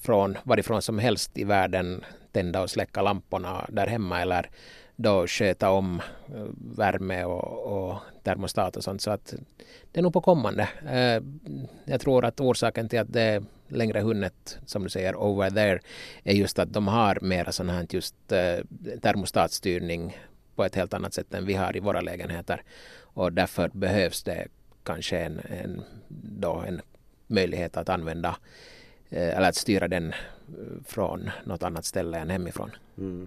från 0.00 0.38
varifrån 0.42 0.82
som 0.82 0.98
helst 0.98 1.38
i 1.38 1.44
världen 1.44 2.04
tända 2.32 2.62
och 2.62 2.70
släcka 2.70 3.02
lamporna 3.02 3.66
där 3.68 3.86
hemma 3.86 4.20
eller 4.20 4.50
då 4.96 5.26
sköta 5.26 5.70
om 5.70 6.00
eh, 6.34 6.46
värme 6.76 7.24
och, 7.24 7.88
och 7.88 7.98
termostat 8.22 8.76
och 8.76 8.84
sånt. 8.84 9.02
Så 9.02 9.10
att 9.10 9.34
det 9.92 10.00
är 10.00 10.02
nog 10.02 10.12
på 10.12 10.20
kommande. 10.20 10.68
Eh, 10.88 11.22
jag 11.84 12.00
tror 12.00 12.24
att 12.24 12.40
orsaken 12.40 12.88
till 12.88 13.00
att 13.00 13.12
det 13.12 13.22
är 13.22 13.42
längre 13.72 14.00
hunnet, 14.00 14.58
som 14.66 14.82
du 14.82 14.88
säger, 14.88 15.16
over 15.16 15.50
there, 15.50 15.80
är 16.24 16.34
just 16.34 16.58
att 16.58 16.72
de 16.72 16.88
har 16.88 17.18
mera 17.22 17.52
sån 17.52 17.68
här 17.68 17.86
just 17.90 18.32
eh, 18.32 18.58
termostatstyrning 19.02 20.16
på 20.54 20.64
ett 20.64 20.74
helt 20.74 20.94
annat 20.94 21.14
sätt 21.14 21.34
än 21.34 21.46
vi 21.46 21.54
har 21.54 21.76
i 21.76 21.80
våra 21.80 22.00
lägenheter. 22.00 22.62
Och 23.00 23.32
därför 23.32 23.68
behövs 23.68 24.22
det 24.22 24.46
kanske 24.82 25.18
en, 25.18 25.40
en, 25.48 25.82
då 26.38 26.64
en 26.66 26.80
möjlighet 27.26 27.76
att 27.76 27.88
använda 27.88 28.36
eh, 29.10 29.36
eller 29.36 29.48
att 29.48 29.56
styra 29.56 29.88
den 29.88 30.12
eh, 30.12 30.16
från 30.84 31.30
något 31.44 31.62
annat 31.62 31.84
ställe 31.84 32.18
än 32.18 32.30
hemifrån. 32.30 32.70
Mm. 32.98 33.26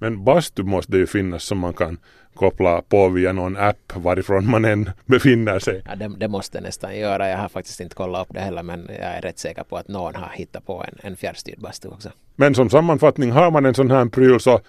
Men 0.00 0.24
bastu 0.24 0.62
måste 0.62 0.96
ju 0.96 1.06
finnas 1.06 1.44
som 1.44 1.58
man 1.58 1.72
kan 1.72 1.98
koppla 2.34 2.82
på 2.82 3.08
via 3.08 3.32
någon 3.32 3.56
app 3.56 3.92
varifrån 3.94 4.50
man 4.50 4.64
än 4.64 4.90
befinner 5.06 5.58
sig. 5.58 5.82
Ja, 5.86 5.96
det, 5.96 6.12
det 6.16 6.28
måste 6.28 6.60
nästan 6.60 6.98
göra. 6.98 7.28
Jag 7.28 7.38
har 7.38 7.48
faktiskt 7.48 7.80
inte 7.80 7.94
kollat 7.94 8.26
upp 8.26 8.34
det 8.34 8.40
heller 8.40 8.62
men 8.62 8.86
jag 8.88 9.16
är 9.16 9.22
rätt 9.22 9.38
säker 9.38 9.62
på 9.62 9.76
att 9.76 9.88
någon 9.88 10.14
har 10.14 10.30
hittat 10.32 10.66
på 10.66 10.84
en, 10.88 11.10
en 11.10 11.16
fjärrstyrd 11.16 11.60
bastu 11.60 11.88
också. 11.88 12.10
Men 12.36 12.54
som 12.54 12.70
sammanfattning 12.70 13.30
har 13.30 13.50
man 13.50 13.66
en 13.66 13.74
sån 13.74 13.90
här 13.90 14.06
pryl 14.06 14.40
så 14.40 14.60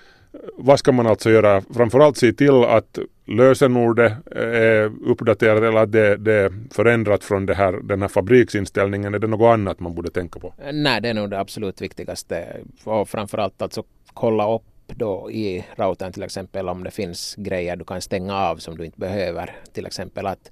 vad 0.57 0.79
ska 0.79 0.91
man 0.91 1.07
alltså 1.07 1.29
göra? 1.29 1.61
Framförallt 1.73 2.17
se 2.17 2.33
till 2.33 2.63
att 2.63 2.99
lösenordet 3.25 4.13
är 4.35 4.91
uppdaterat 5.05 5.63
eller 5.63 5.79
att 5.83 5.91
det, 5.91 6.17
det 6.17 6.33
är 6.33 6.53
förändrat 6.71 7.23
från 7.23 7.45
det 7.45 7.53
här, 7.53 7.73
den 7.73 8.01
här 8.01 8.07
fabriksinställningen. 8.07 9.13
Är 9.13 9.19
det 9.19 9.27
något 9.27 9.53
annat 9.53 9.79
man 9.79 9.95
borde 9.95 10.09
tänka 10.09 10.39
på? 10.39 10.53
Nej, 10.73 11.01
det 11.01 11.09
är 11.09 11.13
nog 11.13 11.29
det 11.29 11.39
absolut 11.39 11.81
viktigaste. 11.81 12.57
Och 12.83 13.09
framförallt 13.09 13.61
alltså 13.61 13.83
kolla 14.13 14.55
upp 14.55 14.63
då 14.95 15.31
i 15.31 15.65
routern 15.75 16.13
till 16.13 16.23
exempel 16.23 16.69
om 16.69 16.83
det 16.83 16.91
finns 16.91 17.35
grejer 17.37 17.75
du 17.75 17.85
kan 17.85 18.01
stänga 18.01 18.35
av 18.35 18.57
som 18.57 18.77
du 18.77 18.85
inte 18.85 18.99
behöver. 18.99 19.55
Till 19.73 19.85
exempel 19.85 20.25
att 20.25 20.51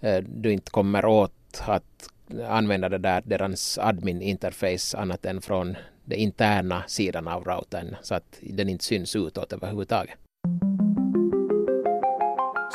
eh, 0.00 0.18
du 0.18 0.52
inte 0.52 0.70
kommer 0.70 1.04
åt 1.04 1.62
att 1.66 2.10
använda 2.48 2.88
det 2.88 2.98
där 2.98 3.22
deras 3.24 3.78
admin 3.78 4.22
interface 4.22 4.96
annat 4.98 5.24
än 5.24 5.40
från 5.40 5.76
den 6.04 6.18
interna 6.18 6.82
sidan 6.86 7.28
av 7.28 7.44
routern 7.44 7.96
så 8.02 8.14
att 8.14 8.38
den 8.40 8.68
inte 8.68 8.84
syns 8.84 9.16
utåt 9.16 9.52
överhuvudtaget. 9.52 10.14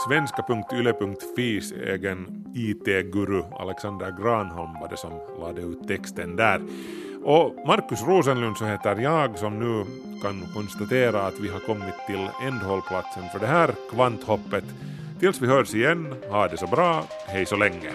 Svenska.yle.fis 0.08 1.72
egen 1.72 2.46
IT-guru 2.56 3.44
Alexander 3.52 4.12
Granholm 4.12 4.74
var 4.82 4.90
det 4.90 4.98
som 4.98 5.12
lade 5.40 5.62
ut 5.62 5.88
texten 5.88 6.36
där. 6.36 6.62
Och 7.28 7.56
Markus 7.68 8.04
Rosenlund 8.04 8.58
så 8.58 8.66
heter 8.66 8.96
jag 8.96 9.38
som 9.38 9.60
nu 9.60 9.86
kan 10.22 10.48
konstatera 10.54 11.22
att 11.22 11.40
vi 11.40 11.50
har 11.50 11.60
kommit 11.60 11.96
till 12.08 12.30
ändhållplatsen 12.42 13.24
för 13.32 13.40
det 13.40 13.48
här 13.48 13.76
kvanthoppet. 13.92 14.64
Tills 15.20 15.42
vi 15.42 15.48
hörs 15.48 15.74
igen, 15.74 16.14
ha 16.30 16.48
det 16.48 16.58
så 16.58 16.68
bra, 16.68 17.04
hej 17.28 17.46
så 17.46 17.56
länge. 17.56 17.92